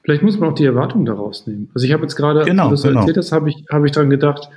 Vielleicht 0.06 0.22
muss 0.22 0.38
man 0.38 0.52
auch 0.52 0.56
die 0.56 0.66
Erwartung 0.66 1.04
daraus 1.04 1.48
nehmen. 1.48 1.72
Also 1.74 1.88
ich 1.88 1.92
habe 1.92 2.04
jetzt 2.04 2.16
gerade, 2.16 2.46
genau, 2.46 2.70
als 2.70 2.84
du 2.84 2.90
genau. 2.90 3.00
erzählt 3.00 3.18
hast, 3.18 3.32
habe 3.32 3.50
ich, 3.50 3.66
habe 3.72 3.88
ich 3.88 3.92
dran 3.92 4.12
gedacht, 4.12 4.50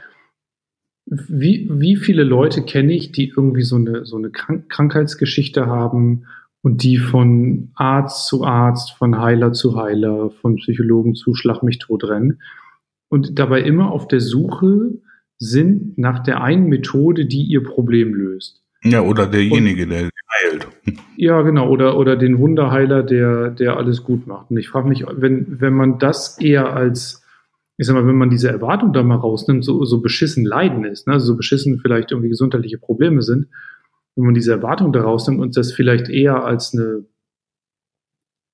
wie, 1.06 1.66
wie 1.70 1.96
viele 1.96 2.22
Leute 2.22 2.62
kenne 2.62 2.92
ich, 2.92 3.12
die 3.12 3.32
irgendwie 3.34 3.62
so 3.62 3.76
eine, 3.76 4.04
so 4.04 4.18
eine 4.18 4.28
Krank 4.28 4.68
Krankheitsgeschichte 4.68 5.66
haben 5.66 6.26
und 6.60 6.82
die 6.82 6.98
von 6.98 7.70
Arzt 7.76 8.26
zu 8.26 8.44
Arzt, 8.44 8.92
von 8.92 9.18
Heiler 9.18 9.54
zu 9.54 9.74
Heiler, 9.80 10.28
von 10.28 10.56
Psychologen 10.56 11.14
zu 11.14 11.34
Schlag 11.34 11.62
mich 11.62 11.78
tot 11.78 12.04
rennen 12.04 12.42
und 13.08 13.38
dabei 13.38 13.62
immer 13.62 13.90
auf 13.90 14.06
der 14.06 14.20
Suche 14.20 14.92
sind 15.38 15.96
nach 15.96 16.18
der 16.18 16.42
einen 16.42 16.68
Methode, 16.68 17.24
die 17.24 17.44
ihr 17.44 17.62
Problem 17.62 18.12
löst. 18.12 18.62
Ja, 18.82 19.00
oder 19.00 19.26
derjenige, 19.26 19.84
und, 19.84 19.90
der. 19.90 20.10
Ja, 21.16 21.42
genau, 21.42 21.68
oder, 21.68 21.96
oder 21.98 22.16
den 22.16 22.38
Wunderheiler, 22.38 23.02
der, 23.02 23.50
der 23.50 23.76
alles 23.76 24.04
gut 24.04 24.26
macht. 24.26 24.50
Und 24.50 24.56
ich 24.56 24.68
frage 24.68 24.88
mich, 24.88 25.04
wenn, 25.08 25.60
wenn 25.60 25.74
man 25.74 25.98
das 25.98 26.38
eher 26.40 26.74
als, 26.74 27.24
ich 27.76 27.86
sag 27.86 27.94
mal, 27.94 28.06
wenn 28.06 28.16
man 28.16 28.30
diese 28.30 28.48
Erwartung 28.48 28.92
da 28.92 29.02
mal 29.02 29.16
rausnimmt, 29.16 29.64
so, 29.64 29.84
so 29.84 30.00
beschissen 30.00 30.44
Leiden 30.44 30.84
ist, 30.84 31.06
ne? 31.06 31.20
so 31.20 31.36
beschissen 31.36 31.78
vielleicht 31.78 32.12
irgendwie 32.12 32.28
gesundheitliche 32.28 32.78
Probleme 32.78 33.22
sind, 33.22 33.48
wenn 34.16 34.24
man 34.24 34.34
diese 34.34 34.52
Erwartung 34.52 34.92
da 34.92 35.02
rausnimmt 35.02 35.40
und 35.40 35.56
das 35.56 35.72
vielleicht 35.72 36.08
eher 36.08 36.44
als 36.44 36.72
eine, 36.74 37.04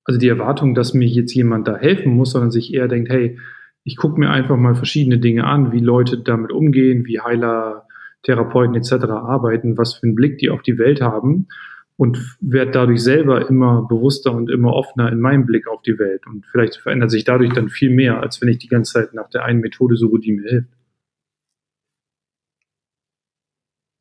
also 0.05 0.19
die 0.19 0.29
Erwartung, 0.29 0.75
dass 0.75 0.95
mir 0.95 1.09
jetzt 1.09 1.35
jemand 1.35 1.67
da 1.67 1.77
helfen 1.77 2.15
muss, 2.15 2.33
sondern 2.33 2.51
sich 2.51 2.73
eher 2.75 2.89
denkt, 2.89 3.11
hey, 3.11 3.39
ich 3.85 3.97
gucke 3.97 4.19
mir 4.19 4.31
einfach 4.31 4.57
mal 4.57 4.75
verschiedene 4.75 5.19
Dinge 5.19 5.45
an, 5.45 5.73
wie 5.73 5.81
Leute 5.81 6.19
damit 6.19 6.53
umgehen, 6.53 7.05
wie 7.07 7.21
Heiler, 7.21 7.87
Therapeuten 8.23 8.75
etc. 8.75 9.05
arbeiten, 9.11 9.77
was 9.77 9.95
für 9.95 10.05
einen 10.05 10.15
Blick 10.15 10.39
die 10.39 10.49
auf 10.49 10.63
die 10.63 10.79
Welt 10.79 11.03
haben 11.03 11.49
und 11.97 12.37
werde 12.41 12.73
dadurch 12.73 13.03
selber 13.03 13.49
immer 13.49 13.83
bewusster 13.83 14.33
und 14.33 14.51
immer 14.51 14.73
offener 14.73 15.13
in 15.13 15.21
meinem 15.21 15.47
Blick 15.47 15.69
auf 15.69 15.83
die 15.83 15.99
Welt. 15.99 16.27
Und 16.27 16.45
vielleicht 16.47 16.77
verändert 16.77 17.11
sich 17.11 17.25
dadurch 17.25 17.53
dann 17.53 17.69
viel 17.69 17.91
mehr, 17.91 18.21
als 18.21 18.41
wenn 18.41 18.49
ich 18.49 18.59
die 18.59 18.69
ganze 18.69 18.95
Zeit 18.95 19.15
nach 19.15 19.29
der 19.31 19.45
einen 19.45 19.61
Methode 19.61 19.97
suche, 19.97 20.19
die 20.19 20.33
mir 20.33 20.49
hilft. 20.49 20.71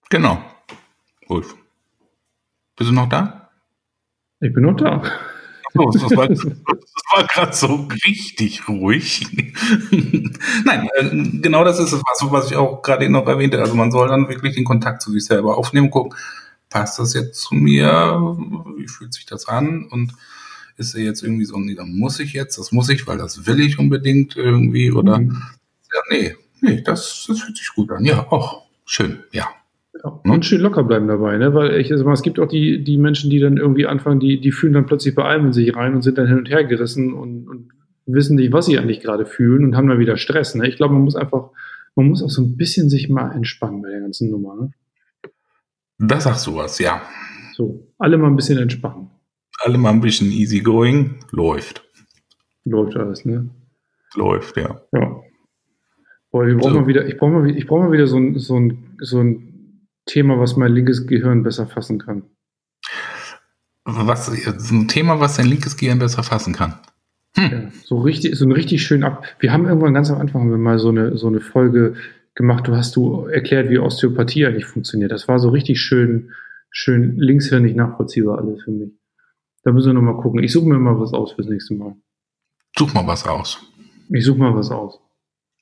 Genau. 0.10 0.44
Wolf. 1.28 1.56
Bist 2.76 2.90
du 2.90 2.94
noch 2.96 3.10
da? 3.10 3.50
Ich 4.40 4.54
bin 4.54 4.64
noch 4.64 4.76
da. 4.76 5.02
Oh, 5.76 5.90
das 5.92 6.04
war, 6.04 6.30
war 6.30 7.28
gerade 7.28 7.54
so 7.54 7.88
richtig 8.06 8.68
ruhig. 8.68 9.26
Nein, 10.66 10.88
äh, 10.96 11.40
genau 11.40 11.64
das 11.64 11.80
ist 11.80 11.94
es, 11.94 12.02
was, 12.02 12.32
was 12.32 12.52
ich 12.52 12.58
auch 12.58 12.84
gerade 12.84 13.10
noch 13.10 13.26
erwähnte. 13.26 13.60
Also 13.60 13.74
man 13.74 13.92
soll 13.92 14.08
dann 14.08 14.30
wirklich 14.30 14.54
den 14.54 14.66
Kontakt 14.66 15.02
zu 15.02 15.12
sich 15.12 15.26
selber 15.26 15.58
aufnehmen, 15.58 15.90
gucken, 15.90 16.16
passt 16.74 16.98
das 16.98 17.14
jetzt 17.14 17.40
zu 17.40 17.54
mir? 17.54 17.86
Wie 18.78 18.88
fühlt 18.88 19.14
sich 19.14 19.28
das 19.28 19.48
an? 19.48 19.88
Und 19.92 20.12
ist 20.76 20.96
er 20.96 21.04
jetzt 21.04 21.22
irgendwie 21.22 21.46
so, 21.46 21.60
nee, 21.60 21.76
da 21.76 21.86
muss 21.86 22.20
ich 22.20 22.34
jetzt, 22.34 22.58
das 22.58 22.72
muss 22.72 22.90
ich, 22.90 23.06
weil 23.06 23.20
das 23.20 23.46
will 23.46 23.60
ich 23.60 23.78
unbedingt 23.78 24.36
irgendwie, 24.36 24.92
oder 24.92 25.20
mhm. 25.20 25.38
ja, 25.94 26.00
nee, 26.10 26.36
nee, 26.62 26.82
das, 26.82 27.26
das 27.28 27.42
fühlt 27.42 27.58
sich 27.58 27.70
gut 27.76 27.92
an. 27.92 28.04
Ja, 28.04 28.26
auch 28.32 28.64
schön, 28.86 29.20
ja. 29.32 29.48
Ja, 30.04 30.20
und 30.24 30.44
schön 30.44 30.62
locker 30.62 30.84
bleiben 30.84 31.08
dabei, 31.08 31.38
ne? 31.38 31.54
Weil 31.54 31.80
ich 31.80 31.92
also, 31.92 32.10
es 32.10 32.24
gibt 32.24 32.40
auch 32.40 32.48
die, 32.48 32.84
die 32.84 32.98
Menschen, 32.98 33.30
die 33.30 33.40
dann 33.40 33.58
irgendwie 33.58 33.86
anfangen, 33.86 34.20
die, 34.20 34.42
die 34.42 34.52
fühlen 34.52 34.74
dann 34.74 34.88
plötzlich 34.88 35.14
bei 35.14 35.24
allem 35.24 35.46
in 35.46 35.54
sich 35.54 35.76
rein 35.76 35.94
und 35.94 36.02
sind 36.02 36.18
dann 36.18 36.28
hin 36.28 36.40
und 36.40 36.50
her 36.50 36.64
gerissen 36.64 37.14
und, 37.14 37.48
und 37.48 37.70
wissen 38.08 38.36
nicht, 38.36 38.52
was 38.52 38.66
sie 38.66 38.80
eigentlich 38.80 39.02
gerade 39.02 39.28
fühlen 39.28 39.64
und 39.64 39.78
haben 39.78 39.88
dann 39.88 40.00
wieder 40.00 40.18
Stress. 40.18 40.56
Ne? 40.56 40.68
Ich 40.68 40.78
glaube, 40.78 40.96
man 40.96 41.04
muss 41.04 41.16
einfach, 41.16 41.52
man 41.96 42.08
muss 42.08 42.24
auch 42.24 42.32
so 42.32 42.42
ein 42.42 42.58
bisschen 42.58 42.90
sich 42.90 43.10
mal 43.10 43.32
entspannen 43.32 43.84
bei 43.84 43.90
der 43.90 44.02
ganzen 44.02 44.32
Nummer. 44.32 44.56
Ne? 44.56 44.72
Das 46.06 46.26
sagst 46.26 46.46
du 46.48 46.56
was, 46.56 46.80
ja. 46.80 47.02
So, 47.54 47.88
alle 47.98 48.18
mal 48.18 48.28
ein 48.28 48.36
bisschen 48.36 48.58
entspannen. 48.58 49.10
Alle 49.64 49.78
mal 49.78 49.92
ein 49.92 50.02
bisschen 50.02 50.32
easy 50.32 50.60
going, 50.60 51.20
läuft. 51.32 51.84
Läuft 52.66 52.98
alles, 52.98 53.24
ne? 53.24 53.50
Läuft, 54.16 54.58
ja. 54.58 54.82
Ja. 54.92 55.22
Boah, 56.32 56.46
wir 56.46 56.58
brauchen 56.58 56.74
so. 56.74 56.80
mal 56.82 56.88
wieder, 56.88 57.08
ich 57.08 57.18
brauche 57.18 57.32
mal, 57.32 57.50
ich 57.50 57.68
brauch 57.68 57.80
mal 57.80 57.92
wieder 57.92 58.08
so 58.08 58.18
ein, 58.18 58.38
so, 58.38 58.60
ein, 58.60 58.98
so 59.00 59.20
ein 59.22 59.88
Thema, 60.06 60.40
was 60.40 60.58
mein 60.58 60.74
linkes 60.74 61.08
Gehirn 61.08 61.44
besser 61.44 61.68
fassen 61.68 62.00
kann. 62.00 62.24
Was, 63.86 64.26
so 64.26 64.76
ein 64.76 64.88
Thema, 64.88 65.20
was 65.20 65.38
dein 65.38 65.48
linkes 65.48 65.78
Gehirn 65.78 66.00
besser 66.00 66.24
fassen 66.24 66.54
kann? 66.54 66.80
Hm. 67.38 67.52
Ja, 67.52 67.72
so 67.84 68.00
richtig, 68.00 68.36
so 68.36 68.46
ein 68.46 68.52
richtig 68.52 68.84
schön 68.84 69.04
ab. 69.04 69.24
Wir 69.40 69.54
haben 69.54 69.66
irgendwann 69.66 69.94
ganz 69.94 70.12
am 70.12 70.20
Anfang 70.20 70.42
haben 70.42 70.52
wir 70.52 70.58
mal 70.58 70.80
so 70.80 70.90
eine, 70.90 71.18
so 71.18 71.28
eine 71.28 71.40
Folge 71.40 71.96
gemacht, 72.36 72.68
du 72.68 72.76
hast 72.76 72.96
du 72.96 73.26
erklärt, 73.26 73.70
wie 73.70 73.80
Osteopathie 73.80 74.46
eigentlich 74.46 74.66
funktioniert. 74.66 75.12
Das 75.12 75.28
war 75.28 75.40
so 75.40 75.50
richtig 75.50 75.82
schön, 75.82 76.32
schön 76.70 77.18
linkshirnig 77.18 77.76
nachvollziehbar 77.76 78.40
alles 78.40 78.64
für 78.64 78.72
mich. 78.72 78.92
Da 79.64 79.72
müssen 79.72 79.88
wir 79.88 79.94
nochmal 79.94 80.18
gucken. 80.18 80.44
Ich 80.44 80.52
suche 80.52 80.68
mir 80.68 80.78
mal 80.78 81.00
was 81.00 81.14
aus 81.14 81.34
fürs 81.34 81.48
nächste 81.48 81.76
Mal. 81.76 81.96
Such 82.78 82.94
mal 82.94 83.08
was 83.08 83.26
aus. 83.26 83.60
Ich 84.10 84.26
suche 84.26 84.40
mal 84.40 84.56
was 84.56 84.72
aus. 84.72 85.00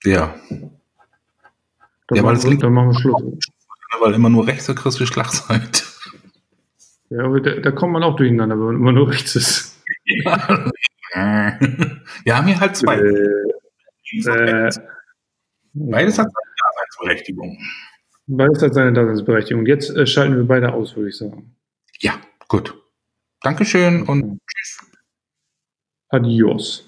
Ja. 0.04 0.36
Dann, 0.50 2.18
ja, 2.18 2.24
machen, 2.24 2.44
wir, 2.44 2.58
dann 2.58 2.74
machen 2.74 2.90
wir 2.90 3.00
Schluss. 3.00 3.22
Weil 4.00 4.14
immer 4.14 4.30
nur 4.30 4.48
rechts, 4.48 4.66
da 4.66 4.74
kriegst 4.74 5.00
du 5.00 5.06
Schlagzeit. 5.06 5.84
Ja, 7.10 7.26
aber 7.26 7.42
da, 7.42 7.60
da, 7.60 7.72
kommt 7.72 7.94
man 7.94 8.04
auch 8.04 8.16
durcheinander, 8.16 8.58
wenn 8.58 8.66
man 8.66 8.76
immer 8.76 8.92
nur 8.94 9.10
rechts 9.10 9.36
ist. 9.36 9.84
Ja, 10.06 10.70
wir 12.24 12.38
haben 12.38 12.48
hier 12.48 12.60
halt 12.60 12.78
zwei. 12.78 12.96
Äh, 12.96 13.50
äh, 14.14 14.72
Beides 15.74 16.20
hat 16.20 16.28
Daseinsberechtigung. 16.92 17.58
Beides 18.28 18.62
hat 18.62 18.74
seine 18.74 18.94
Daseinsberechtigung. 18.94 19.66
Jetzt 19.66 19.90
äh, 19.96 20.06
schalten 20.06 20.36
wir 20.36 20.46
beide 20.46 20.74
aus, 20.74 20.96
würde 20.96 21.10
ich 21.10 21.18
sagen. 21.18 21.56
Ja, 22.00 22.14
gut. 22.48 22.78
Dankeschön 23.42 24.04
und 24.04 24.40
tschüss. 24.48 24.92
Adios. 26.10 26.88